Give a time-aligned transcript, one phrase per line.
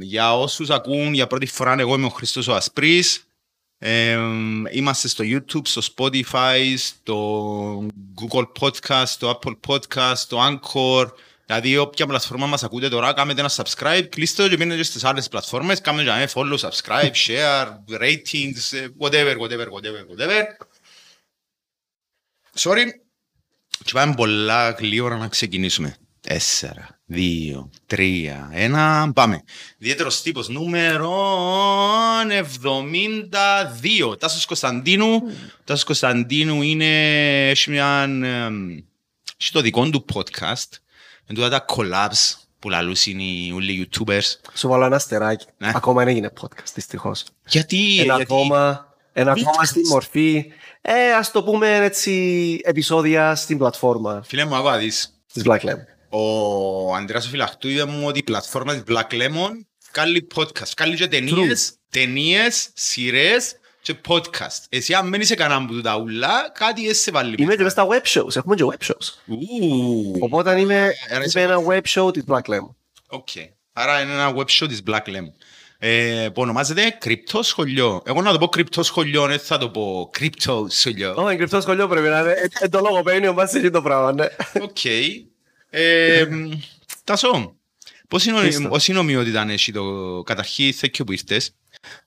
[0.00, 3.26] για όσους ακούν για πρώτη φορά, εγώ είμαι ο Χριστός ο Ασπρής.
[3.84, 4.18] Ε,
[4.70, 7.86] είμαστε στο YouTube, στο Spotify, στο
[8.20, 11.06] Google Podcast, στο Apple Podcast, στο Anchor.
[11.46, 15.28] Δηλαδή, όποια πλατφόρμα μας ακούτε τώρα, κάνετε ένα subscribe, κλείστε το και πίνετε στις άλλες
[15.28, 17.66] πλατφόρμες, κάνετε ένα follow, subscribe, share,
[18.00, 20.42] ratings, whatever, whatever, whatever, whatever.
[22.58, 22.84] Sorry.
[23.84, 25.96] Και πάμε πολλά γλύωρα να ξεκινήσουμε.
[26.20, 29.42] Τέσσερα, δύο, τρία, ένα, πάμε.
[29.78, 31.12] Ιδιαίτερος τύπος νούμερο
[34.10, 34.18] 72.
[34.18, 35.20] Τάσος Κωνσταντίνου.
[35.20, 35.32] Mm.
[35.64, 37.50] Τάσος Κωνσταντίνου είναι.
[37.50, 38.08] Έχει, μια,
[39.40, 40.68] έχει το δικό του podcast.
[41.26, 44.34] Με τούτα τα collabs που λαλούσαν οι όλοι YouTubers.
[44.54, 45.46] Σου βάλω ένα αστεράκι.
[45.58, 45.72] Ναι.
[45.74, 47.24] Ακόμα δεν έγινε podcast, δυστυχώς.
[47.46, 48.00] Γιατί.
[48.00, 48.22] Ένα γιατί...
[48.22, 48.86] ακόμα.
[49.12, 54.22] Ένα ακόμα στη μορφή, ε, ας το πούμε έτσι, επεισόδια στην πλατφόρμα.
[54.26, 55.22] Φίλε μου, αγώ δεις.
[55.32, 59.50] Της Black Lamp ο Αντρέας ο Φυλαχτού είπε μου ότι η πλατφόρμα της Black Lemon
[59.90, 64.64] κάνει podcast, κάνει και ταινίες, ταινίες, σειρές και podcast.
[64.68, 67.34] Εσύ αν μένεις σε κανέναν που τα ούλα, κάτι εσύ βάλει.
[67.38, 69.34] Είμαι και μες στα web shows, έχουμε και web shows.
[70.20, 72.74] Οπότε είμαι, είμαι ένα web show της Black Lemon.
[73.08, 73.28] Οκ.
[73.72, 75.32] Άρα είναι ένα web show της Black Lemon.
[75.84, 78.02] Ε, που ονομάζεται κρυπτό σχολείο.
[78.06, 81.14] Εγώ να το πω κρυπτό σχολείο, δεν θα το πω κρυπτό σχολείο.
[81.16, 82.34] Όχι, κρυπτό σχολείο πρέπει να είναι.
[82.60, 84.26] Ε, το λόγο παίρνει ο Μάσης το πράγμα, ναι.
[84.60, 84.84] Οκ.
[84.84, 85.00] Ε,
[87.04, 87.56] Τασό,
[88.08, 91.54] πώς είναι, πώς είναι ομοιότητα έχει το καταρχή thank you που ήρθες.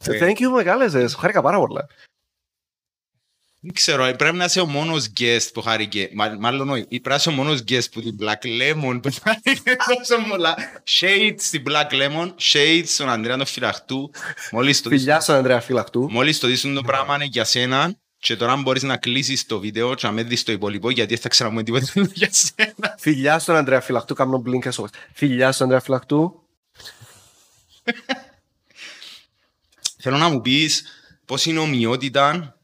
[0.04, 1.88] Thank you μεγάλες, χάρηκα πάρα πολλά.
[3.62, 6.10] Δεν ξέρω, πρέπει να είσαι ο μόνος guest που χάρηκε.
[6.40, 10.22] Μάλλον όχι, πρέπει να είσαι ο μόνος guest που την Black Lemon που χάρηκε τόσο
[10.30, 10.56] πολλά.
[11.00, 14.12] Shades στην Black Lemon, Shades στον Ανδρέα τον Φυλαχτού.
[14.88, 16.12] Φιλιά στον Ανδρέα Φυλαχτού.
[16.12, 19.94] Μόλις το δεις το πράγμα είναι για σένα και τώρα μπορείς να κλείσεις το βίντεο
[19.94, 22.96] και να με δεις το υπόλοιπο γιατί θα ξέραμε τίποτα για σένα.
[22.98, 26.42] Φιλιά στον Ανδρέα Φυλαχτού, κάνω μπλίνκα στο Φιλιά στον Ανδρέα Φυλαχτού.
[30.02, 30.84] Θέλω να μου πεις
[31.26, 32.56] πώς είναι ομοιότητα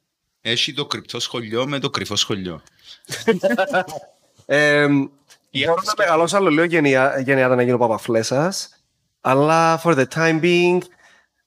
[0.41, 2.61] έχει το κρυπτό σχολείο με το κρυφό σχολείο.
[4.45, 6.63] ε, μπορώ να μεγαλώσω άλλο λίγο
[7.23, 8.69] γενιάτα να γίνω παπαφλέσας,
[9.21, 10.79] αλλά for the time being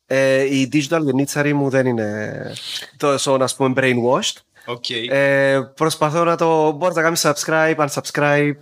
[0.07, 2.53] ε, η digital γενίτσαρη μου δεν είναι
[2.97, 4.37] τόσο, να πούμε, brainwashed.
[4.67, 5.09] Okay.
[5.11, 6.71] Ε, προσπαθώ να το...
[6.71, 8.53] Μπορείς να κάνεις subscribe, unsubscribe,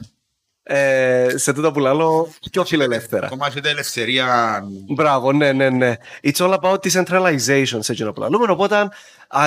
[0.63, 3.29] ε, σε τούτα που λέω πιο φιλελεύθερα.
[3.29, 4.63] Κομμάτι ελευθερία.
[4.89, 5.95] Μπράβο, ναι, ναι, ναι.
[6.23, 8.37] It's all about decentralization σε εκείνο που λέμε.
[8.49, 8.89] Οπότε,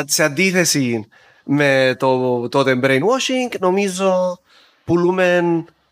[0.05, 1.07] σε αντίθεση
[1.43, 4.39] με το τότε brainwashing, νομίζω
[4.85, 5.43] πουλούμε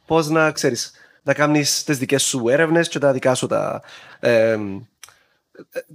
[0.06, 0.92] πώς να ξέρεις,
[1.24, 3.82] να κάνεις τις δικές σου έρευνες και τα δικά σου τα.
[4.20, 4.58] Ε,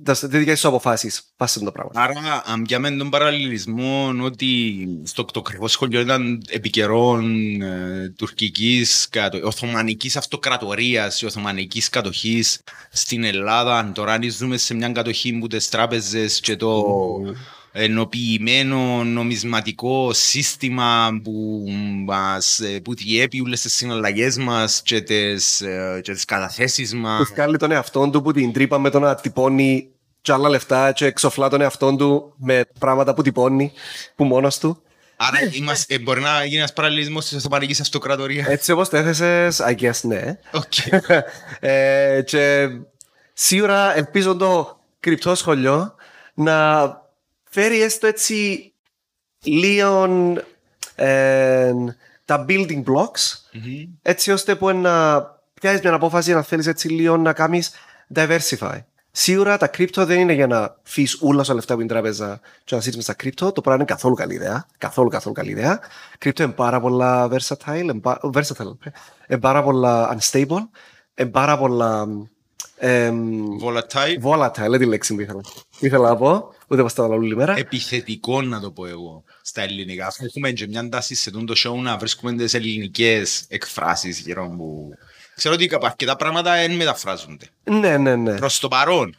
[0.04, 1.90] τι δικέ σου αποφάσεις πάση το πράγμα.
[1.94, 9.08] Άρα, αν πιάμε τον παραλληλισμό ότι στο το κρυφό σχολείο ήταν επικαιρών ε, τουρκικής,
[9.44, 12.60] οθωμανικής αυτοκρατορίας, οθωμανικής κατοχής
[12.90, 16.84] στην Ελλάδα, τώρα αν ζούμε σε μια κατοχή που τις τράπεζες και το.
[17.26, 21.64] Mm ενοποιημένο νομισματικό σύστημα που
[22.06, 27.18] μας ε, που διέπει όλες τις συναλλαγές μας και τις, ε, και τις καταθέσεις μας.
[27.18, 29.88] Που βγάλει τον εαυτό του που την τρύπα με το να τυπώνει
[30.20, 33.72] και άλλα λεφτά και εξοφλά τον εαυτό του με πράγματα που τυπώνει
[34.16, 34.82] που μόνος του.
[35.16, 38.46] Άρα είμαστε, ε, μπορεί να γίνει ένας παραλληλισμός της Οθωμανικής Αυτοκρατορίας.
[38.46, 40.38] Έτσι όπως το έθεσες, I guess ναι.
[40.52, 40.98] Okay.
[41.60, 42.68] ε, και
[43.32, 45.94] σίγουρα ελπίζω το κρυπτό σχολείο
[46.34, 46.86] να
[47.48, 48.72] φέρει έστω έτσι
[49.42, 50.04] λίγο
[50.94, 51.72] ε,
[52.24, 53.22] τα building blocks
[53.52, 53.88] mm-hmm.
[54.02, 55.22] έτσι ώστε που να
[55.60, 57.70] πιάσεις μια απόφαση να θέλεις έτσι λίγο να κάνεις
[58.14, 58.78] diversify.
[59.10, 62.74] Σίγουρα τα crypto δεν είναι για να φύγει όλα τα λεφτά που είναι τράπεζα και
[62.74, 63.54] να σύρεις με στα crypto.
[63.54, 64.66] Το πράγμα είναι καθόλου καλή ιδέα.
[64.78, 65.80] Καθόλου, καθόλου καλή ιδέα.
[66.24, 68.00] Crypto είναι πάρα πολλά versatile,
[68.34, 68.76] versatile
[69.28, 70.62] είναι πάρα πολλά unstable,
[71.14, 72.06] είναι πάρα πολλά
[73.62, 74.22] volatile.
[74.22, 75.40] Volatile, δεν τη λέξη που ήθελα.
[75.78, 76.52] Ήθελα να πω.
[76.68, 77.58] Ούτε μας τα όλη μέρα.
[77.58, 80.12] Επιθετικό να το πω εγώ στα ελληνικά.
[80.18, 84.88] Έχουμε και μια τάση σε το show να βρίσκουμε τις ελληνικές εκφράσεις γύρω μου.
[85.36, 87.46] Ξέρω ότι αρκετά πράγματα δεν μεταφράζονται.
[87.64, 88.34] Ναι, ναι, ναι.
[88.34, 89.16] Προς το παρόν.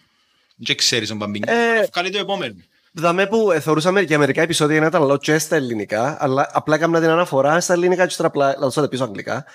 [0.56, 1.46] Δεν ξέρεις τον Παμπίνι.
[1.48, 2.56] Ε, Καλή το επόμενο.
[2.92, 6.76] Δαμέ που ε, θεωρούσαμε για μερικά επεισόδια να ήταν λόγω και στα ελληνικά, αλλά απλά
[6.76, 9.46] έκανα την αναφορά στα ελληνικά και τώρα απλά λαούσατε πίσω αγγλικά.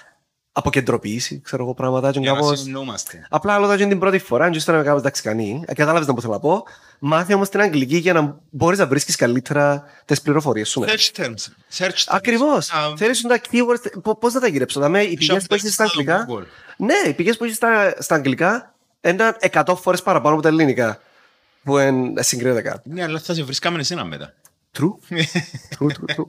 [0.57, 2.11] Αποκεντροποίηση, ξέρω εγώ πράγματα.
[2.11, 2.59] Και Για να κάπως...
[2.59, 3.27] συνεννοούμαστε.
[3.31, 5.63] Απλά άλλο ήταν την πρώτη φορά, και ύστερα με κάπως εντάξει κανεί.
[5.67, 6.65] Ε, Κατάλαβες να που θέλω να πω.
[6.99, 10.81] Μάθει όμως την αγγλική για να μπορείς να βρίσκεις καλύτερα τις πληροφορίες σου.
[10.81, 10.87] ναι.
[10.93, 11.29] Search terms.
[11.79, 12.05] Search terms.
[12.07, 12.71] Ακριβώς.
[12.71, 14.81] Α, Θέλεις τα keywords, πο- πώς θα τα γυρέψω.
[14.81, 16.45] Δηλαδή, οι πηγές shop που έχεις στα text αγγλικά, Google.
[16.77, 21.01] ναι, οι πηγές που έχεις στα, στα αγγλικά ήταν 100 φορές παραπάνω από τα ελληνικά.
[21.65, 22.81] Που εν συγκρίνεται καν.
[22.85, 24.35] Ναι, αλλά θα σε βρίσκαμε εσένα μετά.
[24.79, 24.83] True.
[25.79, 26.25] true, true, true.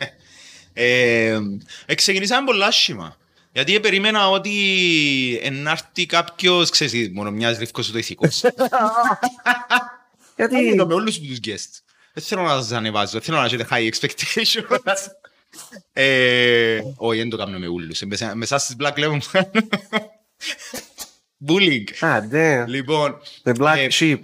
[0.73, 1.39] Ε,
[1.85, 3.15] ε, ξεκινήσαμε πολλά άσχημα.
[3.55, 4.53] Γιατί περίμενα ότι
[5.43, 8.43] ενάρτη κάποιος, ξέρεις, μόνο μιας λευκός το ηθικός.
[10.37, 11.79] Γιατί; Είδα με όλους τους guests.
[12.13, 14.79] Δεν θέλω να σας ανεβάζω, δεν θέλω να έχετε high expectations.
[15.93, 18.01] Ε, Όχι, δεν το κάνω με όλους.
[18.01, 19.17] Ε, μέσα- Μεσά στις Black Level.
[21.47, 21.83] Bullying.
[21.99, 22.63] Ah, damn.
[22.67, 24.19] Λοιπόν, The black ε, sheep.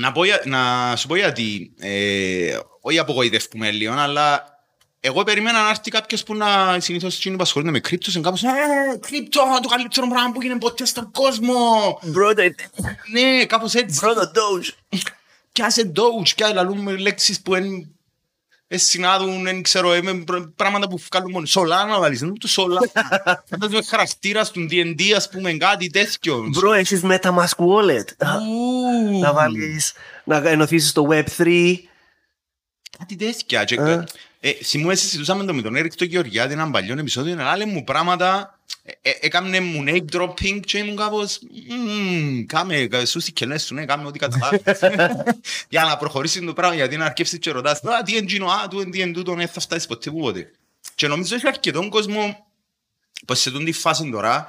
[0.00, 4.51] να, πω, για- να σου πω γιατί, ε, όχι απογοητεύουμε λίγο, αλλά
[5.04, 8.42] εγώ περίμενα να έρθει κάποιος που να συνήθως εκείνοι που ασχολούνται με κρύπτος, είναι κάπως
[8.42, 8.48] «Ε,
[9.00, 11.54] κρύπτο, το καλύτερο πράγμα που γίνεται ποτέ στον κόσμο».
[12.02, 12.50] Bro, the,
[13.12, 14.00] Ναι, κάπως έτσι.
[14.02, 14.98] bro, the doge.
[15.52, 17.64] Πιάσε Doge, και λαλούμε λέξεις που εν,
[18.66, 21.46] εν συνάδουν, εν ξέρω, ε, με πr- πράγματα που βγάλουν μόνο.
[21.46, 23.44] Σολάνα βάλεις, δεν είναι το Σολάνα.
[23.50, 26.44] Φαντάζομαι χαρακτήρας του D&D, ας πούμε, κάτι τέτοιο.
[26.62, 28.06] Bro, έχεις MetaMask wallet.
[28.48, 29.92] Ου, Να βάλεις,
[30.24, 31.74] να ενωθήσεις το Web3.
[32.98, 33.64] Κάτι τέτοια.
[34.42, 34.50] Και, Ε.
[34.50, 37.84] ε, θυμούμαι συζητούσαμε το με τον Έρικ το Γεωργιάδη έναν παλιό επεισόδιο, αλλά λέει μου
[37.84, 43.32] πράγματα, ε, ε, έκαμε μου name dropping και ήμουν κάπως, «Μμμ, κάμε, κα- σου στις
[43.32, 44.60] κελές σου, ναι, κάμε ό,τι καταλάβεις.
[45.68, 48.88] Για να προχωρήσει το πράγμα, γιατί να αρκεύσεις και ρωτάς, α, τι εντζίνο, α, του
[48.88, 50.50] τι εν τούτο, ναι, θα φτάσεις ποτέ που ποτέ.
[50.94, 52.46] Και νομίζω έχει αρκετόν κόσμο,
[53.26, 54.46] πως σε τούτη φάση τώρα,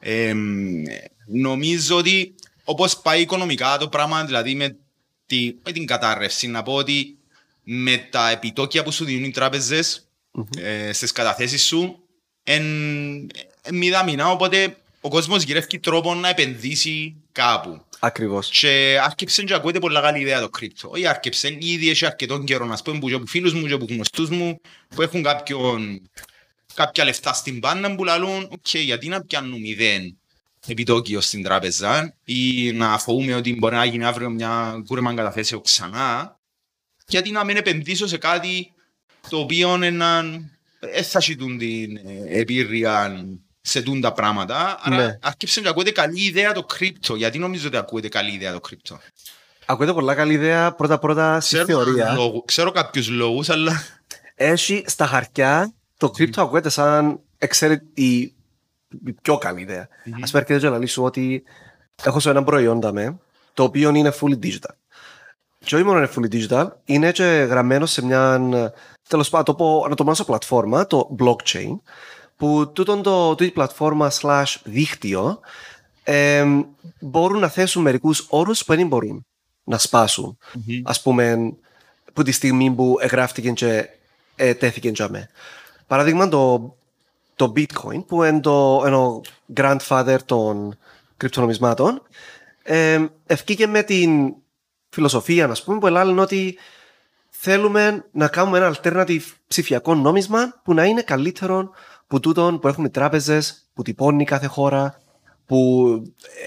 [0.00, 0.82] εμ,
[1.26, 4.76] νομίζω ότι όπως πάει οικονομικά το πράγμα, δηλαδή με,
[5.26, 7.16] τη, με την κατάρρευση, να πω ότι
[7.64, 10.08] με τα επιτόκια που σου δίνουν οι τράπεζες
[10.58, 11.98] ε, στις καταθέσεις σου,
[12.42, 12.62] εν,
[13.62, 17.84] εν μηδαμινά, οπότε ο κόσμος γυρεύει τρόπο να επενδύσει κάπου.
[17.98, 18.50] Ακριβώς.
[18.50, 20.88] Και άρκεψε και ακούγεται πολλά καλή ιδέα το crypto.
[20.90, 23.86] Όχι άρκεψε, ήδη έχει αρκετόν καιρό, να πούμε, που και από φίλους μου και από
[23.88, 24.60] γνωστούς μου,
[24.94, 26.00] που έχουν κάποιον,
[26.74, 30.16] κάποια λεφτά στην πάντα που λαλούν, οκ, γιατί να πιάνουν μηδέν
[30.66, 36.33] επιτόκιο στην τράπεζα ή να φοβούμαι ότι μπορεί να γίνει αύριο μια κούρεμα καταθέσεων ξανά,
[37.14, 38.72] γιατί να μην επενδύσω σε κάτι
[39.28, 40.50] το οποίο έναν
[40.80, 43.24] δεν θα ζητούν την ε, επίρρεια
[43.60, 44.78] σε τούν τα πράγματα.
[44.82, 45.18] Άρα Ναι.
[45.22, 47.14] αρκεψε να ακούγεται καλή ιδέα το κρύπτο.
[47.14, 48.98] Γιατί νομίζω ότι ακούγεται καλή ιδέα το κρύπτο;
[49.66, 52.12] Ακούγεται πολλά καλή ιδέα πρώτα-πρώτα στη Ξέρω, θεωρία.
[52.12, 53.82] λόγου- ξέρω κάποιους λόγους, αλλά
[54.34, 58.18] Έχει στα χαρτιά το κρύπτο ακούγεται σαν εξαίρετη η,
[59.06, 59.88] η πιο καλή ιδέα.
[60.22, 61.42] Ας πούμε έρχεται και να λύσω ότι
[62.04, 63.18] έχω σε ένα προϊόν δαμε,
[63.54, 64.74] το οποίο είναι fully digital.
[65.64, 68.40] Και όχι μόνο είναι fully digital, είναι και γραμμένο σε μια,
[69.08, 71.78] τέλος πάντων, το πω, να το μάθω πλατφόρμα, το blockchain,
[72.36, 75.40] που τούτον το, τούτη πλατφόρμα slash δίκτυο
[76.04, 76.44] ε,
[77.00, 79.26] μπορούν να θέσουν μερικούς όρους που δεν μπορούν
[79.64, 80.38] να σπάσουν.
[80.82, 81.52] Ας πούμε,
[82.12, 83.88] που τη στιγμή που εγγράφτηκε και
[84.36, 85.30] ε, τέθηκε τζαμέ.
[85.86, 86.74] Παράδειγμα, το,
[87.34, 89.20] το bitcoin, που είναι, το, είναι ο
[89.56, 90.78] grandfather των
[91.16, 92.02] κρυπτονομισμάτων,
[92.62, 94.34] ε, ευκήκε με την
[94.94, 96.58] φιλοσοφία, να πούμε, που λένε ότι
[97.28, 101.70] θέλουμε να κάνουμε ένα alternative ψηφιακό νόμισμα που να είναι καλύτερο
[102.06, 105.00] που τούτον που έχουν οι τράπεζες, που τυπώνει κάθε χώρα,
[105.46, 105.88] που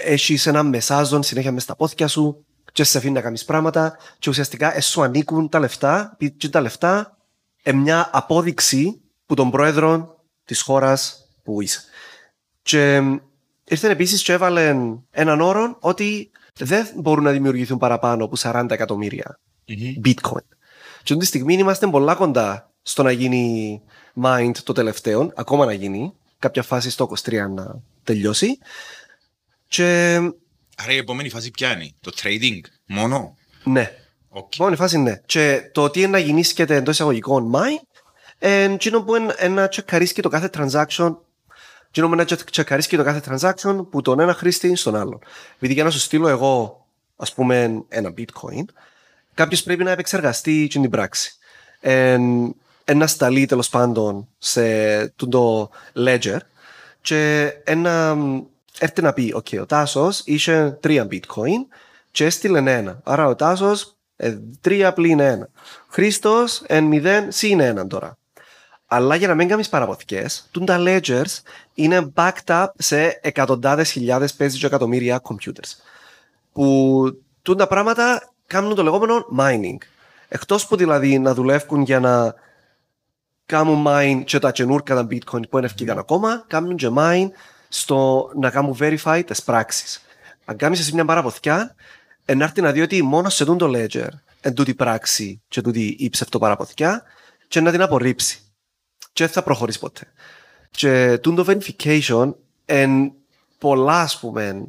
[0.04, 4.30] έχει ένα μεσάζον συνέχεια μέσα στα πόθηκια σου και σε αφήνει να κάνεις πράγματα και
[4.30, 7.16] ουσιαστικά ε, σου ανήκουν τα λεφτά και τα λεφτά
[7.62, 11.80] ε, μια απόδειξη που τον πρόεδρο της χώρας που είσαι.
[12.62, 13.20] Και ε,
[13.64, 14.76] ήρθε επίσης και έβαλε
[15.10, 19.38] έναν όρο ότι δεν μπορούν να δημιουργηθούν παραπάνω από 40 εκατομμύρια
[20.04, 20.46] bitcoin.
[21.02, 23.82] Και αυτή τη στιγμή είμαστε πολλά κοντά στο να γίνει
[24.22, 28.58] mined το τελευταίο, ακόμα να γίνει, κάποια φάση στο 23 να τελειώσει.
[29.68, 30.14] Και
[30.76, 33.36] άρα η επόμενη φάση ποια είναι, το trading, μόνο.
[33.64, 33.90] ναι,
[34.28, 34.52] Οκ.
[34.52, 35.20] η επόμενη φάση ναι.
[35.26, 37.98] Και το τι είναι να γινίσκεται εντός εισαγωγικών mined,
[38.38, 41.16] εκείνο που είναι να τσεκαρίσκει το κάθε transaction
[41.88, 45.18] εκείνο που είναι να τσεκαρίσκει το κάθε transaction που τον ένα χρήστη στον άλλον.
[45.56, 48.64] Επειδή για να σου στείλω εγώ, ας πούμε, ένα bitcoin,
[49.34, 51.32] κάποιος πρέπει να επεξεργαστεί εκείνη την πράξη.
[51.80, 52.54] Εν,
[52.84, 56.38] εννά σταλεί τέλος πάντων σε το ledger
[57.00, 58.16] και εννά
[58.78, 61.66] έρθει να πει, «OK, ο Τάσος είχε τρία bitcoin
[62.10, 63.00] και έστειλε ένα.
[63.04, 65.48] Άρα ο Τάσος ε, τρία πλήν ένα.
[65.54, 68.18] Ο Χρήστος εν μηδέν συν ένα τώρα.
[68.90, 71.40] Αλλά για να μην κάνεις παραποθηκές, τούν τα ledgers
[71.74, 75.70] είναι backed up σε εκατοντάδες χιλιάδες παίζεις και εκατομμύρια computers.
[76.52, 79.76] Που τούν τα πράγματα κάνουν το λεγόμενο mining.
[80.28, 82.34] Εκτός που δηλαδή να δουλεύουν για να
[83.46, 87.28] κάνουν mine και τα καινούργια τα bitcoin που είναι ευκήγαν ακόμα, κάνουν και mine
[87.68, 90.02] στο να κάνουν verify τις πράξεις.
[90.44, 91.74] Αν κάνεις εσύ μια παραποθιά,
[92.36, 94.08] να έρθει να δει ότι μόνος σε τούν το ledger
[94.40, 97.02] εν τούτη πράξη και τούτη η ψευτοπαραποθιά
[97.48, 98.42] και να την απορρίψει.
[99.18, 100.12] Και δεν θα προχωρήσει ποτέ.
[100.70, 102.34] Και τούν το verification
[102.64, 103.12] εν
[103.58, 104.64] πολλά, ας πούμε,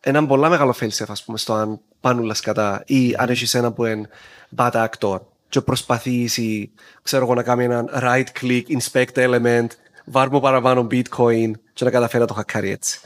[0.00, 3.84] έναν πολλά μεγάλο failsafe, ας πούμε, στο αν πάνουν κατά ή αν έχεις ένα που
[3.84, 4.08] είναι
[4.56, 6.70] bad actor και προσπαθήσει,
[7.02, 9.66] ξέρω εγώ, να κάνει έναν right click, inspect element,
[10.04, 13.00] βάρ μου παραπάνω bitcoin και να καταφέρει να το χακάρει έτσι.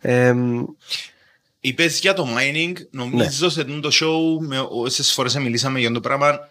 [0.00, 0.64] Εμ,
[1.60, 6.00] Είπες για το mining, νομίζω σε αυτό το show, με όσες φορές μιλήσαμε για το
[6.00, 6.48] πράγμα,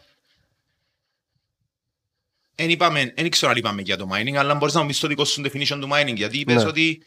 [2.55, 5.07] δεν είπαμε, δεν ξέρω αν είπαμε για το mining, αλλά μπορείς να μου πεις το
[5.07, 6.69] δικό σου definition του mining, γιατί είπες Ναι.
[6.69, 7.03] ότι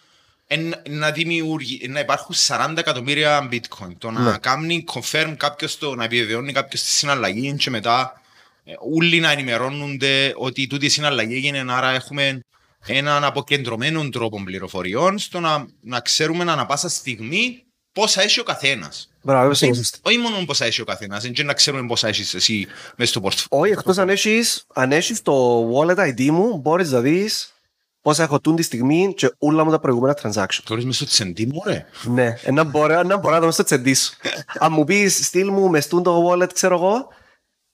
[0.47, 3.91] εν, να, δημιουργεί, να υπάρχουν 40 εκατομμύρια bitcoin.
[3.99, 4.39] Το να Ναι.
[4.39, 8.21] κάνει confirm κάποιος το, να επιβεβαιώνει κάποιος τη συναλλαγή και μετά
[8.65, 12.41] ε, όλοι να ενημερώνονται ότι τούτη η συναλλαγή έγινε, άρα έχουμε
[12.87, 17.63] έναν αποκεντρωμένο τρόπο πληροφοριών στο να, να ξέρουμε ανα πάσα στιγμή
[17.97, 19.11] πόσα έχει ο καθένας.
[19.23, 19.99] Μπράβο, είπες είναι σωστή.
[20.03, 23.65] Όχι μόνο πόσα έχει ο καθένας, δεν να ξέρουμε πόσα έχεις εσύ μέσα στο πορτφόλιο.
[23.65, 27.55] Όχι, εκτός αν έχεις, αν έχεις το wallet ID μου, μπορείς να δεις
[28.01, 30.61] πόσα έχω τούν τη στιγμή και όλα μου τα προηγούμενα transaction.
[30.65, 31.87] Τώρα είσαι μέσα στο τσεντί μου, ρε.
[32.05, 34.13] Ναι, ένα μπορώ, ένα μπορώ να το μες στο τσεντί σου.
[34.65, 37.09] Αν μου πεις, στείλ μου μες στούν το wallet, ξέρω εγώ,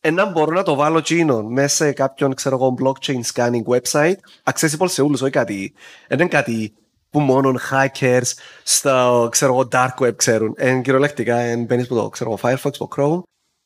[0.00, 4.16] ένα μπορώ να το βάλω τσίνο μέσα σε κάποιον, ξέρω εγώ, blockchain scanning website,
[4.52, 5.72] accessible σε όλους, όχι κάτι,
[6.08, 6.74] δεν είναι κάτι
[7.12, 10.54] που μόνο hackers στο, ξέρω εγώ, dark web ξέρουν.
[10.56, 13.22] Εν κυριολεκτικά, εν μπαίνεις από το, ξέρω εγώ, Firefox, από Chrome,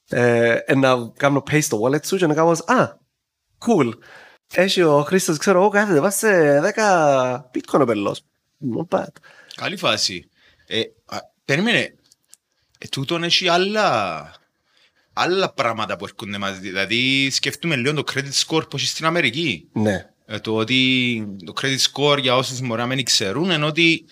[0.08, 2.96] ε, εν να κάνω paste το wallet σου και να κάνω, α,
[3.66, 3.90] cool.
[4.54, 8.22] Έχει ο Χρήστος, ξέρω εγώ, κάθεται, βάζει σε 10 bitcoin ο πελός.
[8.76, 9.12] Not bad.
[9.54, 10.28] Καλή φάση.
[10.66, 11.94] Ε, α, περίμενε.
[12.78, 14.30] Ε, τούτον έχει άλλα,
[15.12, 16.60] άλλα πράγματα που έρχονται μαζί.
[16.60, 19.68] Δηλαδή, σκεφτούμε λίγο το credit score που έχεις στην Αμερική.
[19.72, 20.10] Ναι.
[20.26, 24.04] Ε, το ότι το credit score για όσους μπορεί να μην ξέρουν είναι ότι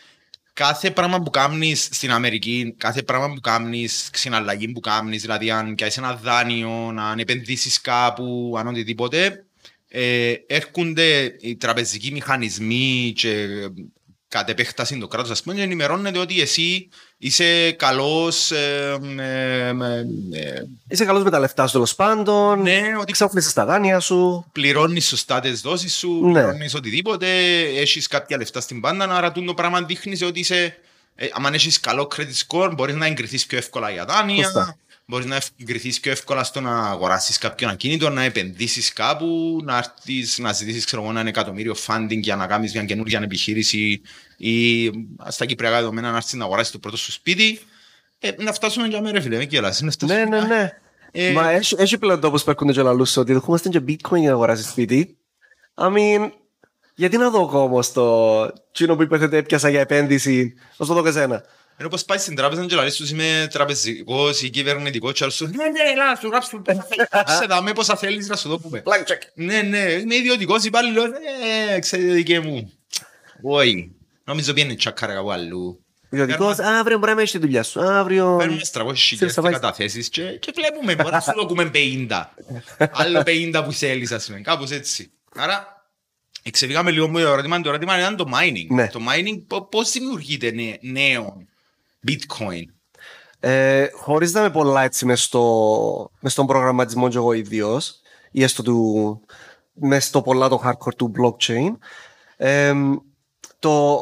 [0.52, 5.74] κάθε πράγμα που κάνεις στην Αμερική, κάθε πράγμα που κάνεις, συναλλαγή που κάνεις, δηλαδή αν
[5.74, 9.46] κάνεις ένα δάνειο, αν επενδύσεις κάπου, αν οτιδήποτε,
[9.88, 13.48] ε, έρχονται οι τραπεζικοί μηχανισμοί και
[14.34, 16.88] κατ' επέκταση το κράτος, ας πούμε, και ενημερώνεται ότι εσύ
[17.18, 19.68] είσαι καλός, ε, ε, ε,
[20.32, 22.62] ε, Είσαι καλός με τα λεφτά σου τέλος πάντων.
[22.62, 24.44] ναι, ότι Ξαφνίσαι τα δάνεια σου.
[24.52, 26.32] πληρώνεις σωστά τις δόσεις σου, Ναι.
[26.42, 27.26] πληρώνεις οτιδήποτε,
[27.76, 29.04] έχεις κάποια λεφτά στην πάντα.
[29.16, 30.78] Άρα τούτο το πράγμα δείχνεις ότι είσαι.
[31.16, 34.44] Ε, αν έχεις καλό credit score, μπορείς να εγκριθείς πιο εύκολα για δάνεια.
[34.44, 34.76] Σωστά.
[35.06, 40.38] Μπορείς να εγκριθείς πιο εύκολα στο να αγοράσεις κάποιο ακίνητο, να επενδύσεις κάπου, να, έρθεις,
[40.38, 44.00] να ζητήσεις ξέρω, εγώ, ένα εκατομμύριο funding για να κάνεις μια καινούργια επιχείρηση
[44.36, 44.90] ή
[45.28, 47.58] στα κυπριακά δεδομένα να έρθεις να αγοράσεις το πρώτο σου σπίτι.
[48.18, 50.70] Ε, να φτάσουμε για μέρα, φίλε, μην γελάς, να φτάσουμε Ναι, ναι, για- ναι.
[51.16, 54.28] Ε, Μα έχει, έχει πλέον τόπους που έρχονται και λαλούς ότι δεχόμαστε και bitcoin για
[54.28, 55.16] να αγοράσεις σπίτι.
[55.74, 56.30] I mean,
[56.94, 61.02] γιατί να δω όμως το τσίνο που είπατε έπιασα για επένδυση, να σου το δω
[61.02, 61.42] και εσένα.
[61.76, 65.44] Ενώ πως πάει στην τράπεζα και λαλείς τους είμαι τραπεζικός ή κυβερνητικός και άλλους σου
[65.46, 66.62] ναι ναι έλα σου γράψου
[67.38, 69.18] σε δάμε πόσα θέλεις να σου το πούμε Blank check.
[69.34, 71.04] Ναι ναι είμαι ιδιωτικός υπάλληλος
[71.74, 72.72] ε ξέρετε δικαί μου
[73.42, 73.90] Όχι
[74.24, 75.78] Νομίζω πιένει τσάκα ρε κάπου αλλού
[76.10, 77.80] Ιδιωτικός, αύριο μπορεί να μην έχει τη δουλειά σου.
[77.82, 78.36] Αύριο...
[78.38, 82.24] Παίρνουμε στραβώσεις Ξέρεις, χιλιάδες θα πάει- καταθέσεις και, και βλέπουμε μπορείς να σου δοκούμε 50
[82.92, 85.86] Άλλο 50 που θέλεις ας πούμε κάπως έτσι Άρα
[86.42, 88.88] εξεφυγάμε λίγο με το ερώτημα Το ερώτημα ήταν το mining Ναι.
[88.88, 91.42] Το mining πο- πώς δημιουργείται νέ- νέο
[92.08, 92.64] bitcoin.
[93.40, 98.42] Ε, χωρίς να είμαι πολλά έτσι μες, στο, μες στον προγραμματισμό και εγώ ίδιος ή
[98.42, 99.20] έστω του,
[99.72, 101.76] μες στο πολλά το hardcore του blockchain
[102.36, 102.72] ε,
[103.58, 103.98] το,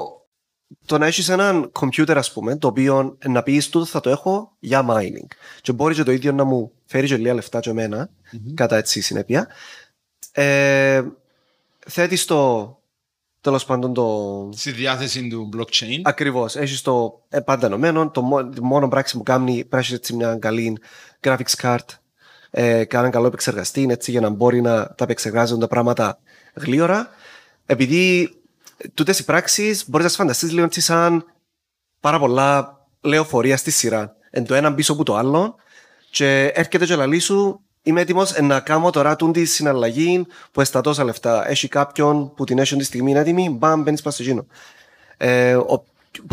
[0.87, 4.53] το να έχεις έναν computer ας πούμε το οποίο να πεις τούτο θα το έχω
[4.59, 5.27] για mining
[5.61, 8.11] και μπορεί και το ίδιο να μου φέρει και λίγα λεφτά και εμένα
[8.55, 9.49] κατά έτσι συνέπεια.
[10.33, 11.03] Ε,
[11.87, 12.82] θέτεις το
[13.43, 16.01] τέλος πάντων το, στη διάθεση του blockchain.
[16.03, 16.57] Ακριβώς.
[16.57, 18.11] Έχεις το ε, πάντα ενωμένο.
[18.11, 20.79] Το μό- τη μόνο πράξη που κάνει πρέπει να έχεις έτσι μια καλή
[21.21, 21.77] graphics card.
[22.51, 26.19] Ε, και έναν καλό επεξεργαστή έτσι, για να μπορεί να τα επεξεργάζονται τα πράγματα
[26.55, 27.09] γλύωρα.
[27.67, 28.35] Επειδή
[28.95, 31.25] τούτες οι πράξεις μπορείς να τις φανταστείς λίγο έτσι σαν
[32.01, 34.17] πάρα πολλά λεωφορεία στη σειρά.
[34.31, 35.55] Εν το ένα πίσω από το άλλο.
[36.11, 40.81] Και έρχεται και λαλής σου, είμαι έτοιμος να κάνω τώρα τούν της συναλλαγή που εστά
[40.81, 41.49] τόσα λεφτά.
[41.49, 44.47] Έχει κάποιον που την έχει τη στιγμή έτοιμη, μπαμ, μπαίνει πα στο γίνο.
[45.17, 45.85] Ε, ο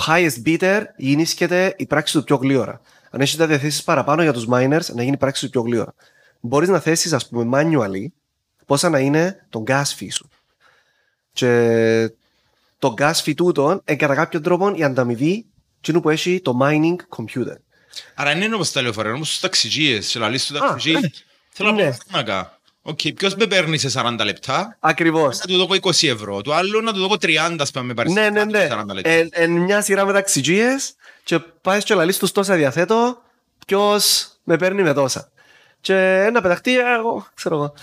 [0.08, 2.82] highest bidder ενίσχυεται η πράξη του πιο γλύωρα.
[3.10, 5.94] Αν έχει τα διαθέσεις παραπάνω για τους miners, να γίνει η πράξη του πιο γλύωρα.
[6.40, 8.06] Μπορείς να θέσεις, ας πούμε, manually
[8.66, 10.30] πόσα να είναι το gas fee σου.
[11.32, 12.12] Και
[12.80, 15.46] το gas fee τούτο, ε, κατά κάποιον τρόπο, η ανταμοιβή
[15.78, 17.56] εκείνου που έχει το mining computer.
[18.16, 20.08] Άρα είναι όπως τα λεωφορεία, όπως τους ταξιτζίες.
[20.08, 21.10] Σε λαλείς του Α, ταξιτζή,
[21.60, 21.84] θέλω να ναι.
[21.84, 22.60] πάω φάρμακα.
[22.82, 25.38] Οκ, ποιος με παίρνει σε 40 λεπτά, Ακριβώς.
[25.40, 26.42] να του δώ 20 ευρώ.
[26.42, 28.68] Του άλλου να του δώ 30, ας πούμε, με πάρει Ναι, ναι, ναι.
[28.72, 29.10] 40 λεπτά.
[29.10, 33.22] Εν, εν μια σειρά με ταξιτζίες και πάεις και λαλείς τους τόσα διαθέτω
[33.66, 35.32] ποιος με παίρνει με τόσα.
[35.82, 37.74] Και να πεταχτεί, ε, εγώ, ξέρω εγώ.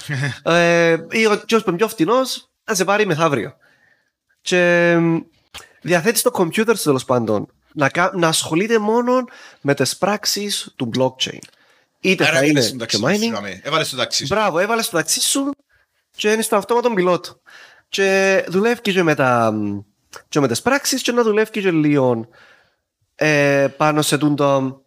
[0.57, 3.57] ε, ή ο ποιος που είναι πιο φτηνός, να σε πάρει μεθαύριο.
[4.41, 5.21] Και εμ,
[5.81, 9.25] διαθέτεις στο κομπιούτερ σου τέλος πάντων να, κα- να ασχολείται μόνο
[9.61, 11.39] με τις πράξεις του blockchain.
[12.01, 13.61] Είτε Άρα θα είναι έβαλες τον και ταξί σου, mining, είδαμε.
[13.65, 14.35] Έβαλες τον ταξί σου.
[14.35, 15.51] Μπράβο, έβαλες το ταξί σου
[16.17, 17.41] και είναι στο αυτόματο πιλότο.
[17.89, 19.55] Και δουλεύει και με, τα,
[20.29, 22.29] και με τις πράξεις και να δουλεύει και λίγο
[23.15, 24.81] ε, πάνω σε τούτο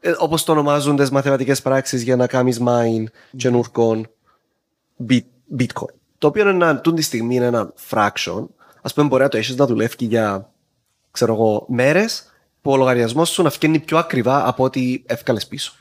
[0.00, 3.04] ε, όπως το ονομάζουν τις μαθηματικές πράξεις για να κάνεις mine
[3.36, 4.10] καινούργων
[5.08, 5.24] bit,
[5.58, 5.94] bitcoin.
[6.18, 8.46] Το οποίο είναι ένα, τούτη τη στιγμή είναι ένα fraction.
[8.82, 10.52] Ας πούμε μπορεί να το έχεις να δουλεύει για
[11.10, 12.32] ξέρω εγώ, μέρες
[12.62, 15.72] που ο λογαριασμός σου να φτιάχνει πιο ακριβά από ό,τι εύκαλες πίσω.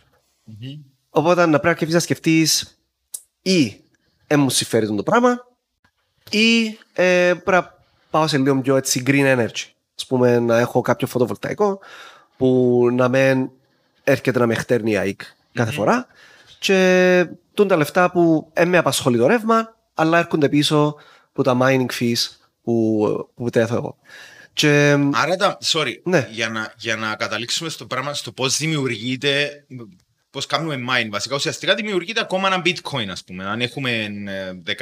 [1.10, 2.78] Οπότε να πρέπει να να σκεφτείς
[3.42, 3.82] ή
[4.28, 5.48] ε, μου συμφέρει το πράγμα
[6.30, 7.76] ή ε, πρέπει να
[8.10, 9.66] πάω σε λίγο πιο έτσι green energy.
[10.04, 11.80] Α πούμε να έχω κάποιο φωτοβολταϊκό
[12.38, 13.52] που να μεν
[14.04, 15.22] έρχεται να με χτέρνει η ΑΕΚ
[15.54, 16.08] κάθε φορά
[16.60, 20.96] και τούν τα λεφτά που ε, με απασχολεί το ρεύμα αλλά έρχονται πίσω
[21.30, 22.16] από τα mining fees
[22.64, 23.98] που, που τέθω εγώ.
[24.54, 26.28] Και, Άρα, τα, sorry, Ναι.
[26.32, 29.66] για, να, για να καταλήξουμε στο πράγμα, στο πώς δημιουργείται,
[30.30, 31.08] πώς κάνουμε mine.
[31.10, 33.46] Βασικά, ουσιαστικά δημιουργείται ακόμα ένα bitcoin, ας πούμε.
[33.46, 33.92] Αν έχουμε
[34.28, 34.74] ε,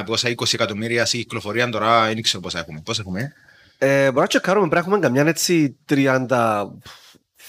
[0.00, 2.80] 19, πόσα 20 εκατομμύρια σε κυκλοφορία τώρα, δεν ξέρω πόσα έχουμε.
[2.84, 3.32] Πόσα έχουμε;
[3.78, 6.64] Ε, μπορεί να τσεκάρουμε, πρέπει να έχουμε καμιά έτσι 37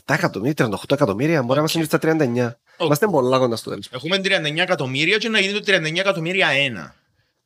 [0.06, 2.60] εκατομμύρια, 38 εκατομμύρια, μπορεί να είμαστε στα 39.
[2.80, 3.90] Είμαστε πολλά κοντά στο τέλος.
[3.92, 6.96] Έχουμε 39 εκατομμύρια και να γίνει το 39 εκατομμύρια ένα.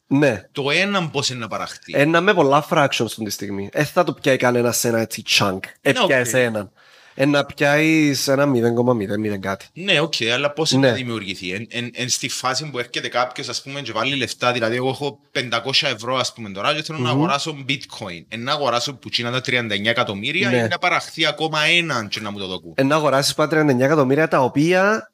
[0.08, 0.44] Ναι.
[0.52, 3.70] Το ένα πώς είναι να παραχθεί; Ένα με πολλά fractions αυτή τη στιγμή.
[3.72, 5.60] Ε, θα το πιάει κανένας σε ένα έτσι chunk.
[5.82, 6.34] Ε, Ναι, πιάει οκ.
[6.34, 6.72] έναν.
[7.14, 9.66] Ε, να πιάει σε ένα 0,0 κάτι.
[9.74, 10.88] Ναι, οκ, αλλά πώς είναι Ναι.
[10.92, 14.52] να δημιουργηθεί; Εν, εν, εν στη φάση που έρχεται κάποιος, ας πούμε, και βάλει λεφτά,
[14.52, 18.26] δηλαδή, εγώ έχω 500 ευρώ, ας πούμε, τώρα, και θέλω να αγοράσω bitcoin.
[18.28, 20.58] Εν να αγοράσω που τζείνα τα 39 εκατομμύρια Ναι.
[20.58, 22.74] ή να παραχθεί ακόμα έναν και να μου το δώκουν.
[22.76, 25.12] Ε, να αγοράσεις πάντα 39 εκατομμύρια τα οποία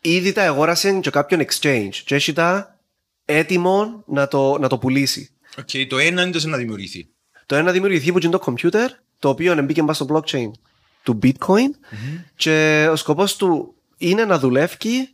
[0.00, 1.94] ήδη τα αγόρασε και κάποιον exchange.
[2.04, 2.78] Και έχει τα
[3.24, 5.30] έτοιμο να το, να το πουλήσει.
[5.58, 7.08] Οκ, το ένα είναι το να δημιουργηθεί.
[7.46, 8.86] Το ένα δημιουργηθεί που είναι το computer,
[9.18, 10.50] το οποίο μπήκε πας στο blockchain
[11.04, 11.70] του bitcoin
[12.34, 15.08] και ο σκοπός του είναι να δουλεύει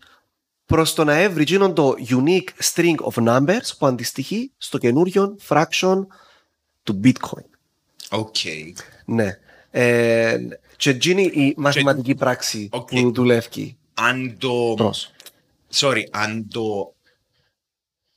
[0.66, 6.06] προς το να έβρει εκείνον το unique string of numbers που αντιστοιχεί στο καινούριο fraction
[6.82, 7.44] του bitcoin.
[8.10, 8.36] Οκ.
[9.04, 9.38] Ναι.
[9.70, 10.38] Ε,
[10.76, 12.88] και εκείνη η μαθηματική πράξη Οκ.
[12.88, 14.74] που δουλεύει Αν το.
[14.76, 15.10] προς.
[15.72, 16.94] Sorry, αν το.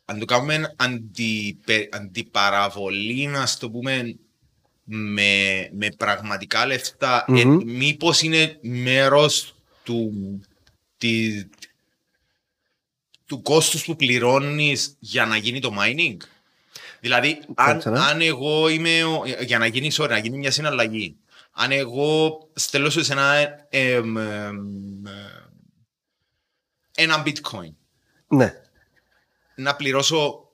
[0.06, 4.16] Αν το κάνουμε αντιπε, αντιπαραβολή, να το πούμε,
[4.84, 7.62] με, με πραγματικά λεφτά, ε, Μμμ.
[7.66, 10.12] μήπως είναι μέρος του,
[10.98, 11.44] τη,
[13.26, 16.18] του κόστους που πληρώνεις για να γίνει το mining;
[17.00, 18.00] Δηλαδή, αν, Κάτσε, ναι.
[18.00, 21.16] αν εγώ είμαι, ο- για να γίνει, sorry, να γίνει μια συναλλαγή,
[21.52, 23.34] αν εγώ στέλνω σου εσένα,
[23.70, 25.12] εμ, εμ, ε,
[26.96, 27.72] ένα bitcoin,
[28.28, 28.54] Ναι,
[29.56, 30.48] να πληρώσω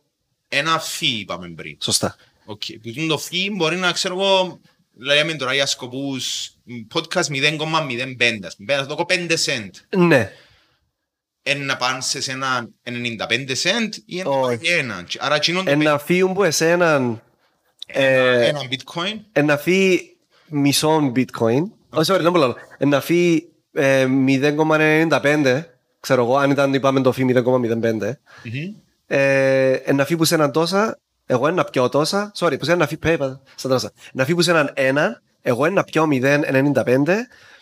[0.48, 1.78] ένα fee, είπαμε πριν.
[1.82, 2.16] σωστά.
[2.50, 2.62] Οκ.
[2.82, 4.60] Που είναι το fee μπορεί να ξέρω εγώ,
[4.98, 6.50] λέμε τώρα για σκοπούς
[6.94, 8.76] podcast 0,05, ας πούμε.
[8.76, 9.70] Να το πω 5 cent.
[9.98, 10.32] Ναι,
[11.44, 12.92] Εν να πάν εσένα 95
[13.30, 14.58] cent ή ένα Όχι.
[14.58, 15.06] πάει ένα.
[15.20, 17.22] Άρα εκείνον το ένα φύγουν που εσέναν
[17.86, 19.20] ε, ένα bitcoin.
[19.32, 21.62] ένα φύγει μισό bitcoin.
[21.90, 22.56] Όχι, sorry, δεν μπορώ.
[22.78, 25.62] Ένα φύγει ε, 0,95,
[26.00, 27.42] ξέρω εγώ, αν ήταν είπαμε το φύγει 0,05.
[27.42, 28.76] Μμμ.
[29.08, 31.00] Ε, ένα φύγει που σε έναν τόσα,
[31.32, 32.32] εγώ ένα πιω τόσα.
[32.36, 33.92] Sorry, που σε ένα φύγει, πέπα, σαν τόσα.
[34.14, 37.06] Ένα φύγει που σε έναν ένα, εγώ ένα πιω 0,95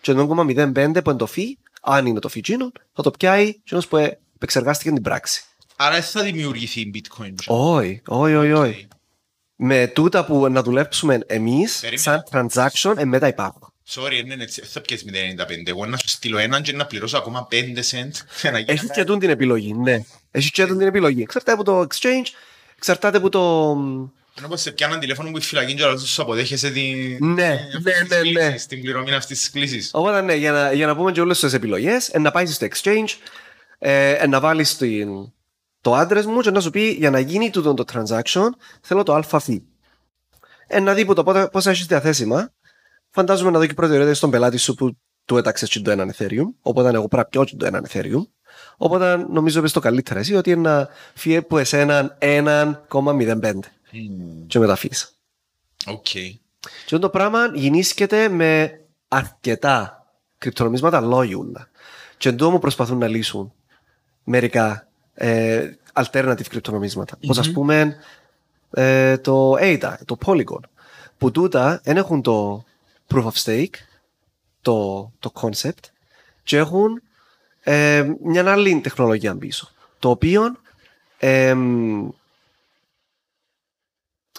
[0.02, 3.48] και το 0,05 που είναι το φύγει, αν είναι το φύγει εκείνο, θα το πιάει
[3.48, 5.44] εκείνος που ε, επεξεργάστηκε την πράξη.
[5.76, 7.34] Άρα δεν θα δημιουργηθεί bitcoin.
[7.48, 8.88] Όχι, όχι, όχι, όχι.
[9.56, 12.02] Με τούτα που να δουλέψουμε εμείς, Περίμενε.
[12.02, 13.72] σαν transaction, ε, μετά υπάρχουν.
[13.90, 15.06] Sorry, ναι, έτσι, δεν θα πιέσει
[15.38, 15.68] 0,95.
[15.70, 18.72] Εγώ να σου στείλω έναν και να πληρώσω ακόμα 5 cent για να γίνει.
[18.72, 20.04] Έχει και τούν την επιλογή, ναι.
[20.32, 21.22] Έχει και τούν την επιλογή.
[21.22, 22.28] Εξαρτάται από το exchange,
[22.78, 23.72] εξαρτάται από το.
[24.38, 27.18] Ενώ πως σε πιάναν τηλέφωνο που η φυλακή και όλα σου αποδέχεσαι την...
[27.20, 28.50] Ναι, αυτής ναι, της ναι, ναι.
[28.50, 29.90] κλήσης, Την πληρωμή αυτής της κλήσης.
[29.94, 33.10] Οπότε ναι, για να, για να πούμε και όλες τις επιλογές, να πάει στο exchange,
[33.80, 34.78] ε, να βάλεις
[35.82, 38.48] το address μου και να σου πει για να γίνει τούτο το transaction,
[38.82, 39.62] θέλω το άλφα fee.
[40.68, 42.54] Εννά δει που το πόσα, πόσα έχεις διαθέσιμα.
[43.10, 46.54] Φαντάζομαι να δω και προτεραιότητα στον πελάτη σου που του έταξες και το έναν Ethereum.
[46.62, 48.22] Οπότε εγώ πρέπει να πιω και το έναν Ethereum.
[48.78, 53.60] Οπότε νομίζω ότι το καλύτερα εσύ ότι είναι να φύγει από εσέναν 1,05
[54.48, 55.18] και μετά φύγεις.
[55.86, 56.08] Οκ.
[56.86, 60.06] Και το πράγμα γινίσκεται με αρκετά
[60.38, 61.70] κρυπτονομίσματα λόγιουλα.
[62.18, 63.54] Και εντό μου προσπαθούν να λύσουν
[64.24, 67.18] μερικά ε, alternative κρυπτονομίσματα.
[67.24, 67.96] Όπως ας πούμε
[68.72, 70.60] ε, το ADA, το Polygon,
[71.18, 72.64] που τούτα δεν έχουν το
[73.14, 73.76] proof of stake,
[74.62, 75.90] το, το concept,
[76.44, 77.02] και έχουν
[77.70, 80.56] ε, μια άλλη τεχνολογία πίσω, το οποίο
[81.18, 81.56] ε,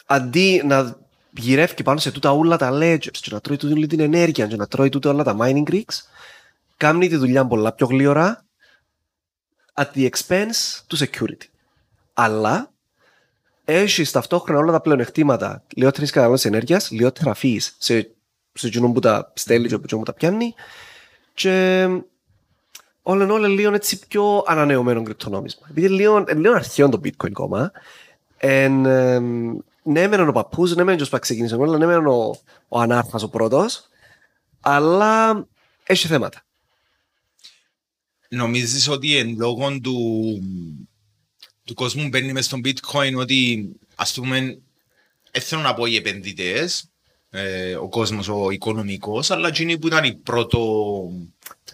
[0.07, 0.97] αντί να
[1.31, 4.67] γυρεύει πάνω σε τούτα όλα τα ledgers και να τρώει τούτη την ενέργεια και να
[4.67, 5.99] τρώει τούτα όλα τα mining rigs,
[6.77, 8.45] κάνει τη δουλειά πολλά πιο γλύωρα
[9.75, 11.47] at the expense του security.
[12.14, 12.73] Αλλά
[13.64, 18.11] έχει ταυτόχρονα όλα τα πλεονεκτήματα λιγότερη κατανάλωσης ενέργειας, λιγότερα φύση σε,
[18.53, 20.55] σε εκείνον που τα στέλνει και που τα πιάνει.
[21.35, 21.87] Και
[23.09, 25.66] όλα εν όλα λίγο έτσι πιο ανανεωμένο κρυπτονόμισμα.
[25.71, 27.73] Επειδή λίγο, λίγο αρχαίο το bitcoin κόμμα,
[28.37, 29.18] εν, ε,
[29.83, 33.23] ναι μεν ο παππούς, ναι μεν ο που ξεκίνησε όλα, ναι μεν ο, ο ανάρχας
[33.23, 33.88] ο πρώτος,
[34.61, 35.47] αλλά
[35.85, 36.44] έχει θέματα.
[38.29, 39.99] Νομίζεις ότι εν λόγω του,
[41.64, 44.59] του κόσμου που μπαίνει μες στον bitcoin ότι ας πούμε
[45.33, 46.90] δεν θέλω να πω οι επενδυτές,
[47.31, 50.61] ε, ο κόσμος ο οικονομικός, αλλά εκείνοι που ήταν οι πρώτο...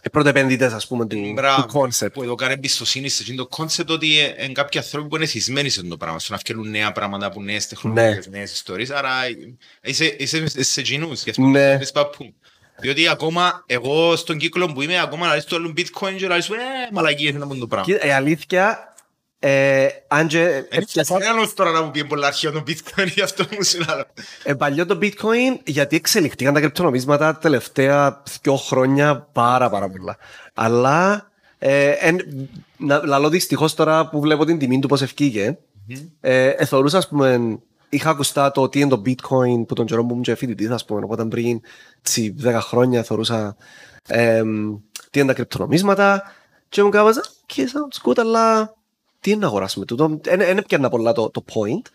[0.02, 2.12] Οι πρώτοι επενδυτές ας πούμε του, του concept.
[2.12, 4.06] Που εδώ κάνει εμπιστοσύνη σε το concept ότι
[4.38, 7.30] είναι κάποιοι άνθρωποι που είναι θυσμένοι σε αυτό το πράγμα, στο να φτιάχνουν νέα πράγματα
[7.30, 8.36] που νέες τεχνολογίες, ναι.
[8.38, 9.10] νέες ιστορίες, άρα
[9.82, 11.78] είσαι, είσαι σε εκείνους, γι' αυτό ναι.
[11.86, 12.34] παππού.
[12.80, 16.34] Διότι ακόμα εγώ στον κύκλο που είμαι, ακόμα να λες το άλλο bitcoin και να
[16.34, 16.54] λες, ε,
[16.92, 17.96] μαλακίες είναι αυτό το πράγμα.
[18.06, 18.93] Η αλήθεια, ε,
[20.08, 20.64] αν και...
[21.08, 24.04] Ένας τώρα να μου πει πολλά αρχαίο το bitcoin, γι' αυτό μου συνάλλω.
[24.42, 30.16] Ε, παλιό το bitcoin, γιατί εξελιχθήκαν τα κρυπτονομίσματα τα τελευταία δύο χρόνια πάρα πάρα πολλά.
[30.54, 32.16] Αλλά, ε, εν,
[32.76, 36.08] να, λαλώ δυστυχώς τώρα που βλέπω την τιμή του πώς ευκήγε, mm-hmm.
[36.20, 40.10] ε, εθωρούσα, ας πούμε, είχα ακουστά το τι είναι το bitcoin που τον καιρό που
[40.10, 41.60] ήμουν και φοιτητής, ας πούμε, οπότε πριν
[42.44, 43.56] 10 χρόνια θεωρούσα
[44.08, 44.42] ε,
[45.10, 46.22] τι είναι τα κρυπτονομίσματα
[46.68, 48.74] και μου κάβαζα και sounds good, αλλά
[49.24, 50.20] τι είναι να αγοράσουμε τούτο.
[50.22, 51.90] Δεν έπιανα πολλά το, το point.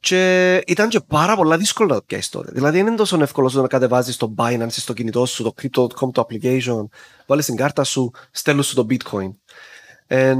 [0.00, 2.50] Και ήταν και πάρα πολλά δύσκολο να το πιάσεις τότε.
[2.52, 6.26] Δηλαδή δεν είναι τόσο εύκολο να κατεβάζεις το Binance στο κινητό σου, το Crypto.com, το
[6.28, 6.84] application,
[7.26, 9.30] βάλεις την κάρτα σου, στέλνεις σου το Bitcoin.
[10.06, 10.34] Ε,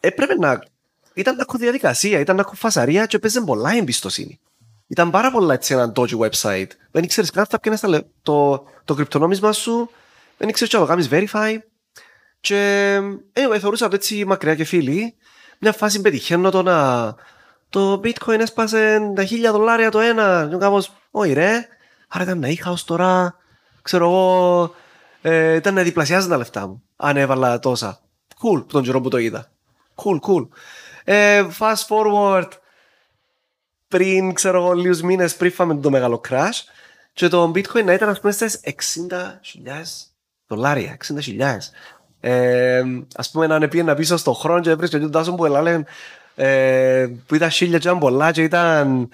[0.00, 0.62] έπρεπε να.
[1.14, 4.40] Ήταν να έχω διαδικασία, ήταν να έχω φασαρία και έπαιζε πολλά εμπιστοσύνη.
[4.86, 6.70] Ήταν πάρα πολλά έτσι ένα dodgy website.
[6.90, 7.80] Δεν ήξερες καν θα πιάνεις
[8.22, 9.90] το, το κρυπτονόμισμα σου,
[10.38, 11.58] δεν ήξερες τι να το κάνεις verify.
[12.40, 12.98] Και
[13.32, 15.14] anyway, θεωρούσα το έτσι μακριά και φίλοι.
[15.64, 17.14] Μια φάση πετυχαίνω το να.
[17.70, 20.46] Το bitcoin έσπασε τα χίλια δολάρια το ένα.
[20.50, 21.66] Και κάπω, όχι ρε.
[22.08, 23.36] Άρα ήταν να είχα ω τώρα.
[23.82, 24.74] Ξέρω εγώ.
[25.22, 26.82] Ε, ήταν να διπλασιάζει τα λεφτά μου.
[26.96, 28.00] Αν έβαλα τόσα.
[28.42, 29.50] Cool, τον καιρό που το είδα.
[29.94, 30.48] Cool, cool.
[31.04, 32.48] Ε, fast forward.
[33.88, 36.60] Πριν, ξέρω εγώ, λίγους μήνες πριν φάμε το μεγάλο crash.
[37.12, 40.08] Και το bitcoin να ήταν, ας πούμε, στι 60.000
[40.46, 40.96] δολάρια.
[41.08, 41.56] 60.000.
[42.24, 42.82] Ε,
[43.14, 45.84] ας πούμε να πήγαινα πίσω στον χρόνο και έβρισκε τον Τάσο που έλεγε
[46.34, 49.08] ε, που ήταν χίλια και ήταν πολλά και ήταν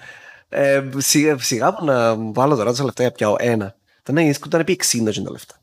[0.49, 3.75] ε, σιγά, σιγά που να βάλω τώρα τα λεφτά για πιάω ένα.
[4.01, 5.55] Ήταν, ήταν επί 60 και τα λεφτά.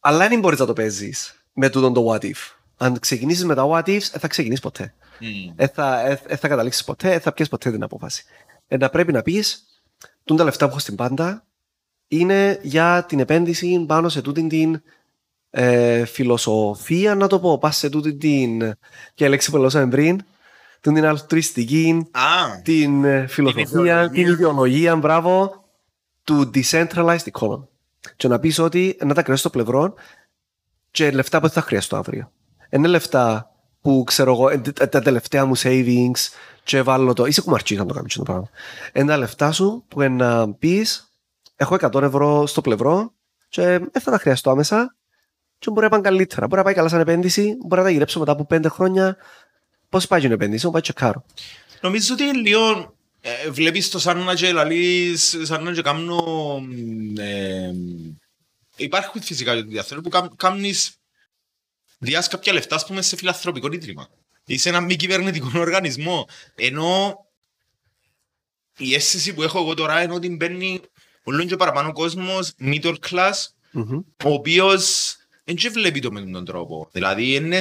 [0.00, 2.54] Αλλά δεν μπορείς να το παίζεις με τούτον το what if.
[2.76, 4.94] Αν ξεκινήσεις με τα what ifs, δεν θα ξεκινήσεις ποτέ.
[5.56, 5.72] Δεν mm.
[5.74, 8.24] θα, ε, ε, θα καταλήξεις ποτέ, δεν θα πιέσεις ποτέ την απόφαση.
[8.68, 9.66] Ε, να πρέπει να πεις,
[10.24, 11.44] τούν τα λεφτά που έχω στην πάντα
[12.08, 14.82] είναι για την επένδυση πάνω σε τούτη την
[15.50, 18.74] ε, φιλοσοφία, να το πω, πας σε τούτη την.
[19.14, 20.20] και λέξη που λέγαμε πριν,
[20.80, 25.64] την αλτρουιστική, ah, την ε, φιλοσοφία, την ιδεολογία, μπράβο,
[26.24, 27.66] του decentralized economy.
[28.16, 29.94] Και να πεις ότι να τα κρέσεις στο πλευρό
[30.90, 32.32] και λεφτά που θα χρειαστώ αύριο.
[32.70, 36.28] Είναι λεφτά που ξέρω εγώ, ε, τα τελευταία μου savings
[36.64, 37.26] και βάλω το.
[37.26, 38.48] Είσαι κουμαρτσίς να το κάνεις το πράγμα.
[38.92, 41.12] Ένα λεφτά σου που να πεις,
[41.56, 43.12] έχω 100 ευρώ στο πλευρό
[43.48, 44.95] και δεν θα τα χρειαστώ άμεσα
[45.58, 46.46] και μπορεί να πάει καλύτερα.
[46.46, 49.16] Μπορεί να πάει καλά σαν επένδυση, μπορεί να τα γυρέψω μετά από πέντε χρόνια.
[49.88, 51.24] Πώς πάει η επένδυση, μου πάει τσεκάρω.
[51.80, 56.60] Νομίζω ότι λίγο ε, βλέπεις το σαν να και λαλείς, σαν να και κάνω...
[57.18, 57.70] Ε,
[58.76, 60.90] υπάρχουν φυσικά διαθέτω που κάνεις
[61.98, 64.08] διάς κάποια λεφτά, ας πούμε, σε φιλανθρωπικό ίδρυμα.
[64.44, 66.28] Είσαι ένα μη κυβερνητικό οργανισμό.
[66.54, 67.18] Ενώ
[68.78, 70.80] η αίσθηση που έχω εγώ τώρα είναι ότι μπαίνει
[71.24, 73.32] όλο και παραπάνω κόσμος, middle class,
[73.74, 74.04] mm-hmm.
[74.24, 75.16] ο οποίος
[75.46, 76.88] δεν βλέπει το με τον τρόπο.
[76.92, 77.56] Δηλαδή είναι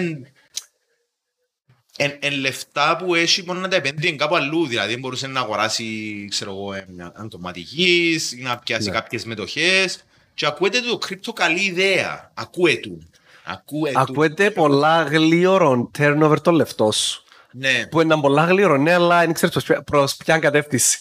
[1.97, 4.67] εν, εν λεφτά που έχει μόνο να τα επενδύει κάπου αλλού.
[4.67, 8.95] Δηλαδή δεν μπορούσε να αγοράσει ξέρω εγώ, μια αντοματικής ή να πιάσει ναι.
[8.95, 10.03] κάποιες μετοχές.
[10.33, 12.31] Και ακούεται το κρύπτο καλή ιδέα.
[12.33, 13.09] Ακούε του.
[13.43, 14.53] Ακούε ακούεται του.
[14.53, 17.23] πολλά γλύωρον turnover το λεφτό σου.
[17.51, 17.87] Ναι.
[17.87, 20.99] Που είναι πολλά γλύωρο, ναι, αλλά δεν ξέρεις προς ποια κατεύθυνση.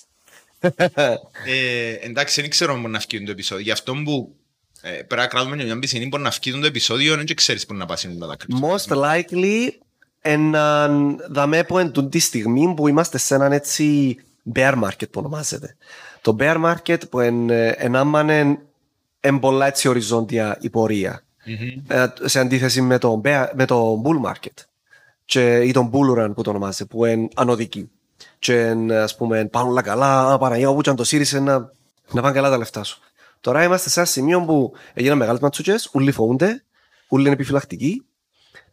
[1.45, 3.65] ε, εντάξει, δεν ξέρω μόνο να βγει το επεισόδιο.
[3.65, 4.37] Γι' αυτό που
[4.87, 7.87] ε, πρέπει να κρατούμε μια πισινή που να βγει το επεισόδιο και ξέρεις που να
[7.87, 9.69] πας είναι τα Most likely
[10.21, 14.17] έναν δαμέ που εν τούτη τη στιγμή που είμαστε σε έναν έτσι
[14.55, 15.77] bear market που ονομάζεται.
[16.21, 18.59] Το bear market που εν, εν άμανε
[19.21, 21.23] εν πολλά έτσι οριζόντια η πορεία.
[21.87, 24.65] Ε, σε αντίθεση με το, bear, με το bull market
[25.25, 27.91] και, ή τον bull run που το ονομάζεται που είναι ανωδική.
[28.39, 31.73] Και εν, ας πούμε πάνε όλα καλά, α, Παναγία όπου και αν το σύρισε να,
[32.13, 33.01] να πάνε καλά τα λεφτά σου.
[33.45, 36.65] Τώρα είμαστε σε ένα σημείο που έγιναν μεγάλες ματσούκες, ούλοι φοβούνται,
[37.09, 38.05] ούλοι είναι επιφυλακτικοί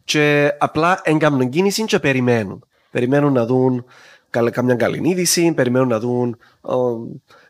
[0.04, 2.66] και απλά εγκάμνουν κίνηση και περιμένουν.
[2.90, 3.84] Περιμένουν να δουν
[4.30, 6.74] καμιά καλή είδηση, περιμένουν να δουν ο,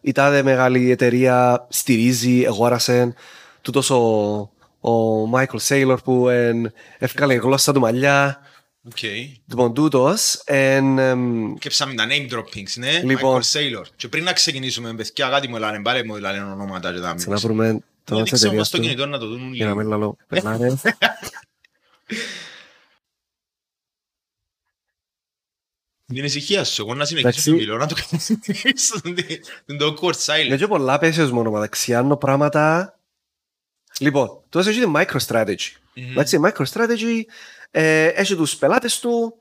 [0.01, 3.15] η τάδε μεγάλη εταιρεία στηρίζει, εγόρασε
[3.61, 4.01] τούτος ο,
[4.81, 8.39] ο Michael Saylor που εν, έφυγε η γλώσσα του μαλλιά
[8.91, 9.33] Okay.
[9.47, 13.03] Λοιπόν, τούτος εν, εμ, Και ψάμε τα name droppings, ναι.
[13.03, 13.41] Λοιπόν.
[13.43, 13.85] Michael Saylor.
[13.97, 17.37] Και πριν να ξεκινήσουμε, παιδιά, κάτι μου λένε, πάλι μου λένε ονόματα και τα να
[17.37, 17.67] βρούμε
[18.05, 19.71] το Να όνομα της δείξω εταιρείας όμως το του κινητό να το δουν για να
[19.71, 19.83] λίγο.
[19.83, 20.77] μην λαλώ περνάνε.
[26.07, 27.51] Την ησυχία σου, εγώ να συνεχίσω Εντάξει.
[27.51, 28.35] να μιλώ, να το καθίσω
[29.79, 30.59] το awkward Είναι silence.
[30.59, 32.95] και πολλά πέσες μόνος μεταξύ άνω πράγματα.
[33.99, 35.57] Λοιπόν, τώρα έχει τη MicroStrategy.
[35.95, 37.23] Εντάξει, η MicroStrategy
[37.75, 39.35] ε, έχει τους πελάτες του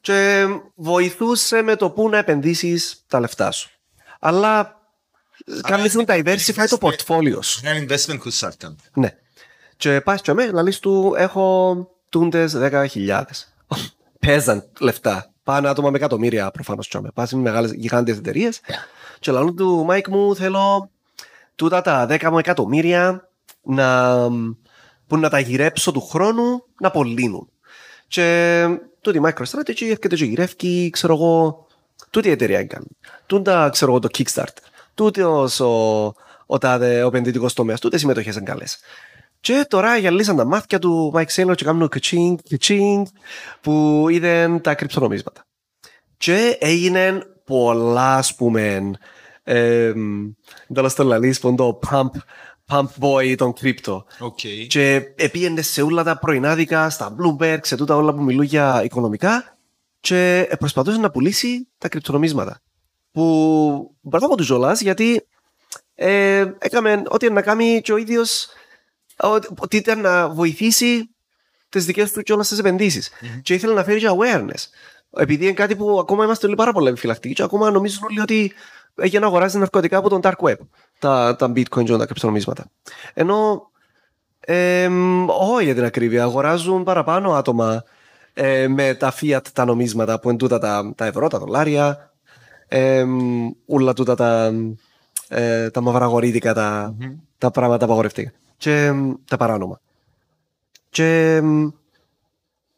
[0.00, 3.70] και βοηθούσε με το πού να επενδύσεις τα λεφτά σου.
[4.20, 4.80] Αλλά
[5.62, 7.60] κάνεις να diversify το portfolio σου.
[7.64, 8.74] Ένα investment consultant.
[8.94, 9.16] Ναι.
[9.76, 11.76] Και πας και με, λαλείς του, έχω
[12.08, 13.22] τούντες 10.000.
[14.26, 15.32] Παίζαν λεφτά.
[15.42, 17.10] Πάνε άτομα με εκατομμύρια προφανώς και με.
[17.14, 18.60] Πας με μεγάλες γιγάντιες εταιρείες.
[19.18, 20.90] Και λαλούν του, Μάικ μου, θέλω
[21.54, 23.28] τούτα τα 10 μου εκατομμύρια
[23.62, 24.18] να,
[25.06, 27.50] που να τα γυρέψω του χρόνου να απολύνουν.
[28.08, 28.66] Και
[29.00, 31.66] τούτη MicroStrategy έρχεται και γυρεύει, ξέρω εγώ,
[32.10, 32.84] τούτη η εταιρεία έκανε.
[33.26, 34.62] Τούτα, ξέρω εγώ, το Kickstarter.
[34.94, 35.48] Τούτη ο,
[36.46, 38.78] ο, τάδε, ο επενδυτικός τομέας, τούτες συμμετοχές είναι καλές.
[39.40, 43.06] Και τώρα γυαλίσαν τα μάτια του Mike Saylor και κάνουν κιτσίνγκ, κιτσίνγκ,
[43.60, 45.44] που είδαν τα κρυψονομίσματα.
[46.16, 48.90] Και έγινε πολλά, ας πούμε,
[49.42, 49.92] ε,
[50.74, 52.10] τέλος το λαλείς, που είναι το pump,
[52.68, 54.04] pump boy των crypto.
[54.18, 54.38] OK.
[54.68, 55.00] Και
[55.32, 59.56] πήγαινε σε όλα τα πρωινάδικα, στα Bloomberg, σε τούτα όλα που μιλούν για οικονομικά
[60.00, 62.60] και προσπαθούσε να πουλήσει τα κρυπτονομίσματα.
[63.12, 65.26] Που μπράβο από τους Ζολάς γιατί
[65.94, 68.48] ε, έκαμε ό,τι είναι να κάνει και ο ίδιος
[69.16, 71.10] ό- ότι ήταν να βοηθήσει
[71.68, 73.10] τις δικές του κιόλας τις επενδύσεις.
[73.42, 74.64] Και ήθελε να φέρει και awareness.
[75.10, 78.52] Επειδή είναι κάτι που ακόμα είμαστε όλοι πάρα πολύ επιφυλακτικοί και ακόμα νομίζουν όλοι ότι
[78.94, 80.56] έχει να αγοράζει ναρκωτικά από τον dark web.
[80.98, 82.70] Τα, τα bitcoin και τα κρυπτονομίσματα.
[83.14, 83.70] Ενώ
[84.40, 84.88] ε,
[85.52, 86.22] όχι για την ακρίβεια.
[86.22, 87.84] Αγοράζουν παραπάνω άτομα
[88.34, 92.12] ε, με τα fiat τα νομίσματα που είναι τούτα τα, τα ευρώ, τα δολάρια,
[92.68, 93.04] ε,
[93.66, 94.52] όλα τούτα τα,
[95.28, 96.94] ε, τα μαυραγορίτικα, τα,
[97.38, 99.80] τα πράγματα απαγορευτικά και εμ, τα παράνομα.
[100.90, 101.70] Και εμ,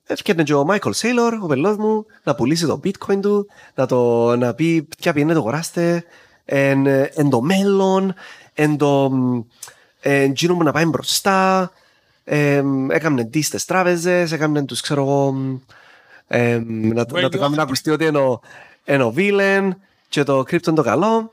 [0.06, 4.36] έφτιανε και ο Michael Saylor, ο πελός μου, να πουλήσει το bitcoin του, να, το,
[4.36, 6.04] να πει ποια πηγαίνετε το αγοράστε,
[6.52, 8.14] εν, ε, εν το μέλλον,
[8.54, 9.42] εν το εμ,
[10.00, 11.70] εν εκείνο που να πάει μπροστά,
[12.24, 15.58] εμ, έκαμνε ντύς στις τράπεζες, έκαμνε τους ξέρω εγώ, εμ,
[16.28, 17.66] εμ, να, το- Where να το you κάνουν να are.
[17.66, 18.40] ακουστεί ότι είναι ο,
[18.84, 19.68] είναι ο villain
[20.08, 21.32] και το crypto είναι το καλό.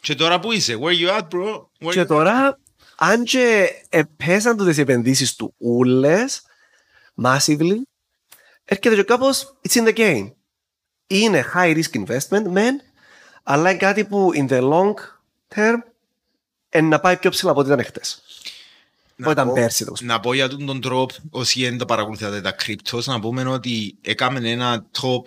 [0.00, 1.54] Και τώρα που είσαι, where you at, bro?
[1.86, 2.58] Where Και you- τώρα,
[2.96, 6.42] αν και επέσαν τούτες οι επενδύσεις του ούλες,
[7.24, 7.76] massively,
[8.64, 10.30] έρχεται και κάπως, it's in the game.
[11.06, 12.80] Είναι high risk investment, μεν,
[13.46, 14.94] αλλά είναι κάτι που in the long
[15.54, 15.74] term
[16.74, 18.22] είναι να πάει πιο ψηλά από ό,τι ήταν χτες.
[19.16, 21.84] Να Που ήταν πω- πέρσι, τέλος Να πω για τον τον τρόπο, όσοι δεν τα
[21.84, 25.22] παρακολουθάτε τα κρύπτος, να πούμε ότι έκαμε ένα top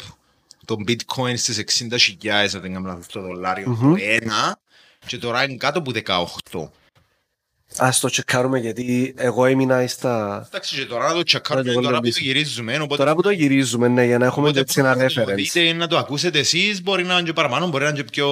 [0.66, 4.60] των bitcoin στις 60.000, αν δεν κάνω λάθος, το δολάριο, το ένα,
[5.06, 6.70] και τώρα είναι κάτω από 18.
[7.78, 10.44] Ας το τσεκάρουμε γιατί εγώ έμεινα στα...
[10.48, 12.28] Εντάξει, και τώρα να το τσακάρουμε, Να το τώρα που το κολλήσουμε.
[12.32, 15.26] γυρίζουμε, οπότε Τώρα που το γυρίζουμε, ναι, για να έχουμε Οπότε έτσι ένα μπορείτε να
[15.26, 15.36] το reference.
[15.36, 18.28] δείτε, να το ακούσετε εσείς, μπορεί να είναι και παραπάνω, μπορεί να είναι και πιο,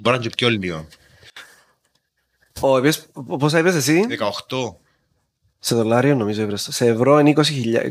[0.02, 0.86] να είναι και πιο λίγο.
[2.60, 3.06] Ο, είπες,
[3.38, 4.04] πόσα είπες εσύ;
[4.48, 4.74] 18.
[5.58, 6.72] Σε δολάριο νομίζω έβρεσα.
[6.72, 7.88] Σε ευρώ είναι 20.000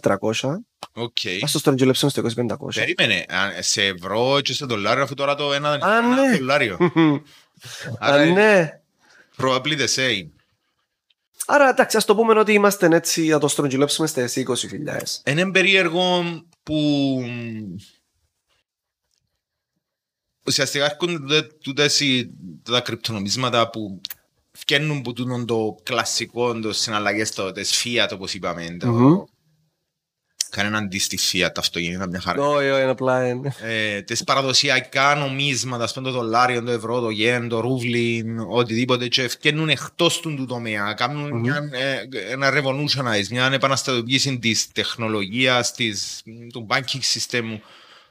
[0.00, 0.18] 20.400.
[0.92, 1.16] Οκ.
[1.42, 2.56] Ας το στρογγυλέψουμε στο 2500.
[2.74, 6.36] Περίμενε, αν- σε ευρώ και σε δολάριο, αφού τώρα το ένα Α, ένα ναι.
[6.36, 6.76] δολάριο.
[6.80, 8.80] Α, Άρα είναι ναι.
[9.38, 10.28] Probably the same.
[11.46, 15.22] Άρα εντάξει, ας το πούμε ότι είμαστε έτσι, να το στρογγυλέψουμε στις 20.000.
[15.26, 16.22] Είναι περίεργο
[16.62, 17.20] που
[20.46, 22.30] ουσιαστικά έρχονται τούτε- τούτες οι-
[22.62, 24.00] τα κρυπτονομίσματα που
[24.52, 28.76] φτιάχνουν που τούτον το κλασικό, το συναλλαγές, το τις fiat όπως είπαμε.
[28.78, 28.86] το-
[30.50, 30.62] Μμμ.
[30.62, 32.42] Κανένα αντίστοιχη τα αυτοκίνητα, μια χαρά.
[32.42, 33.54] Όχι, όχι, απλά είναι.
[33.62, 39.08] ε, τις παραδοσιακά νομίσματα, ας πούμε το δολάριο, το ευρώ, το γεν, το ρούβλιν, οτιδήποτε
[39.08, 41.40] και ευκαινούν εκτός του, του τομέα, κάνουν Μμμ.
[41.40, 47.42] μια, ε, ένα revolutionize, μια επαναστατοποίηση της τεχνολογίας, της, του banking system,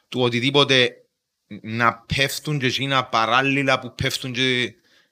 [0.09, 0.89] του οτιδήποτε
[1.61, 4.61] να πέφτουν και εκείνα παράλληλα που πέφτουν και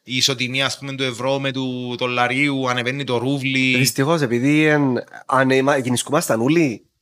[0.08, 3.76] η ισοτιμία ας πούμε, του ευρώ με του δολαρίου, ανεβαίνει το ρούβλι.
[3.78, 6.95] Δυστυχώς, επειδή εν- αν είμα- γεννησκούμασταν όλοι, Ε,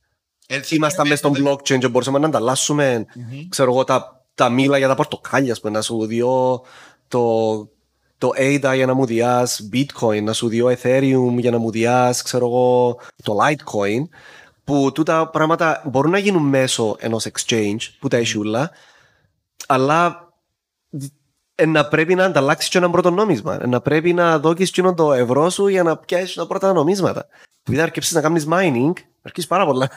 [0.70, 3.48] ήμασταν μέσα στον blockchain και μπορούσαμε να ανταλλάσσουμε, Μμμ.
[3.48, 6.62] ξέρω εγώ, τα, τα μήλα για τα πορτοκάλια, ας πούμε, να σου διώ
[7.08, 7.56] το,
[8.18, 12.22] το ADA για να μου διάς bitcoin, να σου διώ ethereum για να μου διάς,
[12.22, 14.08] ξέρω εγώ, το litecoin,
[14.64, 18.70] που τούτα πράγματα μπορούν να γίνουν μέσω ενός exchange, που τα έχει ούλα,
[19.66, 20.28] αλλά
[21.54, 23.62] ε, να πρέπει να ανταλλάξει και ένα πρώτο νόμισμα.
[23.62, 27.26] Ε, να πρέπει να δώκεις εκείνο το ευρώ σου για να πιάσεις τα πρώτα νομίσματα.
[27.60, 28.92] Επειδή θα αρκέψεις να κάνεις mining,
[29.24, 29.90] να αρκίσεις πάρα πολλά,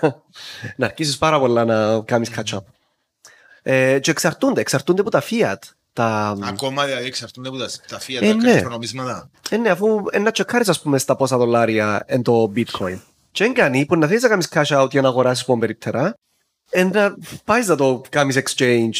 [0.75, 2.63] να αρκίσεις πάρα πολλά να κάνεις catch-up.
[3.61, 5.55] Ε, και εξαρτούνται, εξαρτούνται από τα fiat.
[5.93, 6.37] Τα...
[6.41, 8.51] Ακόμα δηλαδή εξαρτούνται από τα, τα φία, Ε, τα ναι.
[8.51, 9.29] κρυπτονομίσματα.
[9.49, 12.99] Ε, ναι, αφού ε, να τσεκάρεις ας πούμε στα πόσα δολάρια εν το bitcoin.
[13.31, 16.13] Και εν κάνει που να θέλεις να κάνεις cash out για να αγοράσεις πόν περίπτερα,
[16.69, 18.95] ε, να πάεις να το κάνεις exchange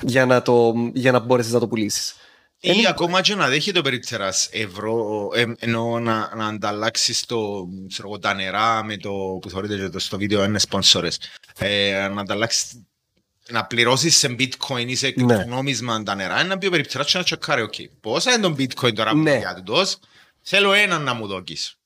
[0.00, 2.14] για να, το, για να μπορέσεις να το πουλήσεις.
[2.60, 7.68] Ή Είναι- ακόμα και να δέχεται ο περίπτερας ευρώ, ε, εννοώ να, να ανταλλάξει το,
[7.88, 11.18] ξέρω εγώ, τα νερά με το που θεωρείτε και το- στο βίντεο είναι σπόνσορες.
[11.58, 12.86] Ε, να ανταλλάξει
[13.48, 15.12] να πληρώσεις σε bitcoin ή σε Ναι.
[15.12, 18.54] κρυπτονόμισμα τα νερά, είναι να πει ο περίπτερας και να τσεκάρει, οκ, πόσα είναι το
[18.58, 19.30] bitcoin τώρα που Ναι.
[19.30, 19.98] είναι για τούτος,
[20.42, 21.76] θέλω έναν να μου δώκεις.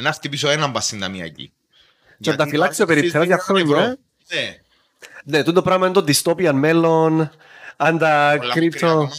[0.00, 1.52] Να έρθει πίσω έναν πας στην ταμιακή.
[2.20, 3.98] Και να τα φυλάξει ο περίπτερας για χρόνια.
[4.32, 4.58] Ναι,
[5.24, 7.30] Ναι, τούτο πράγμα είναι το dystopian μέλλον,
[7.76, 9.10] αν τα πολλά μικρά crypto ακόμα.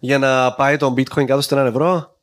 [0.00, 2.18] Για να πάει το bitcoin κάτω στο έναν ευρώ.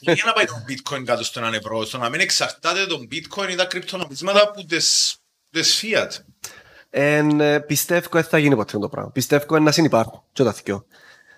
[0.00, 3.50] Για να πάει το bitcoin κάτω στον έναν ευρώ, στο να μην εξαρτάται το bitcoin
[3.50, 5.16] ή τα κρυπτονομίσματα από τις,
[5.50, 6.08] τις fiat.
[6.90, 9.10] Εν, ε, πιστεύω δεν θα γίνει ποτέ το πράγμα.
[9.10, 10.86] Πιστεύω είναι να συνεπάρχουν και τα θυκιό.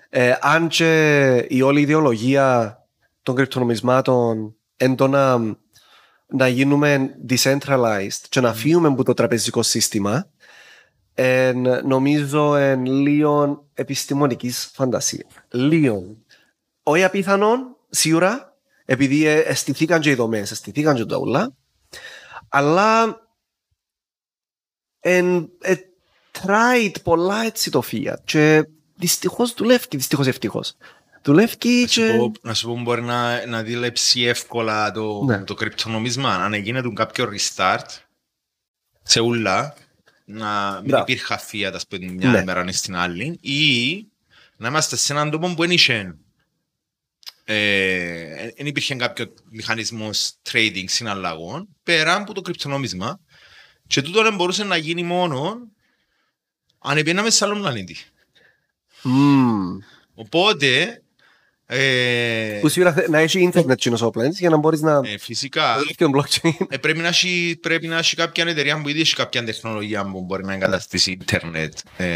[0.08, 2.78] Ε, αν και η όλη ιδεολογία
[3.22, 5.38] των κρυπτονομισμάτων εν το να,
[6.26, 10.30] να γίνουμε decentralized και να φύγουμε από το τραπεζικό σύστημα,
[11.14, 15.26] εν, νομίζω εν λίγο επιστημονικής φαντασία.
[15.50, 16.16] Λίγο.
[16.82, 21.54] Όχι απίθανον, σίγουρα, επειδή ε, αισθηθήκαν και οι δομές, αισθηθήκαν και τα όλα,
[22.48, 23.20] αλλά
[25.00, 25.74] εν, ε,
[26.42, 30.76] tried πολλά έτσι το Fiat και δυστυχώς δουλεύει, δυστυχώς ευτυχώς.
[31.22, 32.14] Δουλεύει Να σου και...
[32.18, 35.44] πω- Να σου πω μπορεί να, να δίλεψει εύκολα το, Ναι.
[35.44, 36.34] το κρυπτονομίσμα.
[36.34, 37.86] Αν γίνεται κάποιο restart
[39.02, 39.74] σε ούλα,
[40.32, 41.02] να μην Μπράβο.
[41.08, 42.38] υπήρχε fiat ας πούμε μια Ναι.
[42.38, 43.94] ημέρα στην άλλη ή
[44.56, 46.16] να είμαστε σε έναν τόπο που δεν είχε
[47.44, 53.20] ε, δεν υπήρχε κάποιο μηχανισμός trading συναλλαγών πέραν από το κρυπτονόμισμα
[53.86, 55.58] και τούτο δεν μπορούσε να γίνει μόνο
[56.78, 57.96] αν επίναμε σε άλλο πλανήτη.
[59.02, 59.78] Μμμ.
[60.14, 61.02] Οπότε,
[61.72, 65.00] ε, Που σίγουρα θε- να έχει ίντερνετ κοινός ο πλανήτης για να μπορείς να...
[65.04, 66.66] ε, φυσικά δουλεύει και το blockchain.
[66.68, 70.22] ε, πρέπει, να έχει, πρέπει να έχει κάποια εταιρεία που ήδη έχει κάποια τεχνολογία που
[70.24, 72.06] μπορεί να εγκαταστήσει ίντερνετ ε,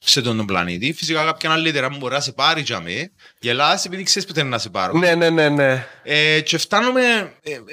[0.00, 0.92] σε τον πλανήτη.
[0.92, 4.34] Φυσικά κάποια άλλη εταιρεία που μπορεί να σε πάρει για με, γελάς επειδή ξέρεις που
[4.34, 4.98] θέλει να σε πάρω.
[4.98, 5.86] ναι, ναι, ναι, ναι.
[6.02, 7.00] Ε, και φτάνουμε,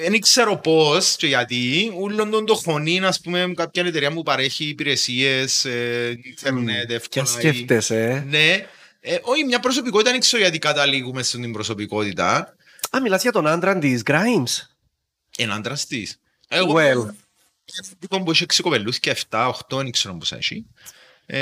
[0.10, 4.66] δεν ξέρω πώς και γιατί, ούλον τον το χωνί, ας πούμε, κάποια εταιρεία που παρέχει
[4.66, 7.26] υπηρεσίες, ε, ίντερνετ, Και εύκολα.
[7.26, 8.04] ή- σκέφτεσαι.
[8.04, 8.24] ε.
[8.30, 8.66] Ναι.
[9.08, 12.56] Ε, όχι, μια προσωπικότητα δεν ξέρω γιατί καταλήγουμε στην προσωπικότητα.
[12.98, 14.68] Α, μιλάς για τον άντρα της Grimes.
[15.38, 16.20] Ένα άντρας της.
[16.48, 17.10] Εγώ, Well.
[18.00, 20.66] λοιπόν, που έχει 6 κοπελούς και 7, 8, δεν ξέρω πώς έχει.
[21.28, 21.38] Ναι,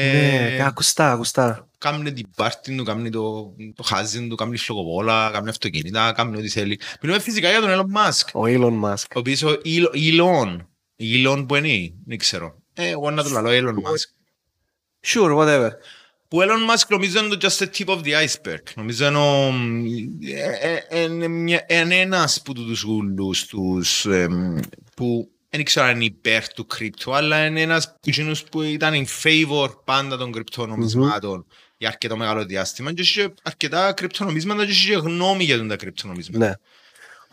[0.56, 1.68] Ε, ακουστά, ακουστά.
[1.78, 6.50] Κάμνε την πάρτι του, κάμνε το, το χάζιν του, κάμνε φλογοβόλα, κάμνε αυτοκίνητα, κάμνε ό,τι
[6.50, 6.80] θέλει.
[7.02, 8.28] Μιλούμε φυσικά για τον Elon Musk.
[8.34, 9.06] Ο Elon Musk.
[9.16, 10.58] Ο οποίος ο Elon- Elon.
[11.00, 12.56] Elon που είναι, δεν ξέρω.
[12.74, 14.08] Ε, εγώ να το λαλώ Elon Musk.
[15.08, 15.70] Sure, whatever.
[16.34, 18.64] Που ο Elon Musk νομίζω είναι το just the tip of the iceberg.
[18.76, 19.54] Νομίζω είναι ο-
[20.90, 24.60] ε, ε, είναι μια- είναι ένας που τους γούλους τους εμ,
[24.96, 28.94] που δεν ξέρω αν είναι υπέρ του κρυπτο, αλλά είναι ένας από εκείνους που ήταν
[28.94, 31.46] in favor πάντα των κρυπτονομισμάτων
[31.78, 36.46] για αρκετό μεγάλο διάστημα και είχε αρκετά κρυπτονομίσματα και είχε γνώμη για τα κρυπτονομίσματα.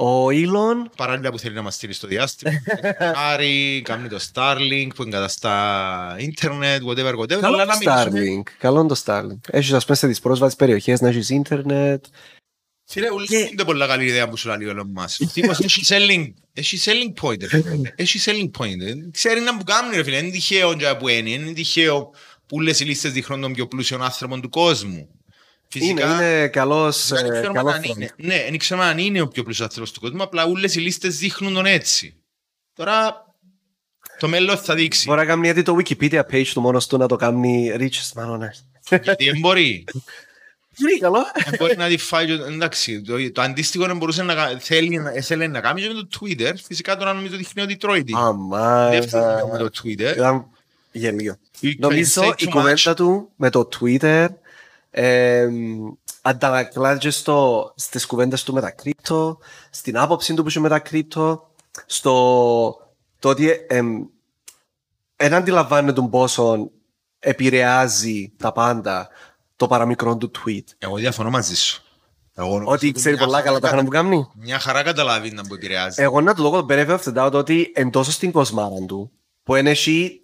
[0.00, 0.06] Ναι.
[0.08, 2.50] Ο Elon Παράλληλα που θέλει να μας στείλει στο διάστημα.
[3.32, 7.38] Άρη, κάνει το Starlink που εγκαταστά ίντερνετ, whatever, whatever.
[7.40, 8.52] Καλό αλλά το να μιλήσουμε- Starlink.
[8.58, 9.38] Καλό το Starlink.
[9.50, 12.04] Έχεις ας πούμε σε τις πρόσβατες περιοχές να έχεις ίντερνετ.
[12.84, 15.16] Φίλε, όλοι Και- είναι πολλά καλή ιδέα που σου λέει ο Elon Musk.
[15.20, 17.92] Ο τύπος έχει selling, έχει selling point, ρε φίλε.
[17.96, 18.80] Έχει selling point.
[18.80, 18.92] ε.
[19.10, 20.16] Ξέρει να που κάνει, ρε φίλε.
[20.16, 21.30] Είναι τυχαίο για που είναι.
[21.30, 22.02] Είναι τυχαίο
[22.46, 25.08] που όλες οι λίστες δείχνουν τον πιο πλούσιο άνθρωπο του κόσμου.
[25.74, 27.86] Είναι, Φυσικά, είναι καλός, δεν ε, ξέρουμε καλός αν front.
[27.96, 28.10] είναι.
[28.16, 31.18] Ναι, δεν ξέρουμε αν είναι ο πιο πλούσιος άνθρωπος του κόσμου, απλά όλες οι λίστες
[31.18, 32.14] δείχνουν τον έτσι.
[32.74, 33.24] Τώρα
[34.18, 35.04] το μέλλον θα δείξει.
[35.06, 38.26] Μπορεί να κάνει γιατί το Wikipedia page του μόνος του να το κάνει richest man
[38.26, 39.00] on earth.
[39.02, 39.84] Γιατί δεν μπορεί.
[40.80, 41.18] Είναι καλό.
[41.44, 42.26] Δεν μπορεί να τη φάει.
[42.26, 45.88] και- Εντάξει, το, το αντίστοιχο δεν μπορούσε να κα- θέλει, να- θέλει να κάνει και
[45.88, 46.52] με το Twitter.
[46.66, 48.16] Φυσικά τώρα νομίζω δείχνει ότι τρώει την.
[48.16, 48.88] Αμά.
[48.88, 50.12] Δεύτερο με το Twitter.
[50.16, 50.46] Ήταν
[50.92, 51.36] γελίο.
[51.62, 52.96] You can Νομίζω say η too κουβέντα much.
[52.96, 54.26] του με το Twitter
[54.90, 55.48] ε,
[56.22, 59.38] αντανακλά και στο, στις κουβέντες του με τα κρύπτο,
[59.70, 61.50] στην άποψη του που είχε με τα κρύπτο,
[61.86, 62.12] στο
[63.18, 63.80] το ότι ε,
[65.16, 66.70] δεν αντιλαμβάνεται τον πόσο
[67.18, 69.08] επηρεάζει τα πάντα
[69.56, 70.64] το παραμικρό του tweet.
[70.78, 71.82] Εγώ διαφωνώ μαζί σου.
[72.34, 74.28] Εγώ νομίζω Ότι ξέρει μια πολλά καλά τα χαρά- χρόνο που κάνει.
[74.34, 76.02] Μια χαρά καταλάβει να που επηρεάζει.
[76.02, 79.10] Εγώ να του δω το benefit of the doubt ότι εν τόσο στην κοσμάρα του
[79.42, 80.20] που είναι εσύ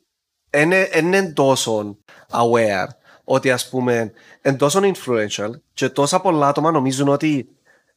[0.56, 1.96] είναι, είναι τόσο
[2.30, 2.86] aware
[3.28, 7.48] ότι ας πούμε εν τόσο influential και τόσα πολλά άτομα νομίζουν ότι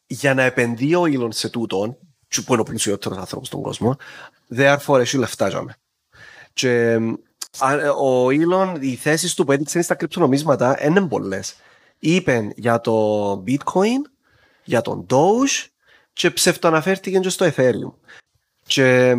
[0.07, 3.97] για να επενδύει ο Elon σε τούτον και που είναι ο πλουσιότερος άνθρωπος στον κόσμο
[4.55, 5.75] therefore έχει λεφτά για με.
[6.53, 6.99] Και
[7.57, 11.55] α, ο Elon, οι θέσεις του που έδειξε στα κρυπτονομίσματα είναι πολλές.
[11.99, 14.01] Είπε για το bitcoin,
[14.63, 15.67] για τον Doge
[16.13, 17.93] και ψευτοαναφέρθηκε και στο Ethereum.
[18.65, 19.15] Και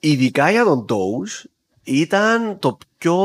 [0.00, 1.44] ειδικά για τον Doge
[1.82, 3.16] ήταν το πιο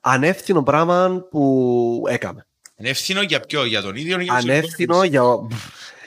[0.00, 2.46] ανεύθυνο πράγμα που έκαμε.
[2.76, 5.08] Είναι ευθύνο για ποιο, για τον ίδιο ή για τους Ανεύθυνο υπόλοιπους.
[5.08, 5.58] για,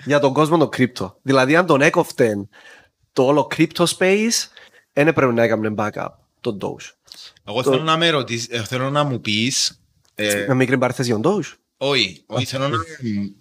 [0.05, 1.17] για τον κόσμο των κρύπτο.
[1.21, 2.47] Δηλαδή αν τον έκοφτε
[3.13, 4.47] το όλο crypto space,
[4.93, 6.07] δεν έπρεπε να έκαμε backup
[6.41, 6.91] τον Doge.
[7.47, 9.81] Εγώ θέλω να με ρωτήσεις, ε, θέλω να μου πεις
[10.15, 11.53] ε, Μια μικρή παρθέση για τον Doge.
[11.77, 12.77] Όχι, όχι θέλω να...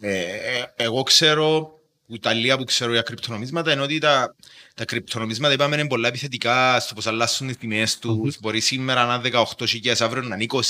[0.00, 1.78] Ε, ε, εγώ ξέρω,
[2.12, 4.34] που τα λίγα που ξέρω για κρυπτονομίσματα είναι ότι τα,
[4.74, 8.38] τα κρυπτονομίσματα είπαμε είναι πολλά επιθετικά στο πώς αλλάσουν οι τιμές τους.
[8.40, 10.60] Μπορεί σήμερα να είναι 18.000, αύριο να είναι 20,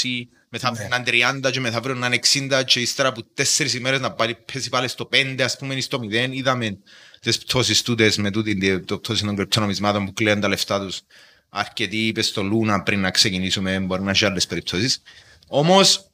[0.49, 4.13] μεθαύριο να είναι 30 και μεθαύριο να είναι 60 και ύστερα από τέσσερις ημέρες να
[4.13, 6.29] πάλι, πέσει πάλι στο 5 ας πούμε ή στο 0.
[6.31, 6.79] Είδαμε
[7.21, 11.01] τις πτώσεις τούτες με τούτη το πτώση των κρυπτονομισμάτων που κλαίουν τα λεφτά τους.
[11.49, 15.03] Αρκετοί είπες στο Λούνα πριν να ξεκινήσουμε, μπορεί να έχει άλλες περιπτώσεις.
[15.49, 16.11] Όμως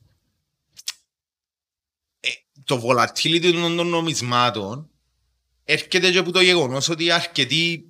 [2.64, 4.90] το volatility των των νομισμάτων
[5.70, 7.84] έρχεται και από το γεγονός ότι αρκετοί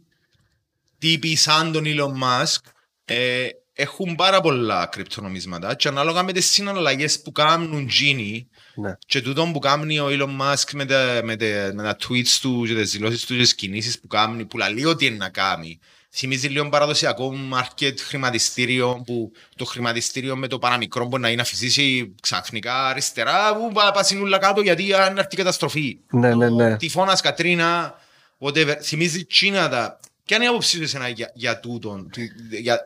[0.98, 2.60] τύποι σαν τον Elon Musk
[3.04, 8.96] ε, έχουν πάρα πολλά κρυπτονομίσματα και ανάλογα με τις συναλλαγές που κάνουν Gini Ναι.
[9.06, 12.64] και τούτο που κάνει ο Elon Musk με τα, με τα, με τα tweets του
[12.66, 15.78] και τις δηλώσεις του και τις κινήσεις που κάνει που λέει ότι είναι να κάνει
[16.10, 21.44] θυμίζει λίγο παραδοσιακό market χρηματιστήριο που το χρηματιστήριο με το παραμικρό μπορεί να είναι να
[21.44, 25.98] φυσήσει ξαφνικά αριστερά που πα- πάσουν όλα κάτω γιατί αν έρθει καταστροφή.
[26.10, 26.76] Ναι, ναι, ναι.
[26.76, 27.94] Τυφώνας, Κατρίνα,
[28.38, 28.74] whatever.
[28.82, 30.00] Θυμίζει Κίνα τα.
[30.24, 32.20] Ποια είναι η άποψή σου εσένα για, για τούτον, του-
[32.60, 32.80] για,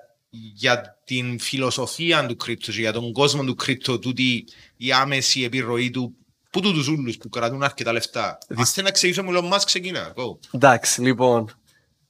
[0.55, 4.45] για την φιλοσοφία του κρύπτο και για τον κόσμο του κρύπτο, τούτη
[4.77, 6.17] η άμεση επιρροή του
[6.51, 8.39] Πού του τους ούλους που κρατούν αρκετά λεφτά.
[8.57, 10.13] Αν θέλει να εξηγήσω μου, μας ξεκινά.
[10.17, 10.39] Go.
[10.51, 11.51] Εντάξει, λοιπόν.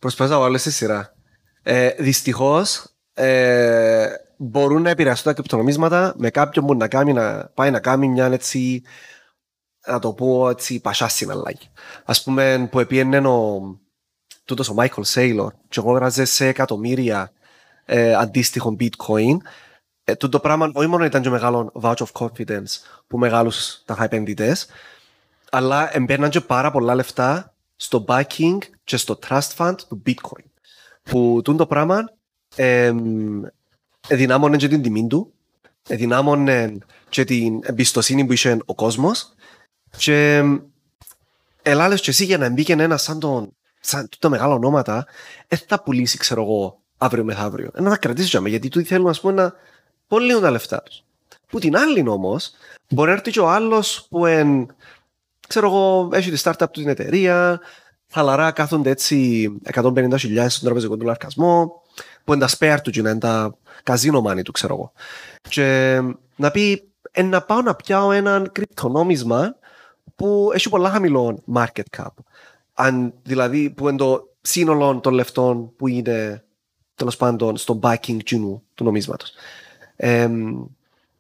[0.02, 1.14] Προσπαθώ να βάλω στη σειρά.
[1.62, 7.70] Ε, Δυστυχώς ε, μπορούν να επηρεαστούν τα κρυπτονομίσματα με κάποιον που να, κάνει, να πάει
[7.70, 8.82] να κάνει μια έτσι,
[9.86, 11.70] να το πω έτσι, πασιά συναλλαγή.
[12.04, 13.60] Α πούμε, που επίενε ο,
[14.44, 17.32] τούτος ο Michael Saylor και αγόραζε σε εκατομμύρια
[17.84, 19.36] ε, αντίστοιχο bitcoin.
[20.04, 22.70] Ε, τούτο πράγμα όχι μόνο ήταν και μεγάλο vouch of confidence
[23.06, 24.66] που μεγάλους τα επενδυτές,
[25.50, 27.51] αλλά εμπέρναν και πάρα πολλά λεφτά
[27.82, 30.44] στο backing και στο trust fund του bitcoin.
[31.02, 32.12] Που τούν το πράγμα
[32.54, 33.42] εμ,
[34.08, 35.32] εδυνάμωνε και την τιμή του,
[35.88, 36.78] εδυνάμωνε
[37.08, 39.34] και την εμπιστοσύνη που είχε ο κόσμος
[39.96, 40.58] και εμ,
[41.62, 45.06] ελάλες και εσύ για να μπήκε ένα σαν τον σαν τούτα μεγάλα ονόματα,
[45.48, 47.70] δεν θα πουλήσει, ξέρω εγώ, αύριο μεθαύριο.
[47.74, 49.52] Ε, Να τα κρατήσει για μένα, γιατί του θέλουν, ας πούμε, να
[50.06, 51.04] πολύ τα λεφτά τους.
[51.46, 52.52] Που την άλλη όμως,
[52.88, 54.74] μπορεί να έρθει και ο άλλος που εν,
[55.48, 57.60] ξέρω εγώ, έχει τη startup του την εταιρεία,
[58.10, 61.82] χαλαρά κάθονται έτσι 150.000 στον τραπεζικό του λαρκασμό,
[62.24, 64.92] που είναι τα spare του και είναι τα καζίνο money του, ξέρω εγώ.
[65.48, 66.00] Και
[66.36, 69.56] να πει, ε, να πάω να πιάω έναν κρυπτονόμισμα
[70.16, 72.06] που έχει πολλά χαμηλό market cap.
[72.74, 76.44] Αν, δηλαδή, που είναι το σύνολο των λεφτών που είναι
[76.94, 79.32] τέλος πάντων στο backing του, του νομίσματος.
[79.96, 80.28] Ε,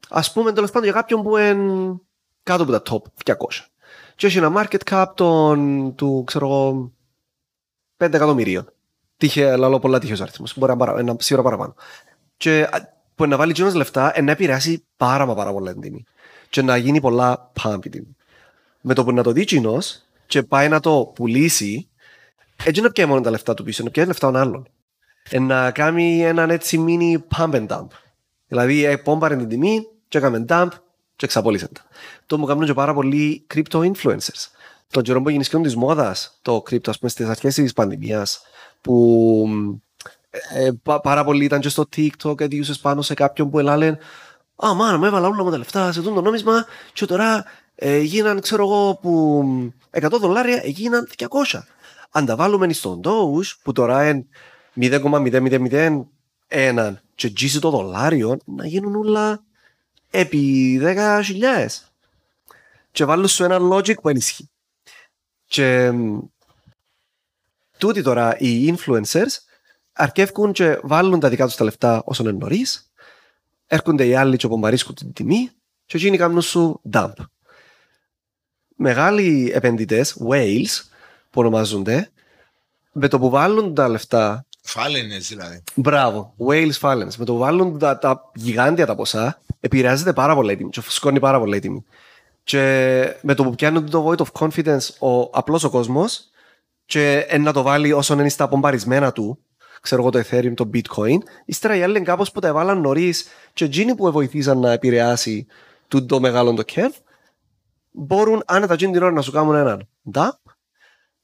[0.08, 1.94] ας πούμε τέλος πάντων για κάποιον που είναι
[2.42, 3.34] κάτω από τα top 200.
[4.14, 6.92] Και έχει ένα market cap των, του, ξέρω εγώ,
[7.96, 8.72] 5 εκατομμυρίων.
[9.16, 10.58] Τύχε, λαλό πολλά τύχος αριθμός.
[10.58, 11.74] Μπορεί να παρα, ένα σίγουρα παραπάνω.
[12.36, 15.80] Και α, που να βάλει τζίνος λεφτά, ε, να επηρεάσει πάρα μα πάρα πολλά την
[15.80, 16.04] τιμή.
[16.50, 18.16] Και να γίνει πολλά pump η τιμή.
[18.80, 21.88] Με το που να το δει τζίνος και πάει να το πουλήσει,
[22.64, 24.68] έτσι να πιάει μόνο τα λεφτά του πίσω, να πιάει λεφτά των άλλων.
[25.30, 27.86] Ε, να κάνει έναν έτσι mini pump and dump.
[28.46, 30.68] Δηλαδή, ε, πόμπαρε την τιμή, και έκαμε dump,
[31.16, 31.80] και εξαπόλυσε τα.
[32.26, 34.46] Το μου κάνουν και πάρα πολλοί crypto influencers.
[34.90, 38.40] τον καιρό που γεννησκιών της μόδας, το κρύπτο, ας πούμε, στις αρχές της πανδημίας,
[38.80, 39.48] που
[40.54, 43.98] ε, πα- πάρα πολλοί ήταν και στο TikTok, έδιουσες πάνω σε κάποιον που ελάλεν
[44.56, 47.44] «Α, μάνα, μου έβαλα όλα μου τα λεφτά σε αυτό το νόμισμα και τώρα
[47.74, 49.44] ε, γίναν, ξέρω εγώ, που
[49.90, 51.26] 100 δολάρια έγιναν 200».
[52.10, 54.26] Αν τα βάλουμε στον Doge, που τώρα είναι
[54.80, 59.42] 0,0001 και τζίσει το δολάριο, να γίνουν όλα
[60.12, 61.66] επί 10.000.
[62.92, 64.50] Και βάλω σου ένα logic που ενισχύει.
[65.46, 66.18] Και μ,
[67.78, 69.36] τούτοι τώρα οι influencers
[69.92, 72.92] αρκεύκουν και βάλουν τα δικά τους τα λεφτά όσο είναι νωρίς,
[73.66, 75.50] έρχονται οι άλλοι και απομπαρίσκουν την τιμή
[75.86, 77.12] και εκείνοι κάνουν σου dump.
[78.76, 80.82] Μεγάλοι επενδυτές, whales,
[81.30, 82.10] που ονομάζονται,
[82.92, 85.62] με το που βάλουν τα λεφτά Φάλαινες δηλαδή.
[85.74, 87.14] Μπράβο, Wales Fallens.
[87.16, 90.70] Με το που βάλουν τα, τα γιγάντια τα ποσά, επηρεάζεται πάρα πολύ η τιμή.
[90.70, 91.84] Και φουσκώνει πάρα πολύ η τιμή.
[92.42, 96.30] Και με το που πιάνουν το void of confidence ο απλός ο κόσμος,
[96.84, 99.38] και εν να το βάλει όσο είναι στα απομπαρισμένα του,
[99.80, 103.26] ξέρω εγώ το Ethereum, το Bitcoin, ύστερα οι άλλοι είναι κάπως που τα έβαλαν νωρίς,
[103.52, 105.46] και εκείνοι που βοηθήσαν να επηρεάσει
[105.88, 106.96] το, το μεγάλο το curve,
[107.90, 110.52] μπορούν άνετα εκείνη την ώρα να σου κάνουν έναν dump,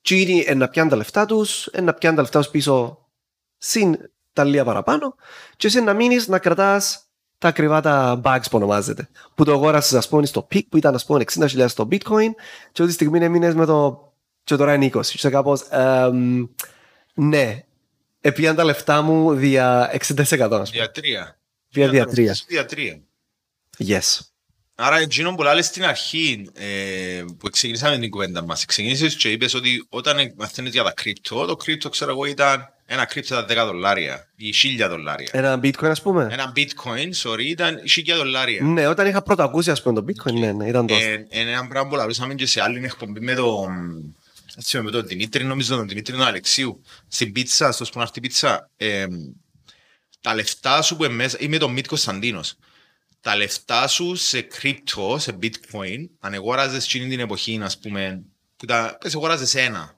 [0.00, 3.06] και είναι να πιάνουν τα λεφτά τους, να πιάνουν τα λεφτά τους πίσω
[3.58, 3.96] συν
[4.32, 5.14] τα λίγα παραπάνω
[5.56, 7.07] και εσύ να μείνεις να κρατάς
[7.38, 9.08] τα ακριβά τα bags που ονομάζεται.
[9.34, 12.30] Που το αγόρασες ας πούμε στο peak που ήταν ας πούμε 60.000 στο bitcoin
[12.72, 14.08] και ό,τι στιγμή έμεινες με το
[14.44, 14.90] και τώρα είναι 20.
[14.90, 16.46] Και είσαι κάπως εμ,
[17.14, 17.64] ναι,
[18.20, 20.64] επίαν τα λεφτά μου δια 60% ας πούμε.
[20.70, 21.38] Διατρία.
[21.68, 22.36] Δια διατρία.
[22.48, 23.02] Διατρίας.
[23.78, 24.20] Yes.
[24.80, 29.54] Άρα, εκείνο που λάλες στην αρχή, ε, που ξεκινήσαμε την κουβέντα μας, ξεκινήσεις και είπες
[29.54, 33.66] ότι όταν μαθαίνεις για τα κρύπτο, το κρύπτο ξέρω εγώ ήταν ένα κρύπτο ήταν 10
[33.66, 35.28] δολάρια ή 1000 δολάρια.
[35.32, 36.28] Ένα bitcoin ας πούμε.
[36.30, 38.62] Ένα bitcoin, sorry, ήταν 1000 δολάρια.
[38.62, 41.00] Ναι, όταν είχα πρώτα ακούσει ας πούμε το bitcoin, ναι, ναι, ήταν τόσο.
[41.00, 43.70] Ε, Είναι ένα πράγμα που λαλούσαμε και σε άλλη εκπομπή με τον
[44.56, 49.06] έτσι, με τον Δημήτρη, νομίζω τον Δημήτρη τον Αλεξίου, στην πίτσα, στο σπονάρτη πίτσα, ε,
[50.20, 52.56] τα λεφτά σου που είναι μέσα, ή με τον Μίτ Κωνσταντίνος,
[53.20, 58.22] τα λεφτά σου σε κρύπτο, σε bitcoin, αν αγόραζες εκείνη την εποχή, ας πούμε,
[58.56, 59.96] που τα, πες αγόραζες ένα,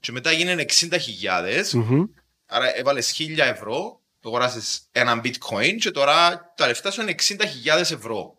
[0.00, 2.04] και μετά γίνανε 60.000, Μμμ.
[2.46, 8.36] Άρα έβαλες 1000 ευρώ, αγόρασες ένα bitcoin και τώρα τα λεφτά σου είναι 60.000 ευρώ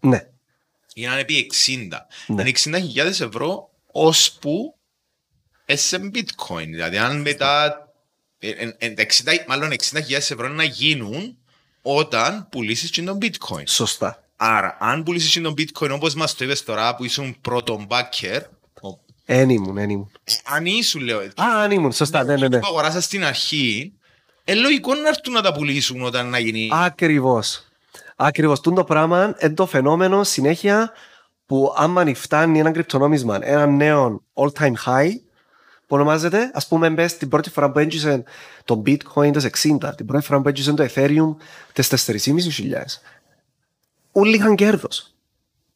[0.00, 0.26] Ναι.
[0.94, 2.06] γίνανε επί 60.
[2.26, 2.40] Ναι.
[2.42, 2.50] Είναι
[2.94, 4.74] 60.000 ευρώ ώσπου
[5.66, 6.66] σε bitcoin.
[6.66, 7.78] Δηλαδή αν μετά,
[8.38, 11.38] ε, ε, ε, τα 60, μάλλον 60.000 ευρώ να γίνουν
[11.82, 13.62] όταν πουλήσεις και τον bitcoin.
[13.66, 14.20] Σωστά.
[14.36, 18.40] Άρα, αν πουλήσεις και τον bitcoin όπως μας το είπες τώρα που ήσουν πρώτον backer,
[18.42, 18.55] ο-
[19.28, 20.10] Εν ήμουν, εν ήμουν.
[20.44, 22.58] αν ήσουν λέω, Α, αν ήμουν, σωστά, ναι, ναι, ναι.
[22.58, 23.92] που αγοράσας στην αρχή,
[24.44, 26.68] ε, λογικό να έρθουν να τα πουλήσουν όταν να γίνει...
[26.72, 27.64] Ακριβώς.
[28.16, 28.60] Ακριβώς.
[28.60, 30.92] Τούν το πράγμα είναι το φαινόμενο συνέχεια
[31.46, 35.10] που άμα φτάνει ένα κρυπτονόμισμα, ένα νέο all time high,
[35.86, 38.22] που ονομάζεται, ας πούμε, μπες την πρώτη φορά που έντυσε
[38.64, 41.36] το bitcoin τις 60, την πρώτη φορά που έντυσε το ethereum
[41.72, 43.00] τις 4.500.
[44.12, 45.15] Όλοι είχαν κέρδος.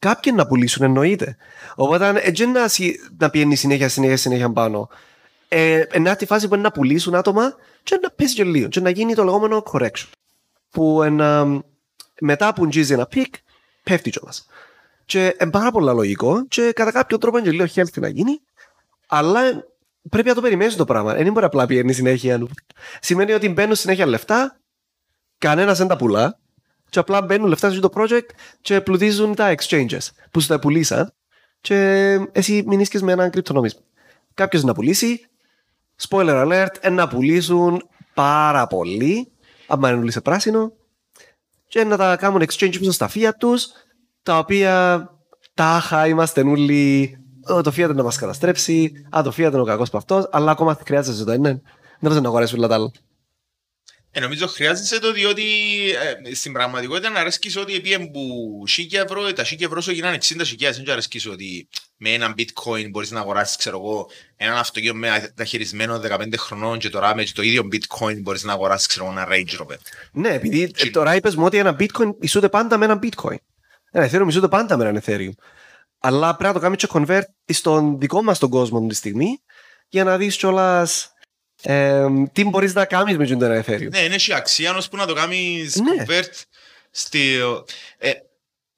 [0.01, 1.37] Κάποιοι να πουλήσουν εννοείται.
[1.75, 4.89] Οπότε έτσι να, συ- να πιένει συνέχεια, συνέχεια, συνέχεια πάνω.
[5.47, 8.79] Ε, είναι τη φάση που είναι να πουλήσουν άτομα και να πέσει και λίγο και
[8.79, 10.07] να γίνει το λεγόμενο correction
[10.69, 11.61] που ένα,
[12.19, 13.33] μετά που τζίζει ένα peak,
[13.83, 14.47] πέφτει κιόλας.
[15.05, 18.41] Και είναι πάρα πολύ λογικό και κατά κάποιο τρόπο είναι και λίγο healthy να γίνει,
[19.07, 19.41] αλλά
[20.09, 21.13] πρέπει να το περιμένεις το πράγμα.
[21.13, 22.47] Δεν μπορεί απλά πιένει συνέχεια.
[22.99, 24.59] Σημαίνει ότι μπαίνουν συνέχεια λεφτά,
[25.37, 26.39] κανένας δεν τα πουλά,
[26.91, 28.25] και απλά μπαίνουν λεφτά στο project
[28.61, 31.13] και πλουτίζουν τα exchanges που σου τα πουλήσαν
[31.61, 31.77] και
[32.31, 33.81] εσύ μείνεις με ένα κρυπτονόμισμα.
[34.33, 35.25] Κάποιος να πουλήσει,
[36.09, 37.83] spoiler alert, ε, να πουλήσουν
[38.13, 39.31] πάρα πολύ,
[39.67, 40.73] άμα είναι όλοι σε πράσινο,
[41.67, 43.67] και να τα κάνουν exchange πίσω στα fiat τους,
[44.23, 45.05] τα οποία
[45.53, 47.15] τάχα είμαστε όλοι,
[47.47, 50.51] «Ω, το fiat να μας καταστρέψει, α, το fiat είναι ο κακός από αυτός, αλλά
[50.51, 51.61] ακόμα χρειάζεται το, είναι.
[51.99, 52.91] Δεν θα να αγοράσει όλα τα άλλα.
[54.13, 55.43] Ε, νομίζω χρειάζεσαι το διότι
[56.23, 58.49] ε, στην πραγματικότητα να αρέσκεις ότι επί που
[58.91, 62.89] 1000 ευρώ, ε, τα 1000 ευρώ σου γίνανε 60.000, δεν αρέσκεις ότι με έναν bitcoin
[62.89, 67.41] μπορείς να αγοράσεις, ξέρω εγώ, έναν αυτοκίνητο με ταχυρισμένο 15 χρονών και τώρα με το
[67.41, 69.77] ίδιο bitcoin μπορείς να αγοράσεις, ξέρω εγώ, ένα Range Rover.
[70.11, 73.35] Ναι, επειδή ε, τώρα είπες μου ότι ένα bitcoin ισούται πάντα με ένα bitcoin.
[73.91, 75.31] Ένα ethereum ισούται πάντα με ένα ethereum.
[75.99, 79.41] Αλλά πρέπει να το κάνεις και convert στον δικό μας τον κόσμο τη στιγμή
[79.87, 81.13] για να δεις κιόλας
[81.63, 83.89] ε, τι μπορείς να κάνεις με το ένα ethereum.
[83.89, 86.03] Ναι, είναι και αξία ώσπου να το κάνεις Ναι.
[86.07, 86.43] convert
[86.91, 87.35] στη...
[87.97, 88.11] Ε,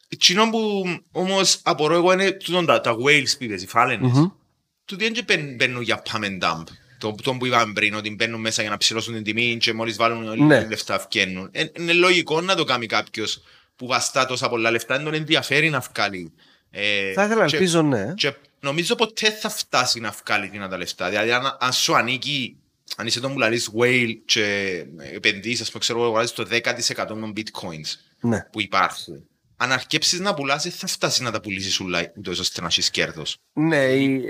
[0.09, 4.11] Εκείνο που όμως απορώ εγώ είναι τούτον τα, τα whales που είπες, οι φάλαινες.
[4.11, 4.25] Μμμ.
[4.85, 6.63] Τούτοι δεν και μπαίν- μπαίνουν για pump and dump.
[6.97, 9.95] Το, το που είπαμε πριν, ότι μπαίνουν μέσα για να ψηλώσουν την τιμή και μόλις
[9.95, 10.61] βάλουν όλοι Ναι.
[10.61, 11.49] τα λεφτά βγαίνουν.
[11.51, 13.41] Ε, είναι λογικό να το κάνει κάποιος
[13.75, 16.31] που βαστά τόσα πολλά λεφτά, δεν τον ενδιαφέρει να βγάλει
[16.71, 18.13] Ε, Θα ήθελα να και- ελπίζω ναι.
[18.15, 21.09] Και νομίζω ποτέ θα φτάσει να βγάλει την τα λεφτά.
[21.09, 22.55] Δηλαδή, αν, αν σου ανήκει,
[22.97, 24.45] αν είσαι το που λαλείς whale και
[25.13, 28.47] επενδύσεις, ας πούμε, ξέρω εγώ, αγοράζεις το 10% των bitcoins Ναι.
[28.51, 29.27] που υπάρχουν.
[29.57, 32.89] Αν αρκέψεις να πουλάς, δεν θα φτάσεις να τα πουλήσεις ούλα, ούτως ώστε να έχεις
[32.89, 33.37] κέρδος.
[33.53, 34.21] Ναι, η,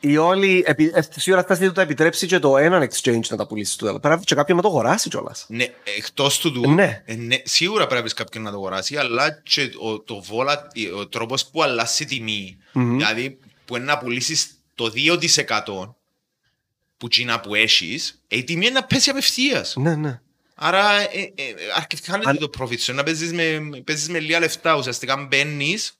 [0.00, 0.62] η όλη.
[0.66, 3.98] Επί, ε, σίγουρα θα το επιτρέψει και το έναν exchange να τα πουλήσεις του.
[4.02, 5.46] Πρέπει και κάποιον να το αγοράσει κιόλας.
[5.48, 5.64] Ναι,
[5.96, 7.02] εκτός του του, Ναι.
[7.04, 10.66] ε, ναι, σίγουρα πρέπει να βρεις κάποιον να το αγοράσει, αλλά και ο, το βόλα,
[10.98, 15.94] ο τρόπος που αλλάζει η τιμή, δηλαδή που είναι να πουλήσεις το 2%
[16.96, 19.74] που τσίνα που έχεις, ε, η τιμή είναι να πέσεις απευθείας.
[19.76, 20.20] Ναι, ναι.
[20.54, 24.38] Άρα ε, ε, αρκετικά Αν- χάνεται το profit σου, να παίζεις με, παίζεις με λίγα
[24.38, 25.98] λεφτά, ουσιαστικά μπαίνεις,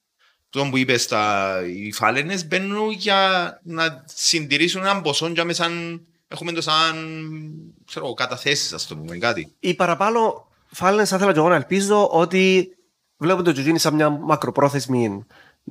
[0.50, 5.70] το που είπες, τα, οι φάλαινες μπαίνουν για να συντηρήσουν έναν ποσό για μέσα,
[6.28, 6.94] έχουμε το σαν,
[7.86, 9.52] ξέρω, εγώ, καταθέσεις, ας το πούμε, κάτι.
[9.60, 12.68] Η παραπάνω φάλαινες, θα ήθελα και εγώ να ελπίζω ότι
[13.16, 15.24] βλέπω το τζουτζίνι σαν μια μακροπρόθεσμη,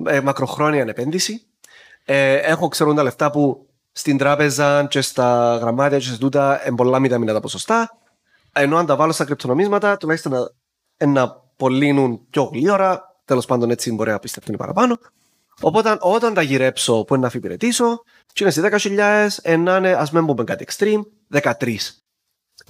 [0.06, 1.42] ε, μακροχρόνια επένδυση.
[2.04, 6.76] Ε, έχω ξέρω τα λεφτά που στην τράπεζα και στα γραμμάτια και σε τούτα είναι
[6.76, 7.98] πολλά μηδαμινά τα ποσοστά.
[8.52, 10.50] Ενώ αν τα βάλω στα κρυπτονομίσματα, τουλάχιστον να,
[10.96, 13.16] ε, να πωλήνουν πιο γλύωρα.
[13.24, 14.98] Τέλος πάντων, έτσι μπορεί να πιστευτούν παραπάνω.
[15.60, 19.92] Οπότε, όταν τα γυρέψω που είναι να αφιπηρετήσω, και είναι στις 10.000, ε, να είναι,
[19.92, 21.76] ας μην πούμε κάτι extreme, 13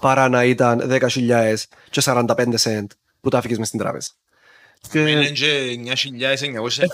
[0.01, 1.55] παρά να ήταν 10.000
[1.91, 2.87] και 45 cent
[3.21, 4.11] που τα έφυγες μες στην τράπεζα.
[4.93, 5.75] Είναι Και...
[5.77, 6.85] και 9.900.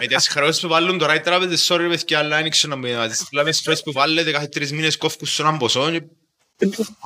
[0.00, 3.08] Με τις χρεώσεις που βάλουν τώρα οι τράπεζες, sorry παιδιά, αλλά δεν ξέρω να με
[3.08, 5.90] τις πλάμες χρεώσεις που βάλετε κάθε τρεις μήνες κόφκουν σε έναν ποσό.
[5.90, 6.02] και-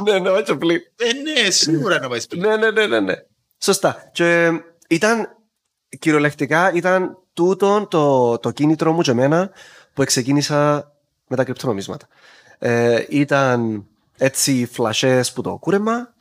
[0.04, 0.82] ναι, ναι, έτσι απλή.
[0.96, 1.12] Ε,
[1.42, 2.46] ναι, σίγουρα να πάει σπίτι.
[2.46, 3.14] Ναι, ναι, ναι, ναι, ναι.
[3.58, 4.10] Σωστά.
[4.12, 4.50] Και
[4.88, 5.28] ήταν,
[5.98, 9.50] κυριολεκτικά, ήταν τούτο το, το κίνητρο μου και εμένα
[9.94, 10.92] που ξεκίνησα
[11.28, 12.06] με τα κρυπτονομίσματα.
[12.58, 13.86] Ε, ήταν
[14.16, 16.14] έτσι φλασές που το κούρεμα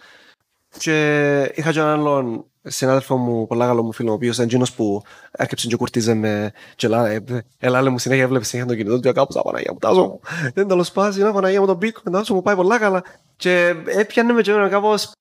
[0.77, 4.73] και είχα και έναν άλλον συνάδελφο μου, πολλά καλό μου φίλο, ο οποίος ήταν εκείνος
[4.73, 5.01] που
[5.31, 7.23] έρκεψε και κουρτίζε με και έλα, ε,
[7.57, 10.01] έλα λέει μου συνέχεια, έβλεπε συνέχεια τον κινητό του και κάπως, «Α, Παναγία μου, τάζω
[10.01, 10.19] μου,
[10.53, 13.03] δεν το σπάσει, να Παναγία μου τον bitcoin, τάζω μου, πάει πολλά καλά
[13.35, 15.11] και έπιανε με και εμένα κάπως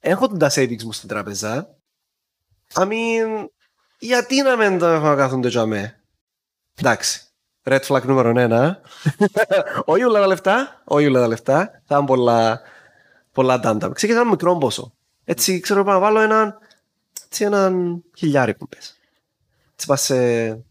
[0.00, 1.76] έχω τα savings μου στην τράπεζα.
[2.74, 3.46] I mean,
[3.98, 6.00] γιατί να μην το έχω να κάθονται για με.
[6.74, 7.22] Εντάξει.
[7.64, 8.80] Red flag νούμερο ένα.
[9.84, 10.82] όχι όλα τα λεφτά.
[10.84, 11.82] Όχι όλα τα λεφτά.
[11.86, 12.60] Θα είναι πολλά,
[13.32, 13.92] πολλά ντάντα.
[13.92, 14.92] Ξεκινάμε ένα μικρό ποσό.
[15.30, 16.58] Έτσι, ξέρω πάω να βάλω έναν,
[17.24, 18.98] έτσι, έναν χιλιάρι που πες.
[19.72, 20.64] Έτσι πας σε...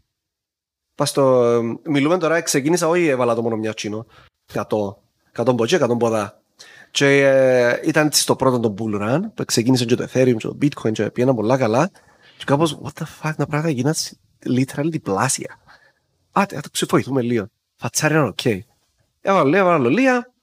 [0.96, 1.62] Πας στο...
[1.84, 4.06] Μιλούμε τώρα, ξεκίνησα, όχι έβαλα το μόνο μια τσίνο.
[4.54, 4.64] 100.
[5.36, 6.42] 100 ποτζέ, 100 ποδά.
[6.92, 10.48] Και ε, ήταν έτσι στο πρώτο το bull run που ξεκίνησε και το Ethereum και
[10.48, 11.92] το Bitcoin και πήγαινα πολλά καλά
[12.38, 13.94] και κάπως what the fuck να πράγματα γίναν
[14.46, 15.60] literally διπλάσια.
[16.32, 17.48] Άτε, άτε ξεφοηθούμε λίγο.
[17.76, 18.46] Φατσάρι είναι οκ.
[19.22, 20.34] Έβαλα λίγο, έβαλα λίγα.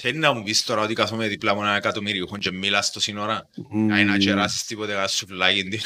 [0.00, 3.00] Θέλει να μου πεις τώρα ότι κάθομαι δίπλα μου ένα εκατομμύριο έχουν και μιλάς το
[3.00, 3.48] σύνορα.
[3.70, 5.80] Να είναι να κεράσεις τίποτε να σου φυλάγει την.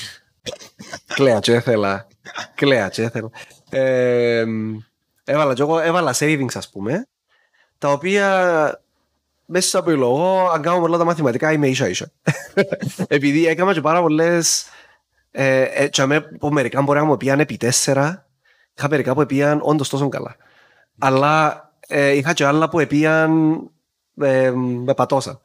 [1.15, 2.07] Κλαία και έθελα.
[2.55, 3.31] Κλαία και έθελα.
[3.71, 4.45] Ε,
[5.25, 7.09] έβαλα και εγώ, έβαλα savings ας πούμε,
[7.79, 8.85] τα οποία
[9.47, 12.11] μέσα από λόγο, αν κάνω πολλά τα μαθηματικά, είμαι ίσα ίσα.
[13.09, 14.65] Επειδή έκανα και πάρα πολλές,
[15.31, 18.27] ε, ε, και αμέ, που μερικά μπορεί να μου πήγαν επί τέσσερα,
[18.77, 20.37] είχα μερικά που πήγαν όντως τόσο καλά.
[20.99, 23.61] Αλλά ε, είχα και άλλα που πήγαν
[24.23, 25.41] ε, με πατώσα.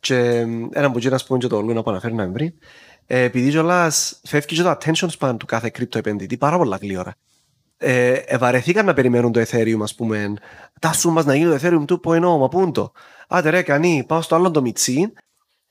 [0.00, 2.52] Και ε, ένα που γίνα, ας πούμε, και το Λούνα που αναφέρει πριν,
[3.06, 7.14] ε, επειδή κιόλας φεύγει και το attention span του κάθε κρύπτο επενδυτή πάρα πολλά γλύωρα.
[7.78, 10.34] Ε, ευαρεθήκαν να περιμένουν το Ethereum, ας πούμε,
[10.80, 12.92] τάσου μας να γίνει το Ethereum 2.0, μα πού είναι το;
[13.28, 15.12] Άντε ρε, κανεί, πάω στο άλλο το μιτσί,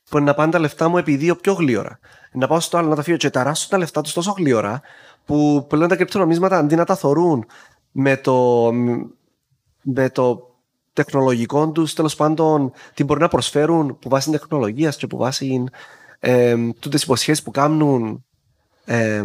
[0.09, 1.99] που είναι να πάνε τα λεφτά μου επί δύο πιο γλύωρα.
[2.31, 4.81] Να πάω στο άλλο να τα φύγω και ταράσω τα λεφτά τους τόσο γλύωρα,
[5.25, 7.45] που πλέον τα κρυπτονομίσματα αντί να τα θωρούν
[7.91, 8.71] με το,
[9.81, 10.54] με το
[10.95, 15.63] τεχνολογικό τους, τέλος πάντων, τι μπορεί να προσφέρουν που βάσει τεχνολογία και που βάσει
[16.19, 18.25] ε, τούτες υποσχέσεις που κάνουν
[18.85, 19.23] ε,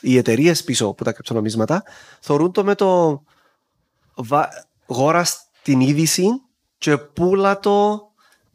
[0.00, 1.82] οι εταιρείες πίσω από τα κρυπτονομίσματα,
[2.20, 3.22] θεωρούν το με το
[4.14, 4.48] βα...
[4.86, 5.26] γόρα
[5.62, 6.26] την είδηση
[6.78, 8.00] και πουλά το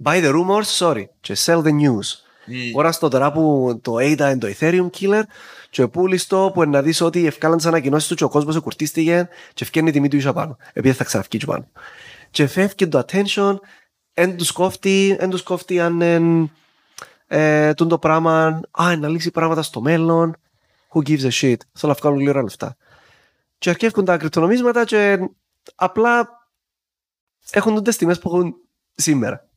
[0.03, 2.21] buy the rumors, sorry, και sell the news.
[2.73, 5.21] Γόρα στο τώρα που το ADA είναι το Ethereum killer
[5.69, 9.29] και πούλεις το που να δεις ότι ευκάλαν τις ανακοινώσεις του και ο κόσμος εκουρτίστηκε
[9.53, 11.67] και ευκαιρνεί η τιμή του ίσο πάνω, επειδή θα ξαναυκεί και πάνω.
[12.33, 13.55] Και φεύγει το attention,
[14.13, 16.51] εν τους κόφτει, εν τους κόφτει αν εν,
[17.27, 20.37] ε, τούν το πράγμα, α, να λύσει πράγματα στο μέλλον,
[20.89, 22.75] who gives a shit, θέλω να βγάλουν λίγα λεφτά.
[23.57, 25.17] Και αρκεύκουν τα κρυπτονομίσματα και
[25.75, 26.29] απλά
[27.51, 28.55] έχουν τούτες τιμές που έχουν
[28.95, 29.47] σήμερα.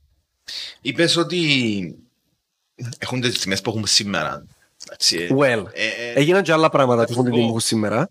[0.80, 1.98] Είπες ότι
[2.98, 4.46] έχουν τις τιμές που έχουμε σήμερα.
[4.84, 7.36] Εντάξει, Well, ε, ε, έγιναν και άλλα πράγματα που έχουν την πω.
[7.36, 8.10] τιμή που έχουν σήμερα.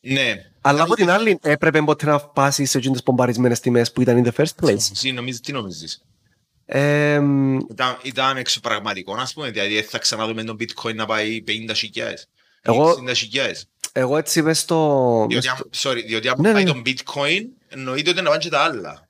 [0.00, 0.34] Ναι.
[0.60, 4.28] Αλλά από την άλλη, έπρεπε ποτέ να πάσει σε εκείνες πομπαρισμένες τιμές που ήταν in
[4.28, 6.02] the first place; Εσύ νομίζεις, τι νομίζεις;
[6.66, 7.14] Ε,
[7.70, 12.28] Ήταν, ήταν εξωπραγματικό, ας πούμε, δηλαδή θα ξαναδούμε τον bitcoin να πάει 50 χιλιάδες.
[12.62, 13.66] Εγώ- 60 χιλιάδες.
[13.92, 15.26] Εγώ έτσι μες στο...
[15.28, 16.70] Διότι, αν- sorry, διότι αν Ναι, πάει ναι.
[16.72, 19.06] το bitcoin, εννοείται ότι να πάνε και τα άλλα.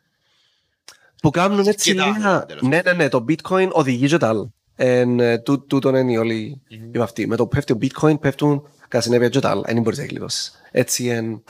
[1.23, 2.29] Που κάνουν έτσι Και τα λίγα...
[2.29, 4.51] άλλα, τέλος Ναι, ναι, ναι, το bitcoin οδηγεί και τα άλλα.
[4.77, 6.61] Εν, ε, τού- Τούτον είναι όλοι
[6.93, 7.27] οι αυτοί.
[7.27, 9.63] Με το που πέφτει ο bitcoin πέφτουν κατά συνέπεια και τα άλλα.
[9.67, 10.61] Δεν μπορείς να γλιτώσεις.
[10.71, 11.45] Έτσι εν,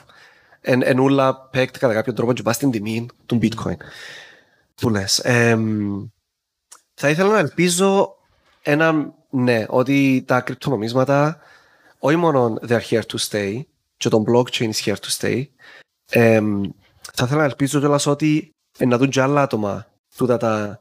[0.61, 3.77] εν, εν ούλα παίκτη κατά κάποιον τρόπο και πας στην τιμή του bitcoin.
[4.75, 5.19] Που λες.
[5.19, 6.07] Εμ,
[6.95, 8.17] θα ήθελα να ελπίζω
[8.63, 11.39] ένα ναι, ότι τα κρυπτονομίσματα
[11.99, 13.61] όχι μόνο they are here to stay
[13.97, 15.45] και το blockchain is here to stay
[16.11, 16.63] εμ,
[17.13, 19.87] θα ήθελα να ελπίζω κιόλας ότι ε, να δουν και άλλα άτομα
[20.17, 20.81] τούτα τα,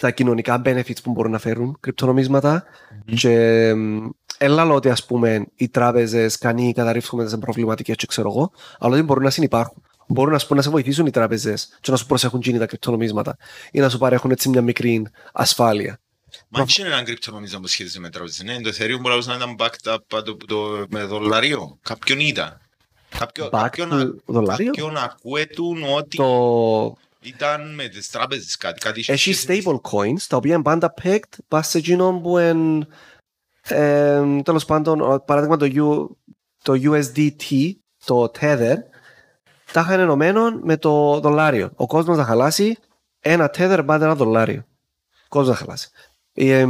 [0.00, 2.64] τα κοινωνικά benefits που μπορούν να φέρουν κρυπτονομίσματα
[3.04, 4.08] και εμ,
[4.38, 8.94] έλα λέω ότι ας πούμε οι τράπεζες κάνει καταρρίφθουμε σε προβληματικές και ξέρω εγώ αλλά
[8.94, 9.82] ότι μπορούν να συνεπάρχουν.
[10.06, 13.36] Μπορούν ας πούμε, να σε βοηθήσουν οι τράπεζες και να σου προσέχουν γίνει τα κρυπτονομίσματα
[13.70, 16.00] ή να σου παρέχουν έτσι μια μικρή ασφάλεια.
[16.48, 18.42] Μα δεν είναι έναν κρυπτονομίζα που σχετίζεται με τράπεζες.
[18.42, 21.78] Ναι, το Ethereum μπορεί να ήταν backed up το, το, με δολάριο.
[21.82, 22.60] Κάποιον ήταν.
[23.18, 26.96] Κάποιο, Back κάποιον, to δολάριο; κάποιον ακούετουν ότι Το...
[27.20, 28.80] ήταν με τις τράπεζες κάτι.
[28.80, 32.20] κάτι είχε Έχει σχέση με- stable coins τα οποία είναι πάντα pegged πας σε εκείνο
[32.22, 32.86] που είναι
[33.68, 36.06] ε, τέλος πάντων ο- παράδειγμα το, U,
[36.62, 37.70] το USDT
[38.04, 38.74] το Tether
[39.72, 41.70] τα είχαν ενωμένο με το δολάριο.
[41.74, 42.76] Ο κόσμος θα χαλάσει
[43.20, 44.64] ένα Tether πάντα ένα δολάριο.
[45.10, 45.88] Ο κόσμος θα χαλάσει.
[46.32, 46.66] Ε,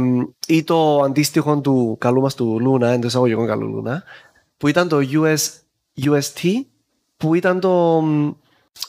[0.47, 3.95] ή το αντίστοιχο του καλού μας του Luna, εντός εισαγωγικών καλού Luna,
[4.57, 5.37] που ήταν το US,
[6.05, 6.49] UST,
[7.17, 8.01] που ήταν το,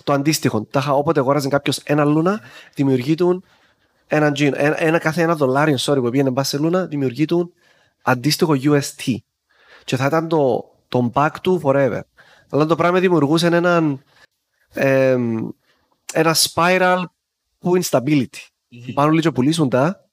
[0.05, 0.63] το αντίστοιχο.
[0.65, 2.35] Τα είχα- όποτε αγόραζε κάποιος ένα Luna,
[2.75, 3.43] δημιουργεί του
[4.07, 7.53] ένα, τζιν, ένα, ένα κάθε ένα δολάριο sorry, που πήγαινε μπας σε Luna, δημιουργεί του
[8.07, 9.17] αντίστοιχο UST.
[9.85, 12.01] Και θα ήταν το, το back to forever.
[12.49, 14.03] Αλλά το πράγμα δημιουργούσε έναν
[14.73, 15.49] εμ,
[16.13, 17.05] ένα spiral
[17.59, 18.27] που instability.
[18.27, 18.93] Mm-hmm.
[18.95, 20.09] Πάνω λίγο πουλήσουν τα,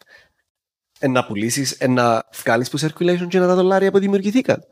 [0.99, 4.63] ε, να πουλήσεις, ε, να βγάλεις που circulation και να τα δολάρια που δημιουργηθήκαν.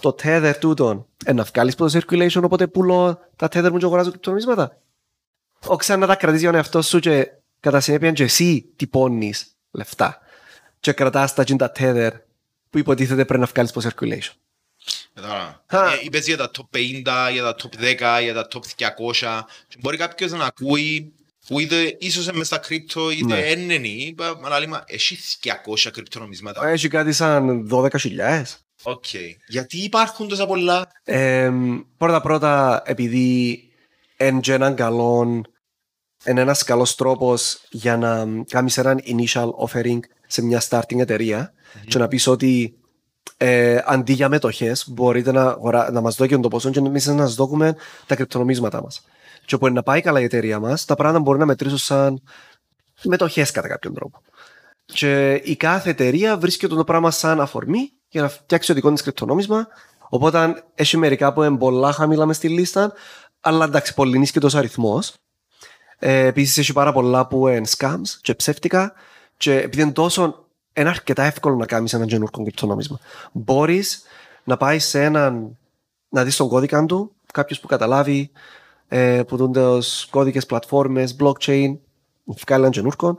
[0.00, 3.84] Το tether τούτον, ε, να βγάλεις που το circulation οπότε πουλώ τα tether μου και
[3.84, 4.78] αγοράζω κρυπτονομίσματα.
[5.66, 7.28] Όχι σαν να τα κρατήσεις για τον εαυτό σου και
[7.60, 10.18] κατά συνέπεια και εσύ τυπώνεις λεφτά
[10.80, 12.10] και κρατάς τα τζείν' τα Tether
[12.72, 14.32] που υποτίθεται πρέπει να βγάλεις από circulation.
[15.14, 15.64] Κατάλαβα.
[15.68, 15.92] Χα.
[15.92, 17.80] Ε, Είπες για τα top 50, για τα top
[18.16, 19.44] 10, για τα top 200.
[19.68, 21.12] Και μπορεί κάποιος να ακούει
[21.46, 23.38] που είτε ίσως είναι μες στα crypto είτε Ναι.
[23.40, 23.88] έννενη.
[23.88, 26.68] Είπα, αλλά λέμε, έχει 200 κρυπτονομίσματα.
[26.68, 28.44] Έχει κάτι σαν 12.000.
[28.82, 29.04] Οκ.
[29.46, 31.50] Γιατί υπάρχουν τόσα πολλά; Ε,
[31.96, 33.60] πρώτα πρώτα επειδή
[34.16, 35.42] εν και έναν καλό
[36.26, 41.52] είναι ένας καλός τρόπος για να κάνεις έναν initial offering σε μια starting εταιρεία
[41.86, 42.76] και να πεις ότι
[43.36, 47.16] ε, αντί για μετοχές μπορείτε να, αγορά- να μας δώσετε το ποσό και εμείς να
[47.16, 49.04] σας δώσουμε τα κρυπτονομίσματα μας.
[49.44, 52.22] Και όπου να πάει καλά η εταιρεία μας, τα πράγματα μπορεί να μετρήσουν σαν
[53.02, 54.22] μετοχές κατά κάποιον τρόπο.
[54.84, 59.02] Και η κάθε εταιρεία βρίσκει το πράγμα σαν αφορμή για να φτιάξει το δικό της
[59.02, 59.66] κρυπτονόμισμα.
[60.08, 62.92] Οπότε έχει μερικά που είναι πολλά χαμηλά μες στη λίστα,
[63.40, 65.14] αλλά εντάξει, πολύ νίσκετο αριθμός.
[65.98, 68.92] Ε, Επίσης έχει πάρα πολλά που είναι scams και ψεύτικα.
[69.36, 70.41] Και επειδή είναι τόσο.
[70.72, 72.98] Είναι αρκετά εύκολο να κάνεις ένα καινούργιο κρυπτονόμισμα.
[73.32, 74.02] Μπορείς
[74.44, 75.58] να πάεις σε έναν.
[76.08, 78.30] να δεις τον κώδικα του, κάποιος που καταλάβει
[78.88, 81.76] ε, που δουν τους κώδικες πλατφόρμες, blockchain,
[82.24, 83.16] βγάλει έναν καινούργιο,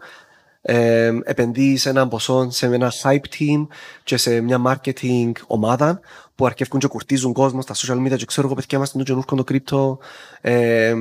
[0.66, 3.68] ε, επενδύεις σε έναν ποσό σε ένα hype team
[4.04, 5.99] και σε μια marketing ομάδα
[6.36, 9.38] που αρκεύουν και κουρτίζουν κόσμο στα social media και ξέρω εγώ παιδιά είμαστε το καινούργιο
[9.38, 9.99] το κρύπτο
[10.41, 10.93] ε,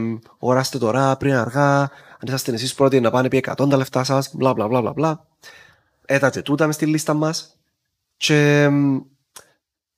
[0.43, 4.31] αγοράστε τώρα πριν αργά αν είσαστε εσείς πρώτοι να πάνε πει 100 τα λεφτά σας
[4.33, 5.27] μπλα μπλα μπλα μπλα
[6.07, 7.57] μπλα έτα και τούτα μες στη λίστα μας
[8.17, 9.01] και εμ,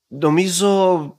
[0.08, 1.18] νομίζω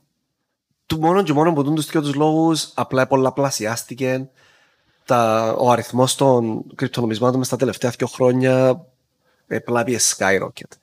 [0.86, 4.28] του μόνο και μόνο που δουν τους δύο τους λόγους απλά πολλαπλασιάστηκε
[5.04, 8.86] τα, ο αριθμός των κρυπτονομισμάτων μες στα τελευταία δύο χρόνια
[9.48, 10.76] απλά πήγε skyrocket.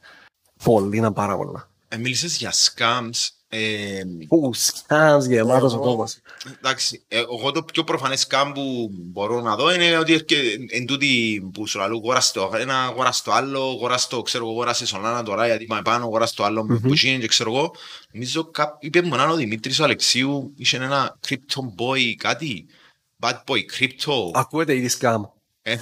[0.64, 1.70] Πολύ, είναι πάρα πολλά.
[1.88, 3.30] Ε, μίλησες για scams.
[3.56, 6.18] Ε, Ου, scams γεμάτος ο Εγώ- κόσμος.
[6.58, 10.86] Εντάξει, ε, εγώ το πιο προφανές scam που μπορώ να δω είναι ότι έρχε- εν
[10.86, 14.96] τούτη που σου λαλού αγοράς το ένα, αγοράς το άλλο, αγοράς το, ξέρω εγώ, αγοράσες
[14.96, 17.72] Solana τώρα γιατί πάμε πάνω, αγοράς το άλλο που γίνει και ξέρω εγώ.
[18.12, 22.66] Νομίζω κά- είπε μου έναν ο Δημήτρης ο Αλεξίου, είχε ένα crypto boy κάτι,
[23.20, 24.14] bad boy crypto.
[24.34, 25.22] Ακούετε ήδη scam.
[25.66, 25.76] Ε,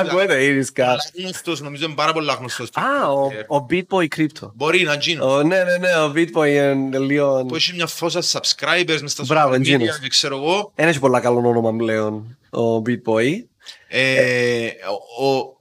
[0.00, 0.82] Ακούετε ήδη scam.
[0.82, 2.68] αλλά γνωστός, νομίζω είναι πάρα πολύ γνωστός.
[2.72, 4.50] Α, ο, ο Bitboy Crypto.
[4.54, 5.20] Μπορεί να γίνει.
[5.20, 7.44] Ο, ναι, ναι, ναι, ο Bitboy είναι λίγο...
[7.44, 9.98] Που έχει μια φόσα subscribers μες στα Μπράβο, social media εκείνος.
[9.98, 10.72] και ξέρω εγώ.
[10.74, 13.44] Δεν έχει πολλά καλό όνομα πλέον ο Bitboy.
[13.88, 14.66] Ε,
[15.20, 15.56] ο, ο,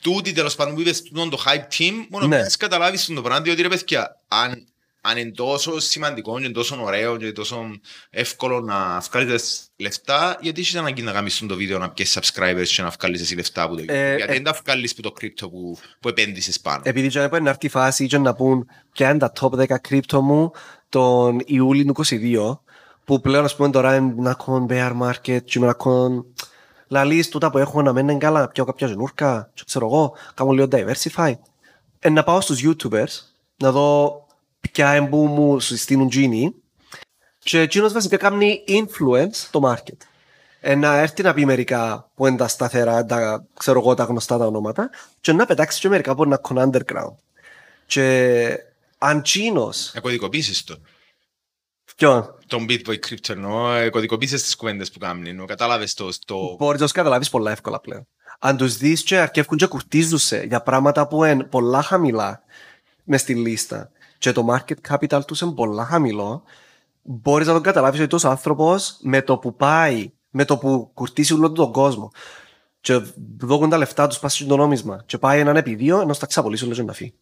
[0.00, 2.36] τούτη τέλος πάντων που είπες τούτον το hype team μόνο Ναι.
[2.36, 2.46] ναι.
[2.58, 4.66] καταλάβεις τον το πράγμα διότι ρε παιδιά αν,
[5.06, 7.70] αν είναι τόσο σημαντικό και τόσο ωραίο και τόσο
[8.10, 12.82] εύκολο να βγάλεις λεφτά γιατί έχεις ανάγκη να κάνεις το βίντεο να πιέσεις subscribers και
[12.82, 15.12] να βγάλεις εσύ λεφτά από το Ε, YouTube γιατί ε, δεν τα βγάλεις που το
[15.20, 19.10] crypto που, που επένδυσες πάνω Επειδή και να έρθει η φάση και να πούν ποια
[19.10, 20.50] είναι τα top 10 κρύπτο μου,
[20.88, 22.58] τον Ιούλιο του 22
[23.04, 26.24] που πλέον ας πούμε τώρα είναι να έχουν bear market και να έχουν
[26.88, 30.50] λαλείς τούτα που έχω να μένουν καλά, να πιω κάποια ζενούρκα και ξέρω εγώ, κάνω
[30.50, 31.32] λίγο diversify.
[31.98, 34.23] Ε, να πάω στους YouTubers να δω
[34.72, 36.54] ποια εμπού μου συστήνουν τζίνι
[37.38, 39.96] και εκείνος βασικά κάνει influence το market.
[40.60, 44.38] Ε, να έρθει να πει μερικά που είναι τα σταθερά, τα, ξέρω εγώ, τα γνωστά
[44.38, 44.90] τα ονόματα
[45.20, 47.14] και να πετάξει και μερικά που είναι να έχουν underground.
[47.86, 48.58] Και
[48.98, 49.92] αν τσίνος...
[49.94, 50.76] Εκωδικοποίησες το.
[51.96, 55.26] Ποιον; Τον Bitboy Crypto εννοώ, εκωδικοποίησες τις κουβέντες που κάνουν.
[55.26, 56.08] εννοώ, Κατάλαβες το...
[56.24, 56.56] το...
[56.58, 58.06] Μπορείς να σου καταλάβεις πολλά εύκολα πλέον.
[58.38, 62.42] Αν τους δεις και αρκεύκουν και κουρτίζουν για πράγματα που είναι πολλά χαμηλά
[63.04, 63.90] μες στη λίστα
[64.24, 66.42] και το market capital τους είναι πολλά χαμηλό,
[67.02, 71.32] μπορείς να τον καταλάβεις ότι τόσο άνθρωπος με το που πάει, με το που κουρτίσει
[71.32, 72.10] όλο τον κόσμο
[72.80, 73.00] και
[73.38, 76.82] δώκουν τα λεφτά τους πάσει στο νόμισμα και πάει έναν επιδείο ενώ στα ξαπολύσει όλο
[76.84, 77.14] να φύγει.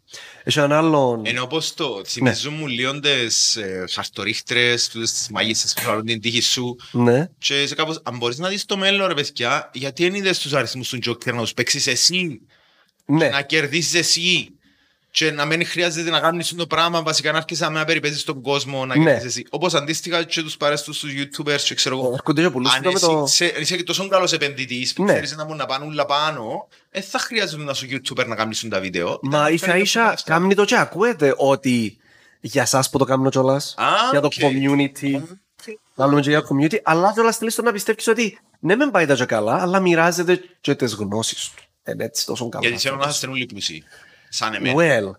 [0.45, 1.27] Έχει έναν άλλον...
[1.27, 6.41] Ενώ όπως το θυμίζουν μου λίγο τις ε, χαρτορίχτρες, τις μαγισσες που βάλουν την τύχη
[6.41, 7.29] σου Ναι.
[7.39, 10.53] και σε κάπως, αν μπορείς να δεις το μέλλον ρε παιδιά, γιατί δεν είδες τους
[10.53, 12.41] αριθμούς του Joker να τους παίξεις εσύ,
[13.05, 13.29] Ναι.
[13.29, 14.57] να κερδίσεις εσύ;
[15.15, 18.87] Και να μην χρειάζεται να κάνεις το πράγμα βασικά να έρχεσαι να περιπέζεις στον κόσμο
[18.87, 19.05] να Ναι.
[19.05, 19.47] κερδίσεις εσύ.
[19.51, 22.11] Όπως αντίστοιχα και τους πάρες τους στους YouTubers και ξέρω εγώ.
[22.13, 23.23] Έρχονται και πουλούς Αν το με εσύ το...
[23.23, 25.13] ξέ- είσαι και τόσο καλός επενδυτής που Ναι.
[25.13, 28.67] ξέρεις να μπορούν να πάνε όλα πάνω, δεν θα χρειάζεται να σου YouTuber να κάνεις
[28.71, 29.19] τα βίντεο.
[29.23, 31.97] Μα Ήταν ίσα να ίσα φέρνει τα κάνει το και ακούετε ότι
[32.41, 34.33] για σας που το κάνουμε κιόλας, Α, για το οκ.
[34.41, 35.23] community,
[35.95, 39.15] Βάλουμε και για community, αλλά κιόλας θέλεις το να πιστεύεις ότι ναι μεν πάει τα
[39.15, 41.63] και καλά, αλλά μοιράζεται και τις γνώσεις του.
[41.93, 42.67] Είναι έτσι τόσο καλά.
[42.69, 43.85] Γιατί θέλω να είστε όλοι πλούσιοι.
[44.35, 44.75] Σαν εμένα.
[44.77, 45.11] Well,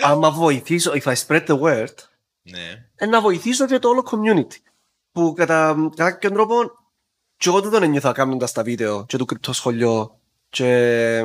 [0.00, 1.94] άμα βοηθήσω, if I spread the word,
[2.42, 2.86] Ναι.
[2.96, 4.56] ε, να βοηθήσω και το όλο community.
[5.12, 6.54] Που κατά, κατά κάποιον τρόπο,
[7.36, 11.22] και εγώ δεν ένιωθα κάνοντας τα βίντεο και το κρυπτοσχολείο και,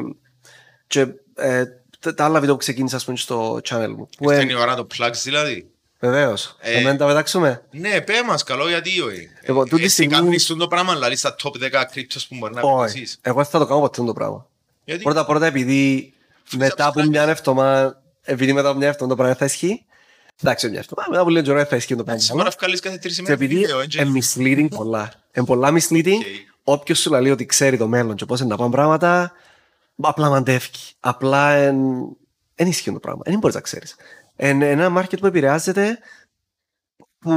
[0.88, 1.64] και ε,
[2.00, 4.10] τα, τα άλλα βίντεο που ξεκίνησα ας πούμε, στο channel μου.
[4.18, 5.70] Που Ήρθε ε, η ώρα να το plugs δηλαδή.
[6.00, 7.66] βεβαίως, Ε, ε, να μην τα πετάξουμε.
[7.72, 9.30] Ναι, πέ μας, καλό γιατί όχι.
[9.48, 12.62] Λοιπόν, τούτη Εσύ στιγμή- κάνεις το πράγμα, δηλαδή στα top 10 κρύπτος που μπορεί να
[12.62, 13.20] Όχι, πεις.
[13.22, 14.48] εγώ δεν θα το κάνω ποτέ το πράγμα.
[14.84, 16.14] Γιατί; Πρώτα πρώτα επειδή
[16.52, 17.08] μετά από subscribe.
[17.08, 19.86] μια εβδομάδα, επειδή μετά από μια εβδομάδα το πράγμα θα ισχύει,
[20.42, 22.22] εντάξει μια εβδομάδα, μετά από λίγο καιρό θα ισχύει το πράγμα.
[22.22, 24.02] σήμερα βγάλεις κάθε τρεις Και ημέρες επειδή βίντεο, έτσι.
[24.02, 25.14] είναι misleading πολλά.
[25.34, 26.16] Είναι πολλά misleading.
[26.16, 26.56] OK.
[26.64, 29.32] Όποιος σου λέει ότι ξέρει το μέλλον και πώς είναι να πάνε πράγματα,
[30.02, 30.70] απλά μαντεύει.
[31.00, 31.56] Απλά
[32.56, 33.22] δεν ισχύει το πράγμα.
[33.26, 33.96] Δεν μπορείς να ξέρεις.
[34.38, 36.00] Είναι ένα market που επηρεάζεται
[37.20, 37.32] που,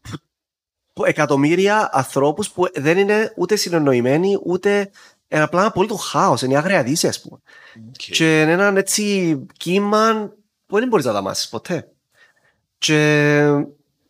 [0.00, 0.18] που,
[0.92, 4.90] που εκατομμύρια ανθρώπους που δεν είναι ούτε συνεννοημένοι, ούτε
[5.28, 6.42] είναι απλά ένα απόλυτο χάος.
[6.42, 7.38] Είναι η άγρια δύση, ας πούμε.
[7.88, 7.94] Οκ.
[7.94, 10.32] Και είναι ένα έτσι κύμα
[10.66, 11.88] που δεν μπορείς να δαμάσεις ποτέ.
[12.78, 13.48] Και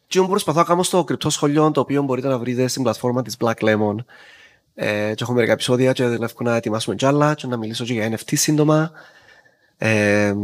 [0.07, 3.23] τι που προσπαθώ να κάνω στο Crypto Σχολείο, το οποίο μπορείτε να βρείτε στην πλατφόρμα
[3.23, 3.97] της Black Lemon.
[4.75, 7.93] Ε, και έχω μερικά επεισόδια και δουλεύω να ετοιμάσουμε κι άλλα και να μιλήσω και
[7.93, 8.91] για NFT σύντομα.
[9.77, 10.35] Ε,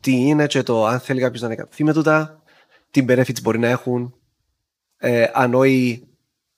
[0.00, 2.42] τι είναι και το αν θέλει κάποιος να ανεκατθεί με τούτα,
[2.90, 4.14] τι benefits μπορεί να έχουν,
[4.96, 6.06] ε, αν όχι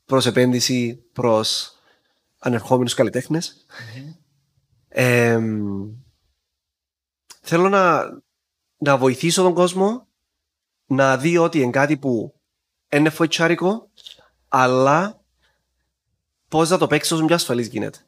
[0.04, 1.77] προς επένδυση προς
[2.38, 3.66] ανερχόμενους καλλιτέχνες.
[4.88, 5.40] Ε,
[7.40, 8.02] θέλω να,
[8.76, 10.06] να βοηθήσω τον κόσμο
[10.86, 12.34] να δει ότι είναι κάτι που
[12.88, 13.90] είναι φοητσάρικο,
[14.48, 15.20] αλλά
[16.48, 17.98] πώς να το παίξεις όσο πιο ασφαλής γίνεται.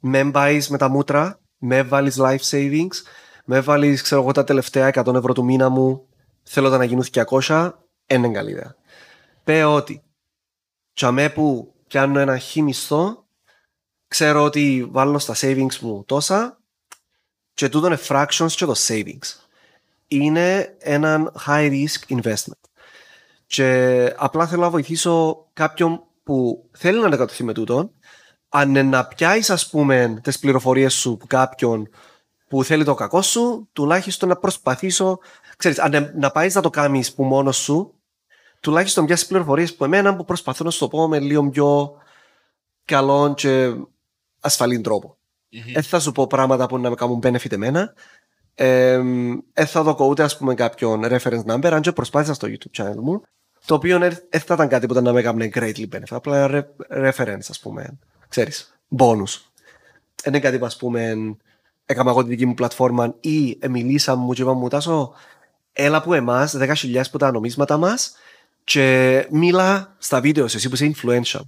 [0.00, 2.94] Με πάει με τα μούτρα, με βάλεις life savings,
[3.44, 6.08] με βάλεις, ξέρω εγώ, τα τελευταία 100 ευρώ του μήνα μου,
[6.42, 7.72] θέλω τα να γίνουν 200,
[8.06, 8.76] είναι καλή ιδέα.
[9.44, 10.02] Πέ ότι,
[10.94, 13.23] τσαμέ που πιάνω ένα χι μισθό,
[14.08, 16.58] ξέρω ότι βάλω στα savings μου τόσα,
[17.54, 19.46] και τούτο είναι fractions και το savings.
[20.06, 22.60] Είναι ένα high risk investment.
[23.46, 27.90] Και απλά θέλω να βοηθήσω κάποιον που θέλει να ανακατωθεί με τούτον,
[28.48, 31.88] αν είναι να πιάσεις, ας πούμε, τις πληροφορίες σου που κάποιον
[32.48, 35.18] που θέλει το κακό σου, τουλάχιστον να προσπαθήσω.
[35.56, 37.94] Ξέρεις, αν είναι να πάεις να το κάνεις που μόνος σου,
[38.60, 41.96] τουλάχιστον πιάσεις πληροφορίες που εμένα που προσπαθώ να σου το πω με λίγο πιο
[42.84, 43.74] καλό και
[44.44, 45.16] ασφαλή τρόπο.
[45.50, 45.72] Μμμ.
[45.72, 47.94] Δεν θα σου πω πράγματα που να με κάνουν benefit εμένα.
[48.54, 49.00] Ε,
[49.52, 52.96] δεν θα δω ούτε ας πούμε κάποιον reference number, αν και προσπάθησα στο YouTube channel
[52.96, 53.22] μου,
[53.66, 56.68] το οποίο δεν θα ήταν κάτι που ήταν να με έκανε greatly benefit, απλά ένα
[56.88, 59.40] re- reference ας πούμε, ξέρεις, bonus.
[60.22, 61.14] Δεν είναι κάτι που ας πούμε
[61.86, 65.14] έκανα εγώ τη δική μου πλατφόρμα ή ε, μιλήσαμε μου και είπαμε μου τάσο
[65.72, 68.14] έλα που εμάς, 10.000 που τα νομίσματα μας
[68.64, 71.44] και μίλα στα βίντεο σου, εσύ που είσαι influential.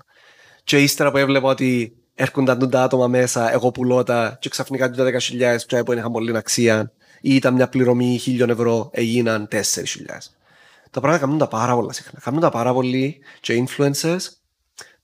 [0.64, 5.05] Και ύστερα που έβλεπα ότι έρχονταν τα άτομα μέσα, εγώ πουλώ τα και ξαφνικά τα
[5.05, 9.59] 10.000 και που είχαν πολύ αξία ή ήταν μια πληρωμή 1.000 ευρώ έγιναν 4.000.
[10.91, 12.21] Τα πράγματα κάνουν τα πάρα πολλά συχνά.
[12.21, 14.19] Κάνουν τα πάρα πολύ και influencers,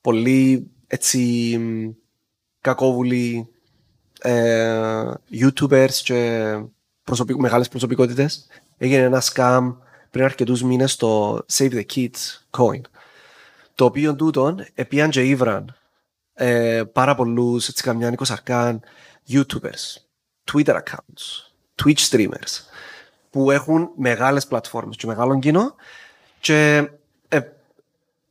[0.01, 1.19] πολύ έτσι
[1.59, 1.91] μ,
[2.61, 3.49] κακόβουλοι
[4.21, 6.55] ε, YouTubers και
[7.05, 8.47] προσωπικ, μεγάλες προσωπικότητες.
[8.79, 9.77] Έγινε ένα scam
[10.11, 12.81] πριν αρκετούς μήνες το Save the Kids coin.
[13.75, 15.77] Το οποίο τούτον επίαν και ήβραν
[16.45, 18.80] ε, πάρα πολλούς έτσι καμιάνικος αρκάν
[19.28, 19.97] YouTubers,
[20.53, 22.61] Twitter accounts, Twitch streamers
[23.30, 25.74] που έχουν μεγάλες πλατφόρμες και μεγάλο κοινό
[26.40, 26.88] και
[27.28, 27.40] ε,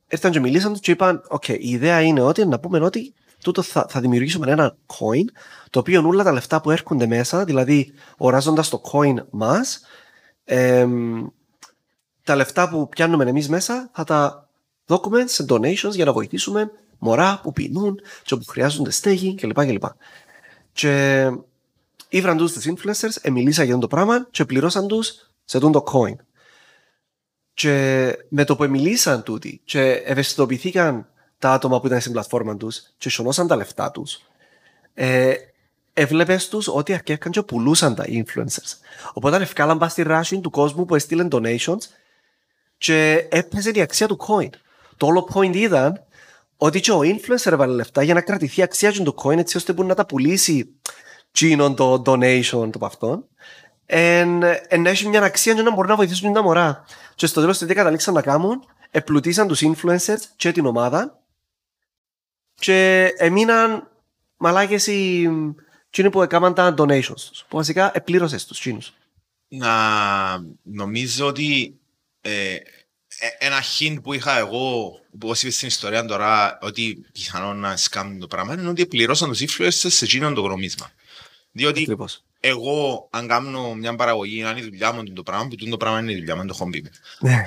[0.08, 3.62] ήρθαν και μιλήσαν τους και είπαν «ΟΚ, η ιδέα είναι ότι να πούμε ότι τούτο
[3.62, 5.24] θα, θα δημιουργήσουμε ένα coin
[5.70, 9.80] το οποίο όλα τα λεφτά που έρχονται μέσα, δηλαδή οράζοντας το coin μας,
[10.44, 11.26] εμ,
[12.24, 14.48] τα λεφτά που πιάνουμε εμείς μέσα θα τα
[14.86, 16.70] δώκουμε σε donations για να βοηθήσουμε
[17.02, 19.64] μωρά που πεινούν και που χρειάζονται στέγη κλπ.
[19.64, 19.84] κλπ.
[20.72, 21.30] Και
[22.08, 25.06] ήβραν τους τους influencers, εμιλήσα για αυτό το πράγμα και πληρώσαν τους
[25.44, 26.16] σε αυτό το coin.
[27.54, 31.06] Και με το που εμιλήσαν τούτοι και ευαισθητοποιηθήκαν
[31.38, 34.22] τα άτομα που ήταν στην πλατφόρμα τους και σωνώσαν τα λεφτά τους,
[34.94, 35.34] ε,
[35.92, 38.72] έβλεπες τους ότι αρκεύκαν και πουλούσαν τα influencers.
[39.12, 41.82] Οπότε ευκάλαν πας στη ράση του κόσμου που έστειλαν donations
[42.78, 44.50] και έπαιζε η αξία του coin.
[44.96, 46.06] Το όλο point ήταν
[46.62, 49.72] ότι και ο influencer έβαλε λεφτά για να κρατηθεί η αξία του coin έτσι ώστε
[49.72, 50.74] που να τα πουλήσει
[51.30, 53.26] τσίνον το donation το από αυτόν
[53.86, 56.84] εν, εν να έχει μια αξία και να μπορεί να βοηθήσουν τα μωρά.
[57.14, 61.22] Και στο τέλος τι καταλήξαν να κάνουν, επλουτίσαν τους influencers και την ομάδα
[62.54, 63.90] και έμειναν
[64.36, 65.28] μαλάκες οι
[65.90, 67.44] τσίνοι που έκαναν τα donations τους.
[67.48, 68.92] Που βασικά επλήρωσες τους τσίνους.
[69.48, 69.74] Να
[70.62, 71.78] νομίζω ότι
[72.20, 72.62] ε, ε,
[73.38, 78.18] ένα hint που είχα εγώ, που όπως είπες στην ιστορία τώρα, ότι πιθανόν να σκάμουν
[78.18, 80.90] το πράγμα, είναι ότι πληρώσαν τους influencers σε εκείνον το γνωμίσμα.
[81.52, 82.24] Διότι Ακριβώς.
[82.40, 85.98] εγώ, αν κάνω μια παραγωγή, αν είναι η δουλειά μου το πράγμα, που το πράγμα
[85.98, 86.90] είναι η δουλειά μου, είναι το χόμπι μου.
[87.20, 87.42] Ναι.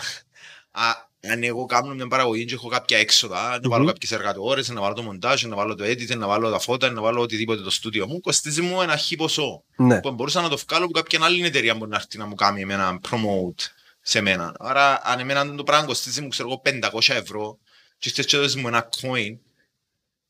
[0.71, 0.83] Α,
[1.31, 4.93] αν εγώ κάνω μια παραγωγή και έχω κάποια έξοδα, να βάλω κάποιες εργατόρες, να βάλω
[4.93, 8.07] το μοντάζ, να βάλω το edit, να βάλω τα φώτα, να βάλω οτιδήποτε το στούντιο
[8.07, 9.63] μου, κοστίζει μου ένα χι ποσό.
[9.75, 9.99] Ναι.
[9.99, 12.61] Που μπορούσα να το βγάλω από κάποια άλλη εταιρεία που να έρθει να μου κάνει
[12.61, 13.63] εμένα promote
[14.07, 14.55] σε μένα.
[14.59, 17.57] Άρα, αν εμένα το πράγμα κοστίζει μου, ξέρω εγώ, 500 ευρώ,
[17.97, 19.37] και στες και δώσεις μου ένα coin,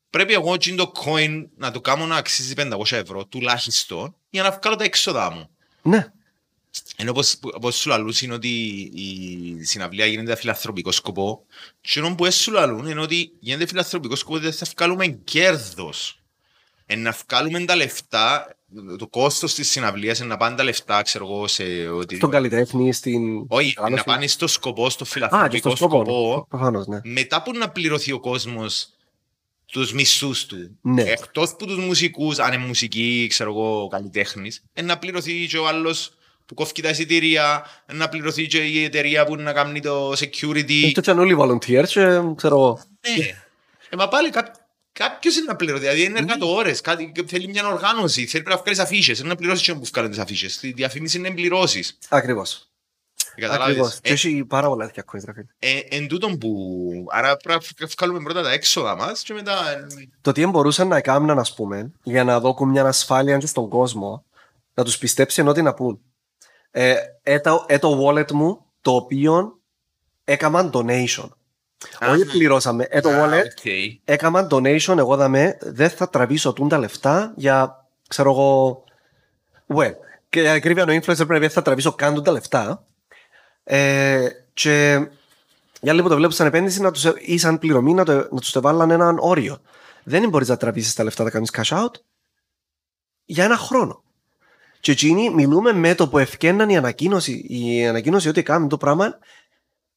[0.09, 4.51] πρέπει εγώ εκείνο το coin να το κάνω να αξίζει 500 ευρώ, τουλάχιστον, για να
[4.51, 5.49] βγάλω τα έξοδα μου.
[5.81, 6.11] Ναι.
[6.95, 8.49] Ενώ όπως, όπως σου λαλούς είναι ότι
[8.93, 11.45] η συναυλία γίνεται για φιλανθρωπικό σκοπό
[11.81, 16.19] και ενώ που έσου λαλούν είναι ότι γίνεται φιλανθρωπικό σκοπό δεν θα βγάλουμε κέρδος.
[16.85, 18.54] Εν να βγάλουμε τα λεφτά,
[18.97, 22.15] το κόστος της συναυλίας είναι να πάνε τα λεφτά, ξέρω εγώ, σε ότι...
[22.15, 23.45] Στον καλλιτέχνη, στην...
[23.47, 26.03] Όχι, να οργάνωση; πάνε στο σκοπό, στο Α, και φιλανθρωπικό στον σκοπό.
[26.03, 26.99] σκοπό, Προφανώς, ναι.
[27.03, 28.89] μετά που να πληρωθεί ο κόσμος
[29.65, 30.77] τους μισθούς του.
[30.81, 31.01] Ναι.
[31.01, 35.67] Εκτός που τους μουσικούς, αν είναι μουσική, ξέρω εγώ, καλλιτέχνης, ε, να πληρωθεί και ο
[35.67, 36.13] άλλος
[36.45, 40.65] που κόφει τα εισιτήρια, ε, να πληρωθεί και η εταιρεία που να κάνει το security.
[40.65, 42.79] Και ήταν όλοι volunteers και ξέρω εγώ.
[43.17, 43.25] Ναι.
[43.89, 44.51] Ε, μα πάλι κά,
[44.99, 45.81] κάποιος είναι να πληρωθεί.
[45.81, 49.73] Δηλαδή είναι εργατόρες, κάτι, θέλει μια οργάνωση, θέλει να βγάλεις αφήσεις, είναι να πληρώσεις και
[49.73, 50.57] που βγάλουν τις αφήσεις.
[50.59, 51.97] Τη διαφήμιση είναι να πληρώσεις.
[52.09, 52.69] Ακριβώς.
[53.35, 53.67] Καταλάβεις.
[53.67, 53.99] Ακριβώς.
[54.01, 55.45] Και Ε, έχει πάρα πολλά τέτοια coins, ρε φίλε.
[55.59, 56.59] ε, εν τούτον που...
[57.09, 59.71] Άρα πρέπει να βγάλουμε πρώτα τα έξοδα μας και μετά...
[59.71, 59.85] ε,
[60.21, 64.25] Το τι μπορούσαν να κάνουν, ας πούμε, για να δώσουν μια ασφάλεια και στον κόσμο,
[64.73, 65.99] να τους πιστέψει ενώ τι να πούν.
[66.71, 69.59] Ε, ε, το, ε, το wallet μου, το οποίο
[70.23, 71.29] έκαναν donation.
[71.99, 72.87] Α, Όχι πληρώσαμε.
[72.89, 73.65] Ε, το α, wallet οκ.
[74.03, 78.83] έκαναν donation, εγώ δαμε, δεν θα τραβήσω τούν τα λεφτά για, ξέρω εγώ,
[79.75, 79.93] well,
[80.29, 82.85] και για ακρίβεια ο influencer πρέπει να θα τραβήσω καν τούν τα λεφτά.
[83.63, 85.07] Ε, και
[85.81, 88.55] για λίγο το βλέπω σαν επένδυση να τους, ή σαν πληρωμή να, το, να τους
[88.55, 89.61] εβάλαν έναν όριο.
[90.03, 91.91] Δεν μπορείς να τραβήσεις τα λεφτά να κάνεις cash out
[93.25, 94.03] για ένα χρόνο.
[94.79, 99.19] Και εκείνοι μιλούμε με το που ευκέναν η ανακοίνωση, η ανακοίνωση ότι κάνουν το πράγμα,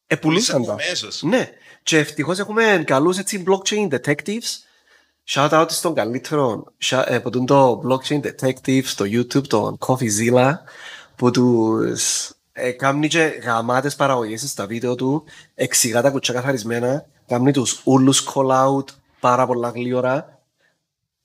[0.07, 0.73] επουλούσαν τα.
[0.73, 1.23] Αμέσως.
[1.23, 1.51] Ναι.
[1.89, 4.59] Και ευτυχώς έχουμε καλούς έτσι blockchain detectives.
[5.29, 10.53] Shout out στον καλύτερο shout- ε, που τούν το blockchain detective στο YouTube, τον CoffeeZilla,
[11.17, 15.25] που τους ε, κάνει και γαμάτες παραγωγές στα βίντεο του,
[15.55, 18.85] εξηγά τα κουτσά καθαρισμένα, κάνει τους ούλους call out
[19.21, 20.43] πάρα πολλά γλύωρα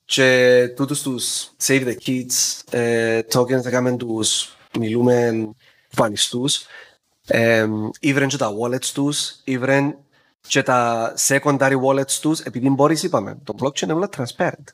[0.04, 5.48] και τούτους τους Save the Kids ε, tokens θα κάνουμε τους μιλούμε
[5.88, 6.66] φανιστούς
[7.26, 7.66] ε,
[8.00, 9.96] ήβρεν και τα wallets τους, ήβρεν
[10.48, 14.64] και τα secondary wallets τους, επειδή μπορείς, είπαμε, το blockchain είναι όλα transparent.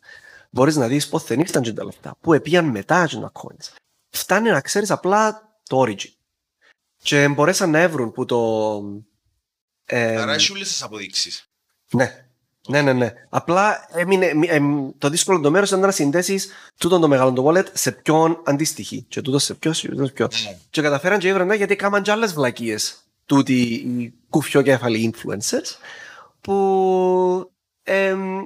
[0.50, 3.68] Μπορείς να δεις πότε δεν ήρθαν και τα λεφτά, που επίαν μετά και τα coins.
[4.10, 6.12] Φτάνει να ξέρεις απλά το origin.
[7.02, 8.82] Και μπορέσαν να έβρουν που το...
[9.84, 11.48] ε, Άρα έχει όλες τις αποδείξεις.
[11.90, 12.24] ναι.
[12.68, 13.12] Ναι, ναι, ναι.
[13.28, 17.48] Απλά έμεινε, μη- εμ, το δύσκολο το μέρος ήταν να συνδέσεις τούτο το μεγάλο το
[17.48, 19.04] wallet σε ποιον αντιστοιχεί.
[19.08, 20.44] Και τούτο σε ποιος, τούτο σε ποιος.
[20.44, 20.58] Ναι.
[20.70, 25.76] Και καταφέραν και ήβραν γιατί έκαναν και άλλες βλακίες τούτοι οι κουφιοκέφαλοι influencers
[26.40, 27.52] που
[27.82, 28.38] εμ,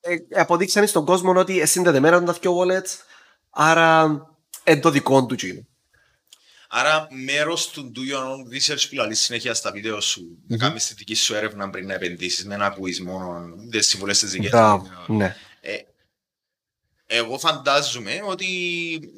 [0.00, 2.96] ε, αποδείξαν στον κόσμο ότι συνδεδεμένα τα δυο wallets
[3.50, 4.20] άρα
[4.64, 5.66] εν το δικό του τσίνο.
[6.74, 10.86] Άρα μέρος του do your own research που λαλείς συνέχεια στα βίντεο σου, να κάνεις
[10.86, 14.50] τη δική σου έρευνα πριν να επενδύσεις, με να ακούεις μόνο τις συμβουλές της δικές
[14.50, 15.14] Μπράβο, σου.
[15.14, 15.36] ναι.
[15.60, 15.76] Ε,
[17.14, 18.46] εγώ φαντάζομαι ότι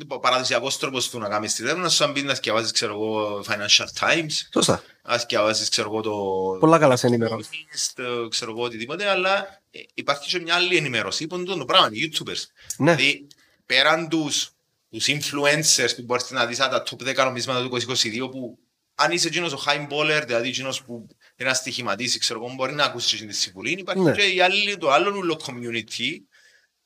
[0.08, 3.40] ο παραδοσιακός τρόπος του να κάνεις τη έρευνα σου αν μπεις να σκευάζεις ξέρω εγώ
[3.48, 4.82] Financial Times, Σωστά.
[5.02, 7.48] να σκευάζεις ξέρω εγώ το Πολλά καλά σε ενημερώνεις.
[7.52, 11.64] Economist, ε, ξέρω εγώ οτιδήποτε, αλλά ε, υπάρχει και μια άλλη ενημέρωση που είναι το
[11.64, 12.42] πράγμα, οι YouTubers.
[12.76, 13.26] Ναι, Δηλαδή,
[13.66, 14.50] πέραν τους,
[14.90, 18.58] τους influencers που μπορείς να δεις σαν τα top 10 νομίσματα του 2022 που
[18.94, 22.72] αν είσαι εκείνος ο high baller, δηλαδή εκείνος που είναι να στοιχηματίσει, ξέρω εγώ, μπορεί
[22.72, 23.70] να ακούσεις και τη συμβουλή.
[23.70, 24.12] Υπάρχει Ναι.
[24.12, 26.18] και η άλλη, το άλλο ούλο community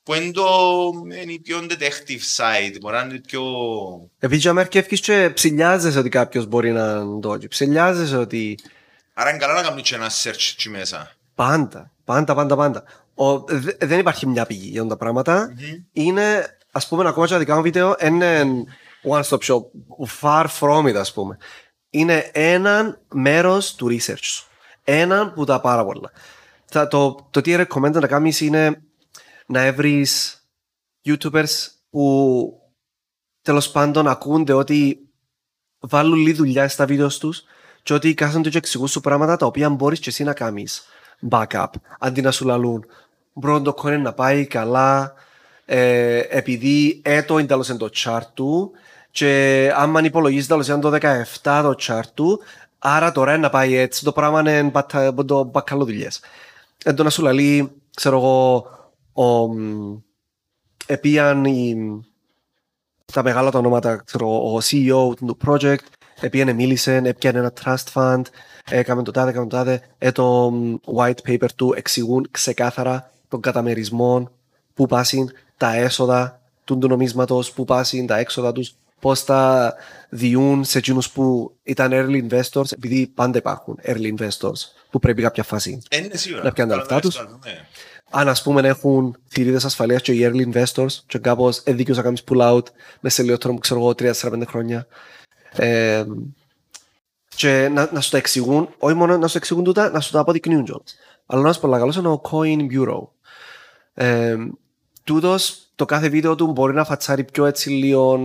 [0.03, 0.45] που είναι το
[1.21, 3.41] είναι η πιο detective side, μπορεί να είναι πιο...
[4.19, 7.47] επειδή και αμέρκευκεις και ψηλιάζεσαι ότι κάποιος μπορεί να το έτσι.
[7.47, 8.59] Ψηλιάζεσαι ότι
[9.13, 11.11] Άρα είναι καλά να κάνεις και ένα search εκεί μέσα.
[11.35, 12.83] πάντα, πάντα, πάντα, πάντα.
[13.13, 15.53] Ο, δε- δεν υπάρχει μια πηγή για αυτά τα πράγματα.
[15.91, 18.43] Είναι, ας πούμε, ακόμα και τα δικά μου βίντεο, είναι
[19.09, 19.61] one stop shop,
[20.21, 21.37] far from it, ας πούμε.
[21.89, 24.47] Είναι έναν μέρος του research σου.
[24.83, 26.11] Έναν που τα πάρα πολλά.
[26.65, 28.81] Θα, το, το τι recommend να κάνεις είναι
[29.51, 30.41] να βρεις
[31.05, 32.53] YouTubers που
[33.41, 34.99] τέλος πάντων ακούνται ότι
[35.79, 37.43] βάλουν λίγη δουλειά στα βίντεος τους
[37.83, 40.83] και ότι κάθονται και εξηγούν σου πράγματα τα οποία μπορείς και εσύ να κάνεις
[41.29, 41.65] backup.
[41.99, 42.85] Αντί να σου λαλούν
[43.33, 45.13] μπρο το κόνε να πάει καλά
[45.65, 48.71] ε, επειδή έτο είναι τέλος είναι το chart του
[49.11, 50.97] και άμα υπολογίζεις τέλος είναι το
[51.41, 52.41] 17 το chart του
[52.79, 56.21] άρα τώρα είναι να πάει έτσι το πράγμα είναι μπατα- το μπακαλό δουλειές
[56.83, 58.65] εν το να σου λαλεί ξέρω εγώ
[59.13, 59.97] ο, μ,
[60.85, 61.75] επίαν οι,
[63.13, 65.75] τα μεγάλα τα ονόματα, ξέρω, ο CEO του project,
[66.21, 68.21] επίανε μίλησε, έπιανε ένα trust fund,
[68.69, 73.41] έκαμε το τάδε, έκαμε το τάδε, ε, το μ, white paper του εξηγούν ξεκάθαρα τον
[73.41, 74.29] καταμερισμό,
[74.73, 79.73] που πάσουν τα έσοδα του, του νομίσματος, που πάσουν τα έξοδα τους, πώς τα
[80.09, 85.43] διούν σε εκείνους που ήταν early investors, επειδή πάντα υπάρχουν early investors που πρέπει κάποια
[85.43, 86.43] φάση Ε, Είναι σίγουρα.
[86.43, 87.37] Να πιάνουν τα Καλά, λεφτά τους.
[87.45, 87.67] ναι.
[88.09, 92.03] Αν ας πούμε έχουν θηρίδες ασφαλείας και οι early investors και κάπως ε, δίκαιος να
[92.03, 92.65] κάνεις pull out
[92.99, 94.87] μέσα σε λιγότερο που ξέρω εγώ 3-4-5 χρόνια.
[95.51, 96.05] Ε,
[97.35, 100.11] και να, να σου τα εξηγούν όχι μόνο να σου τα εξηγούν τούτα να σου
[100.11, 100.95] τα αποδεικνύουν κιόλας.
[101.25, 103.07] Αλλά ένας πολύ καλός είναι ο Coin Bureau.
[103.93, 104.37] Ε,
[105.03, 108.19] τούτος το κάθε βίντεο του μπορεί να φατσάρει πιο έτσι λίγο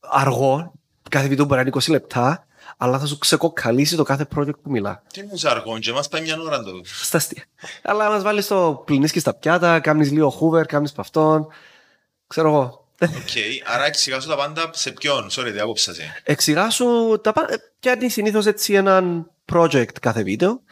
[0.00, 0.72] αργό.
[1.10, 2.46] Κάθε βίντεο μπορεί να είναι 20 λεπτά
[2.80, 6.22] αλλά θα σου ξεκοκαλίσει το κάθε project που μιλά Τζι εν αργόν και μας πάει
[6.22, 6.80] μια ώρα το.
[6.84, 7.44] στα αστεία.
[7.82, 11.46] Αλλά μας βάλεις το πλυνίσκεις τα πιάτα, κάνεις λίγο hoover, κάνεις παυτόν.
[12.26, 12.86] Ξέρω εγώ.
[13.00, 15.28] Οκ, άρα εξηγάσου τα πάντα σε ποιον.
[15.30, 16.22] Sorry, δεν άκουψα σε.
[16.24, 17.60] Εξηγά σου τα πάντα.
[17.80, 20.62] Πιάνει συνήθως έτσι έναν project κάθε βίντεο,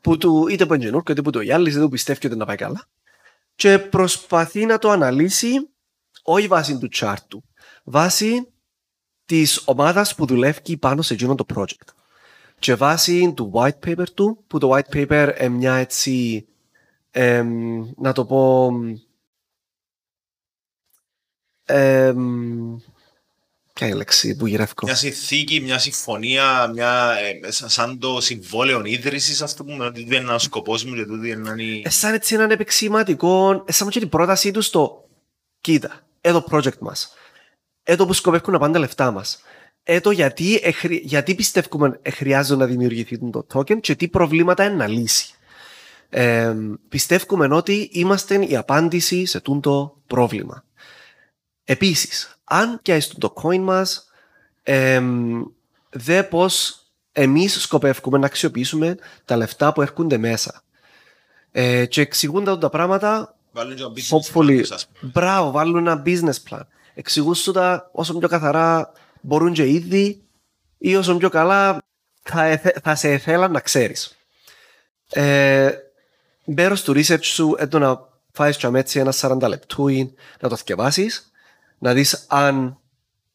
[0.00, 2.44] που του είτε που είναι καινούργιο, είτε που το γυάλιζε, είτε που πιστεύει ότι να
[2.44, 2.86] πάει καλά.
[3.54, 5.68] Και προσπαθεί να το αναλύσει
[6.22, 7.44] όχι βάσει του chart του,
[7.84, 8.49] βάσει
[9.30, 11.88] της ομάδας που δουλεύει πάνω σε εκείνο το project.
[12.58, 16.46] Και βάσει του white paper του, που το white paper είναι μια έτσι,
[17.10, 18.70] εμ, να το πω,
[21.64, 22.76] εμ,
[23.72, 24.72] ποια είναι η λέξη που γυρεύω.
[24.82, 30.04] Μια συνθήκη, μια συμφωνία, μια, ε, σα- σαν το συμβόλαιο ίδρυσης, ας το πούμε, ότι
[30.04, 31.82] δεν είναι ένας σκοπός μου και τούτη είναι η.
[31.84, 35.08] Ε, σαν έτσι έναν επεξηματικό, ε, σαν και την πρότασή του στο
[35.60, 37.14] κοίτα, εδώ project μας.
[37.90, 39.42] Εδώ που σκοπεύουν να πάνε τα λεφτά μας.
[39.82, 44.74] Εδώ γιατί, εχρη- γιατί πιστεύουμε ε, χρειάζεται να δημιουργηθεί το token και τι προβλήματα είναι
[44.74, 45.34] να λύσει.
[46.08, 46.54] Ε,
[46.88, 50.64] πιστεύουμε ότι είμαστε η απάντηση σε τούτο πρόβλημα.
[51.64, 54.10] Επίσης, αν και το coin μας,
[54.62, 55.02] ε,
[55.90, 60.62] δε πώς εμείς σκοπεύουμε να αξιοποιήσουμε τα λεφτά που έρχονται μέσα.
[61.52, 65.12] Ε, και εξηγούν τα, τα πράγματα, Βάλουν και ένα business hopefully, plan τους, ας πούμε.
[65.14, 66.60] μπράβο, βάλουν ένα business plan.
[67.00, 70.22] Εξηγούν σου τα όσο πιο καθαρά μπορούν και ήδη
[70.78, 71.78] ή όσο πιο καλά
[72.22, 74.16] θα, εθε- θα σε θέλαν να ξέρεις.
[75.10, 75.70] Ε,
[76.44, 78.00] μέρος του research σου έντο να
[78.32, 81.30] φάεις και έτσι ένα 40 λεπτούι, να το θυκευάσεις,
[81.78, 82.78] να δεις αν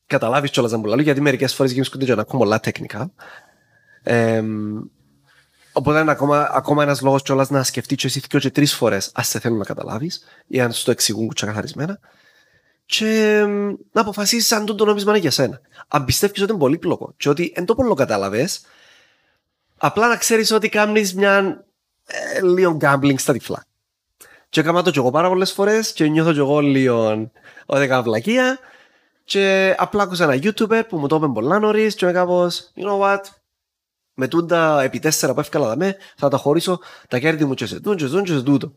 [0.06, 3.12] καταλάβεις κιόλας να μου λαλεί, γιατί μερικές φορές γίνονται και να ακούμε πολλά τεχνικά.
[4.04, 4.44] Ε,
[5.72, 9.12] οπότε είναι ακόμα, ακόμα ένας λόγος κιόλας να σκεφτείς και εσύ δυο και τρεις φορές
[9.14, 12.00] αν σε θέλουν να καταλάβεις ή αν σου το εξηγούν ξεκαθαρισμένα
[12.86, 15.62] και εμ, να αποφασίσεις αν το νόμισμα είναι για σένα.
[15.88, 18.62] Αν πιστεύεις ότι είναι πολύπλοκο και ότι εν το πολύ κατάλαβες,
[19.78, 21.66] απλά να ξέρεις ότι κάνεις μια
[22.06, 23.66] ε, λίγο gambling στα τυφλά.
[24.50, 27.32] Και έκανα το κι εγώ πάρα πολλές φορές και νιώθω κι εγώ λίγο
[27.66, 28.60] ότι έκανα βλακεία
[29.24, 32.88] και απλά άκουσα ένα YouTuber που μου το είπε πολλά νωρίς και είμαι κάπως, you
[32.88, 33.22] know what,
[34.14, 37.80] με τούντα επί τέσσερα που έφυγα δαμέ, θα τα χωρίσω τα κέρδη μου και σε
[37.80, 38.74] τούν και σε τούν και σε τούτο.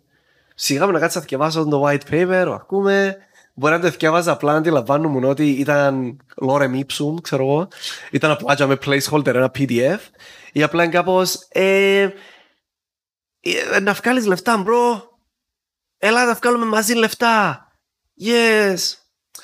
[0.54, 3.16] Σιγά με να κάτσα να θυκευάσω το white paper, ακούμε,
[3.58, 6.16] Μπορεί να το θυκεύαζα απλά να αντιλαμβάνομαι ότι ήταν
[6.46, 7.68] lorem ipsum, ξέρω εγώ.
[8.10, 9.98] Ήταν απλά για με placeholder ένα PDF.
[10.52, 12.08] Ή απλά είναι κάπως, ε,
[13.40, 15.02] ε, να βγάλεις λεφτά, bro.
[15.98, 17.68] Έλα να βγάλουμε μαζί λεφτά.
[18.24, 18.78] Yes.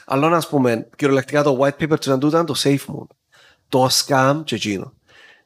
[0.05, 3.07] Αλλά να πούμε, κυριολεκτικά το white paper του Ζαντού ήταν το safe moon.
[3.69, 4.93] Το scam και εκείνο.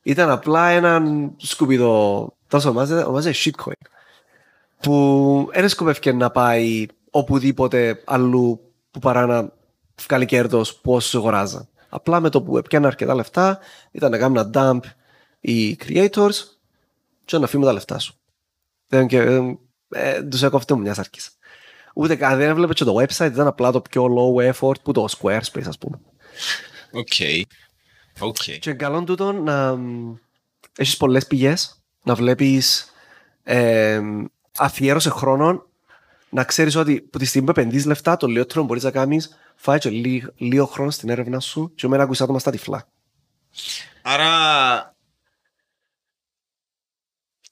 [0.03, 3.89] Ήταν απλά έναν σκουπιδό, τόσο ονομάζεται, ονομάζεται shitcoin.
[4.81, 6.86] Που δεν σκοπεύει να πάει
[7.19, 9.53] οπουδήποτε αλλού που παρά να
[10.07, 11.69] βγάλει κέρδος που όσου αγοράζαν.
[11.89, 13.59] Απλά με το που έπιανε αρκετά λεφτά
[13.90, 14.81] ήταν να κάνουν dump
[15.40, 16.35] οι creators
[17.24, 18.15] και να φύγουν τα λεφτά σου.
[18.86, 19.59] Δεν και, ε,
[19.89, 21.31] ε, τους έκοφτε μου μιας αρκής.
[21.95, 25.07] Ούτε καν δεν έβλεπε και το website, ήταν απλά το πιο low effort που το
[25.19, 26.01] Squarespace ας πούμε.
[26.93, 27.12] OK.
[28.20, 28.59] OK.
[28.61, 30.15] Και καλό τούτο να μ,
[30.77, 32.93] έχεις πολλές πηγές, να βλέπεις
[33.43, 34.01] ε,
[34.59, 35.68] αφιέρωσε χρόνο
[36.30, 39.78] να ξέρεις ότι που τη στιγμή που επενδύεις λεφτά το λιότερο μπορείς να κάνεις φάει
[39.78, 42.88] και λί- λίγο χρόνο στην έρευνα σου και μένα ακούσα άτομα στα τυφλά.
[44.02, 44.96] Άρα...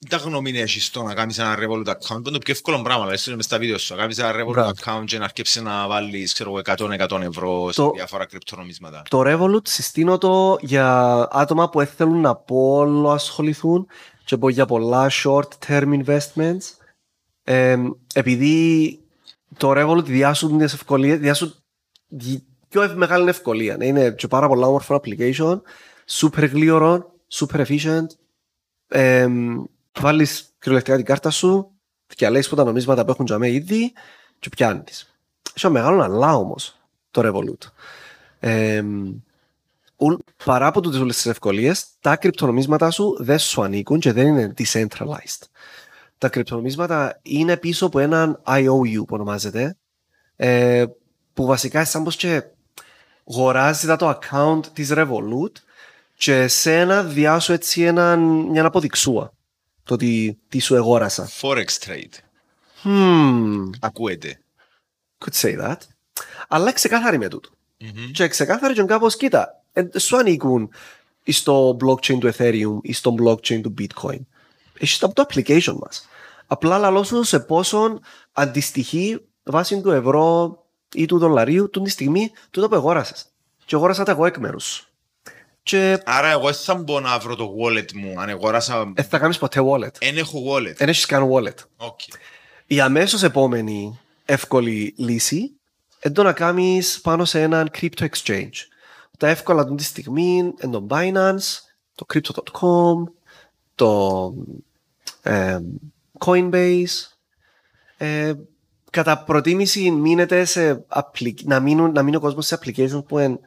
[0.09, 3.01] Τα γνώμη έχεις στο να κάνεις ένα Revolut account, που είναι το πιο εύκολο πράγμα,
[3.03, 4.71] δηλαδή στο μες στα βίντεο σου, να κάνεις ένα Revolut Μπράβο.
[4.83, 9.01] account και να αρκέψεις να βάλεις, ξέρω εγώ, 100-100 ευρώ σε Το- διάφορα κρυπτονομίσματα.
[9.09, 13.87] Το Revolut συστήνω το για άτομα που θέλουν να πόλο ασχοληθούν
[14.25, 16.59] και που για πολλά short term investments
[17.49, 17.77] ε,
[18.13, 18.99] επειδή
[19.57, 21.53] το Revolut διάσουν τις ευκολίες διάσουν
[22.17, 25.61] τη πιο ευ- μεγάλη ευκολία ναι, είναι και πάρα πολλά όμορφο application
[26.09, 28.05] super γλύωρο, super efficient
[28.87, 29.27] ε,
[29.99, 31.71] βάλεις κυριολεκτικά την κάρτα σου
[32.15, 33.93] διαλέγεις που τα νομίσματα που έχουν τζαμέ ήδη
[34.39, 35.13] και πιάνεις.
[35.55, 36.79] Έχει ένα μεγάλο αλλά όμως
[37.11, 37.67] το Revolut.
[38.39, 38.83] Ε,
[39.97, 44.27] ουλ- παρά από τούτες όλες τις ευκολίες, τα κρυπτονομίσματα σου δεν σου ανήκουν και δεν
[44.27, 45.41] είναι decentralized.
[46.17, 49.77] Τα κρυπτονομίσματα είναι πίσω από έναν IOU που ονομάζεται,
[50.35, 50.85] ε,
[51.33, 52.43] που βασικά σαν πως και
[53.29, 55.51] αγοράζει το account της Revolut
[56.17, 59.31] και εσένα διάσου έτσι έναν, μια αποδειξούα
[59.83, 61.29] το ότι τι σου εγόρασα.
[61.41, 62.13] Forex trade.
[62.83, 64.39] Hmm, Ακούεται.
[65.25, 65.77] could say that.
[66.47, 67.49] Αλλά ξεκάθαρη με τούτο.
[67.79, 68.11] Μμμ.
[68.11, 70.69] Και ξεκάθαρα και κάπως κοίτα, ε, σου ανήκουν
[71.27, 74.19] στο blockchain του Ethereum ή στο blockchain του Bitcoin.
[74.79, 76.07] Έχεις από το application μας.
[76.47, 77.99] Απλά λαλώ σου σε πόσον
[78.31, 80.57] αντιστοιχεί βάσει του ευρώ
[80.93, 83.25] ή του δολαρίου του τη στιγμή τούτο που αγόρασες.
[83.65, 84.87] Και αγόρασα τα εγώ εκ μέρους σου.
[85.63, 88.91] Και Άρα εγώ δεν θα μπω να βρω το wallet μου, αν αγοράσα...
[88.95, 89.91] δεν θα κάνεις ποτέ wallet.
[89.99, 90.75] Εν έχω wallet.
[90.75, 91.55] Δεν έχεις καν wallet.
[91.77, 91.99] OK.
[92.65, 95.51] Η αμέσως επόμενη εύκολη λύση
[96.03, 98.53] είναι το να κάνεις πάνω σε έναν crypto exchange.
[99.17, 101.59] Τα εύκολα αυτή τη στιγμή είναι το Binance,
[101.95, 103.11] το Crypto.com,
[103.75, 104.33] το
[105.21, 105.59] ε,
[106.25, 106.85] Coinbase.
[107.97, 108.33] Ε,
[108.91, 113.39] κατά προτίμηση μείνετε σε appli- να, μείνουν, να μείνει ο κόσμος σε applications που είναι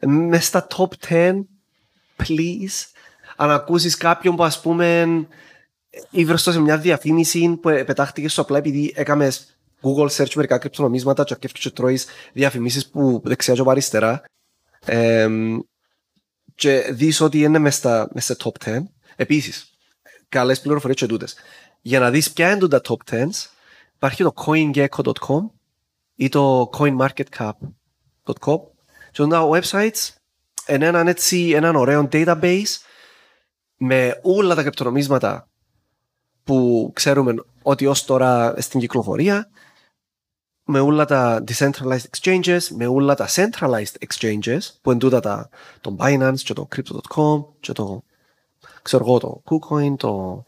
[0.00, 1.40] μες στα top 10
[2.16, 2.84] please
[3.36, 5.06] αν ακούσεις κάποιον που ας πούμε
[6.10, 11.32] ήβρεστο σε μια διαφήμιση που πετάχτηκες σου απλά επειδή έκαμες Google search μερικά κρυπτονομίσματα και
[11.34, 14.22] αρκεύκεις και τρώεις διαφημίσεις που δεξιά και από αριστερά
[14.84, 15.58] Εμ,
[16.54, 18.78] και δεις ότι είναι μες, στα, μες σε top 10
[19.16, 19.75] επίσης
[20.28, 21.36] καλές πληροφορίες και τούτες
[21.82, 23.26] για να δεις ποια είναι τα top 10
[23.94, 25.50] υπάρχει το coingecko.com
[26.14, 28.60] ή το coinmarketcap.com
[29.10, 30.08] και τα websites
[30.66, 32.76] είναι έναν έτσι έναν ωραίο database
[33.76, 35.48] με όλα τα κρυπτονομίσματα
[36.44, 39.50] που ξέρουμε ότι ως τώρα στην κυκλοφορία
[40.68, 45.48] με όλα τα decentralized exchanges, με όλα τα centralized exchanges που είναι τούτα τα,
[45.80, 48.02] το Binance και το Crypto.com και το
[48.86, 50.44] ξέρω εγώ το KuCoin, το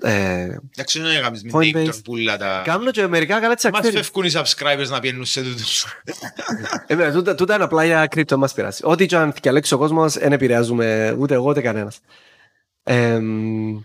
[0.00, 1.76] ε, Εντάξει, δεν έκαμες μην Coinbase.
[1.76, 2.62] name τον πουλά τα...
[2.64, 4.06] Κάνω και μερικά καλά τις Μας αξίες.
[4.10, 5.86] φεύγουν οι subscribers να πιένουν σε τούτους.
[6.86, 8.82] Ε, ναι, τούτα, τούτα είναι απλά για κρύπτο μας πειράσει.
[8.84, 12.00] Ό,τι και αν διαλέξει ο κόσμος, δεν επηρεάζουμε ούτε εγώ ούτε κανένας.
[12.82, 13.80] Εμ,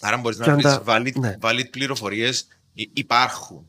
[0.00, 1.36] Άρα μπορείς Και να αν βρεις τα- valid, ναι.
[1.40, 2.46] valid πληροφορίες.
[2.72, 3.66] Υ- Υπάρχουν.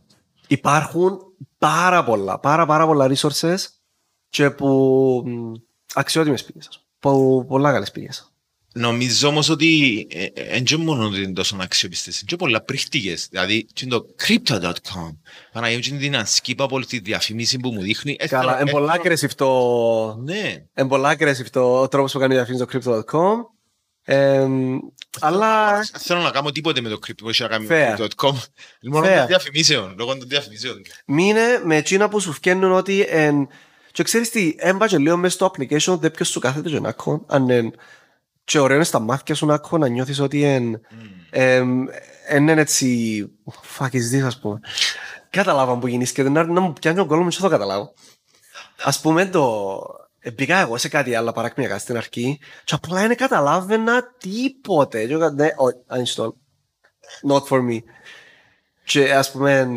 [0.48, 1.20] υπάρχουν
[1.58, 3.56] πάρα πολλά, πάρα πάρα πολλά resources
[4.30, 4.68] και που
[5.26, 5.52] μ,
[5.94, 6.68] αξιότιμες πηγές.
[6.68, 6.85] ας πούμε.
[7.12, 8.30] Που, πολλά καλές πηγές.
[8.74, 10.08] Νομίζω όμως ότι
[10.52, 13.28] δεν και μόνο ότι είναι τόσο αξιοπιστές, είναι και πολλά πρίχτικες.
[13.32, 15.18] Δηλαδή, και το crypto.com,
[15.52, 18.16] Παναγιώτη είναι την ασκήπα από όλη τη διαφήμιση που μου δείχνει.
[18.20, 20.16] Ε, Καλά, θέλω- είναι ε, πολλά θέλω- aggressive το...
[20.24, 20.64] Ναι.
[20.78, 22.80] Είναι πολλά aggressive το ο τρόπος που κάνει διαφήμιση στο
[23.12, 23.36] crypto.com.
[24.08, 24.78] Εμ,
[25.20, 27.88] αλλά Δεν Θέλω να κάνω τίποτε με το crypto που έχει να κάνει Fair.
[27.90, 28.34] με το crypto.com.
[28.82, 29.18] Μόνο Fair.
[29.18, 30.82] των διαφημίσεων, λόγω των διαφημίσεων.
[31.06, 33.48] μείνε με εκείνα που σου φτιάχνουν ότι εν...
[33.96, 36.92] και ξέρεις τι, έμπα και λίγο μέσα στο application δεν ποιος σου κάθεται και να
[36.92, 37.74] κον, αν εν...
[38.44, 40.76] και ωραίο είναι στα μάτια σου να κον, να νιώθεις ότι εν...
[40.76, 40.96] Mm.
[41.30, 41.86] εμ,
[42.28, 43.30] εν είναι έτσι
[43.78, 44.60] fuck is this ας πούμε
[45.36, 47.94] καταλάβα που γεννήσκεται, να, να μου πιάνει ο κόλλο μου και θα το καταλάβω.
[48.84, 49.80] Ας πούμε το...
[50.36, 55.06] Μπήκα εγώ σε κάτι άλλο παρακμιακά στην αρχή και απλά δεν καταλάβαινα τίποτε.
[55.06, 56.30] Και εγώ, ναι, όχι, uninstall.
[57.30, 57.78] Not for me.
[58.84, 59.70] Και ας πούμε,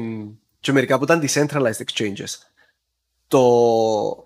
[0.60, 2.47] και μερικά που ήταν decentralized exchanges.
[3.28, 4.24] Το...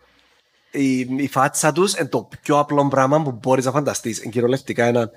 [0.70, 4.22] Η, η φάτσα τους είναι το πιο απλό πράγμα που μπορείς να φανταστείς.
[4.22, 5.10] Είναι κυριολεκτικά ένα...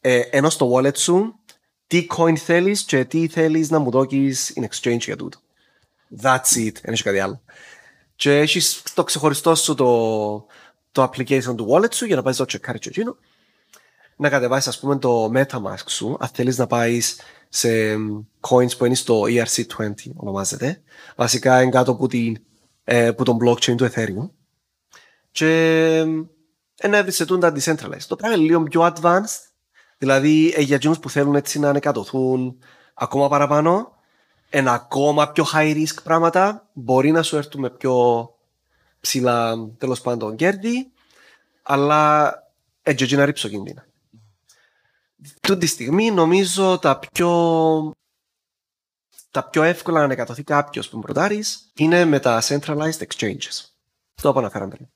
[0.00, 1.34] Ε, ενώ στο wallet σου
[1.86, 5.38] τι coin θέλεις και τι θέλεις να μου δώκεις in exchange για τούτο.
[6.22, 6.72] That's it.
[6.82, 7.40] Δεν έχει κάτι άλλο.
[8.16, 10.46] Και έχεις το ξεχωριστό σου το,
[10.92, 13.16] το application του wallet σου για να πάεις το τσεκάρι και εκείνο.
[14.16, 17.68] Να κατεβάσεις ας πούμε το MetaMask σου, αν θέλεις να πάεις σε
[18.40, 20.82] coins που είναι στο ERC20 ονομάζεται.
[21.16, 22.42] Βασικά είναι κάτω από, την,
[22.88, 24.30] ε, από τον blockchain του Ethereum.
[25.30, 25.48] Και
[26.76, 28.06] ε, να βρεις τα decentralized.
[28.08, 29.50] Το πράγμα είναι λίγο πιο advanced.
[29.98, 32.58] Δηλαδή ε, για εκείνους που θέλουν έτσι να ανεκατοθούν
[32.94, 33.94] ακόμα παραπάνω
[34.50, 38.30] ένα ακόμα πιο high risk πράγματα μπορεί να σου έρθουν με πιο
[39.00, 40.90] ψηλά τέλος πάντων κέρδη
[41.62, 42.32] αλλά
[42.82, 43.86] έτσι να ρίψω κίνδυνα.
[45.40, 47.30] Τούτη τη στιγμή νομίζω τα πιο
[49.36, 51.44] τα πιο εύκολα να ανεκατοθεί κάποιος που προτάρει
[51.76, 53.64] είναι με τα centralized exchanges.
[54.14, 54.86] Το αναφέραμε πριν.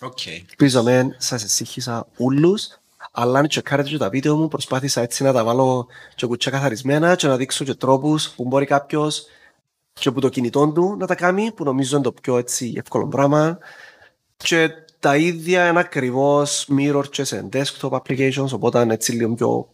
[0.00, 0.44] Okay.
[0.48, 2.78] Ελπίζω με σας εσύχησα ούλους
[3.12, 7.14] αλλά αν τσεκάρετε και τα βίντεο μου προσπάθησα έτσι να τα βάλω και κουτσιά καθαρισμένα
[7.14, 9.24] και να δείξω και τρόπους που μπορεί κάποιος
[9.92, 13.06] και από το κινητό του να τα κάνει που νομίζω είναι το πιο έτσι εύκολο
[13.06, 13.58] πράγμα
[14.36, 19.73] και τα ίδια είναι ακριβώς mirror και σε desktop applications οπότε είναι έτσι λίγο πιο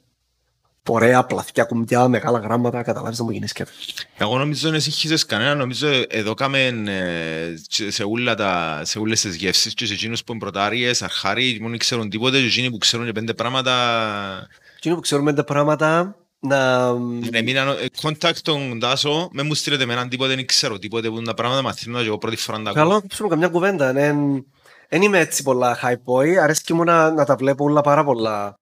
[0.93, 3.95] ωραία, πλαθιά κουμπιά, μεγάλα γράμματα, καταλάβεις να μου γίνεις σκέφτος.
[4.19, 9.35] Εγώ νομίζω δεν εσύχησες κανένα, νομίζω εδώ κάμε ε, σε, όλα τα, σε όλες τις
[9.35, 13.07] γεύσεις και σε εκείνους που είναι πρωτάριες, αρχάρι, μόνο ξέρουν τίποτε και εκείνοι που ξέρουν
[13.07, 14.47] και πέντε πράγματα...
[14.77, 16.93] Εκείνοι που ξέρουν πέντε πράγματα, να...
[17.31, 21.09] Ναι, μήνα, ε, contact τον Τάσο, με μου στείλετε με έναν τίποτε, δεν ξέρω τίποτε
[21.09, 23.93] που είναι τα πράγματα, μαθαίνω και εγώ πρώτη φορά να τα Καλό, να καμιά κουβέντα,
[23.93, 28.59] δεν είμαι έτσι πολλά high boy, αρέσκει μου να, να τα βλέπω όλα πάρα πολλά.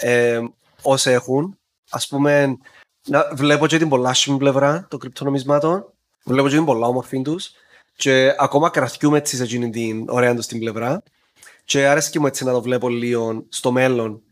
[0.00, 0.40] Ε,
[0.82, 1.58] όσοι έχουν.
[1.90, 2.58] Ας πούμε,
[3.06, 5.92] να, βλέπω και την πολλά σου πλευρά των κρυπτονομισμάτων.
[6.24, 7.50] Βλέπω και την πολλά όμορφη τους.
[7.96, 11.02] Και ακόμα κρατιούμε έτσι σε εκείνη την ωραία τους την πλευρά.
[11.64, 14.22] Και άρεσε μου έτσι να το βλέπω λίγο στο μέλλον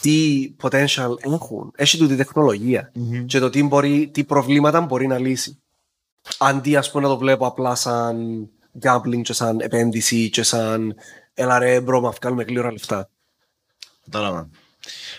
[0.00, 1.72] τι potential έχουν.
[1.76, 3.24] Έχει τούτη τεχνολογία mm-hmm.
[3.26, 5.62] και το τι, μπορεί, τι προβλήματα μπορεί να λύσει.
[6.38, 8.48] Αντί ας πούμε να το βλέπω απλά σαν
[8.82, 10.94] gambling και σαν επένδυση και σαν
[11.34, 13.08] έλα ρε bro, μα βγάλουμε γλύωρα λεφτά.
[14.04, 14.48] Κατάλαβα.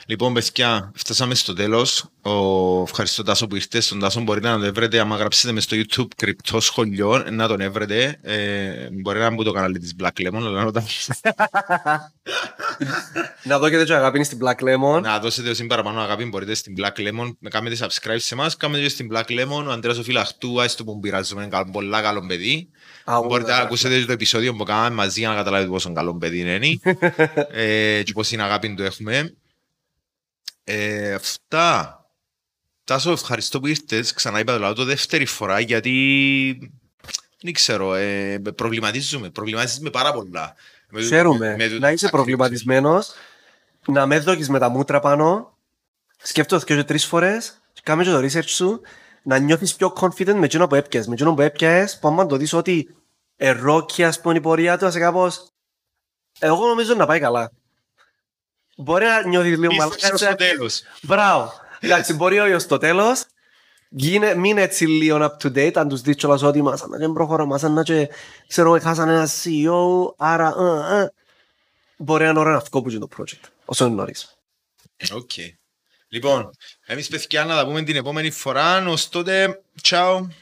[0.06, 2.06] Λοιπόν, παιδιά, φτάσαμε στο τέλος.
[2.84, 3.86] Ευχαριστώ Τάσο που ήρθες.
[3.86, 5.00] Στον Τάσο μπορείτε να το βρείτε.
[5.00, 8.20] Άμα γράψετε μες στο YouTube Crypto Σχολείο, να τον έβρετε.
[8.22, 10.84] Ε, μπορεί να μπει το κανάλι της Black Lemon, αλλά να το
[13.44, 15.02] Να δώσετε και αγάπη στην Black Lemon.
[15.02, 17.36] Να δώσετε όσοι παραπάνω αγάπη μπορείτε στην Black Lemon.
[17.40, 18.58] Με κάνετε subscribe σε εμάς.
[18.58, 19.66] Κάνετε και στην Black Lemon.
[19.68, 22.70] Ο Αντρέας ο Φιλαχτού, άιστο που πειράζουμε, είναι πολύ καλό παιδί.
[23.28, 26.60] Μπορείτε να ακούσετε το επεισόδιο που κάναμε μαζί για να καταλάβετε πόσο καλό παιδί είναι.
[27.52, 29.34] ε, και πώς είναι αγάπη του έχουμε.
[30.64, 31.98] Ε, αυτά.
[32.84, 34.14] Τάσο, ευχαριστώ που ήρθες.
[34.14, 36.72] Ξανά είπα το λαό το δεύτερη φορά γιατί
[37.42, 39.30] δεν ξέρω, ε, προβληματίζουμε.
[39.30, 40.56] Προβληματίζουμε πάρα πολλά.
[40.96, 41.56] Ξέρουμε.
[41.56, 43.12] Με, με, να είσαι προβληματισμένος,
[43.88, 45.58] να με δόκεις με τα μούτρα πάνω,
[46.18, 48.82] σκέφτομαι και τρεις φορές, κάμε και το research σου,
[49.24, 51.08] να νιώθεις πιο confident με εκείνο που έπιασες.
[51.08, 52.96] Με εκείνο που έπιασες, που άμα το δεις ότι
[53.36, 55.48] ερόκει ας πούμε η πορεία του, ας κάπως,
[56.40, 57.52] εγώ νομίζω να πάει καλά.
[58.76, 60.18] Μπορεί να νιώθεις λίγο μαλάκα.
[60.18, 60.82] στο τέλος.
[61.02, 61.54] Μπράβο.
[61.80, 63.24] Εντάξει, μπορεί όχι στο τέλος.
[63.96, 67.08] Γίνε, μην έτσι λίγο up to date, αν τους δεις κιόλας ότι μας να και
[67.08, 68.10] προχωρώ, μας να και
[68.48, 71.08] ξέρω χάσαν ένα CEO, άρα uh, uh.
[71.98, 74.38] μπορεί να είναι ώρα να βγω το project, όσο είναι νωρίς.
[75.14, 75.30] OK.
[75.36, 75.50] Okay.
[76.08, 76.50] Λοιπόν,
[76.86, 80.28] εμείς παιδιά να τα πούμε την επόμενη φορά, ως τότε, ciao.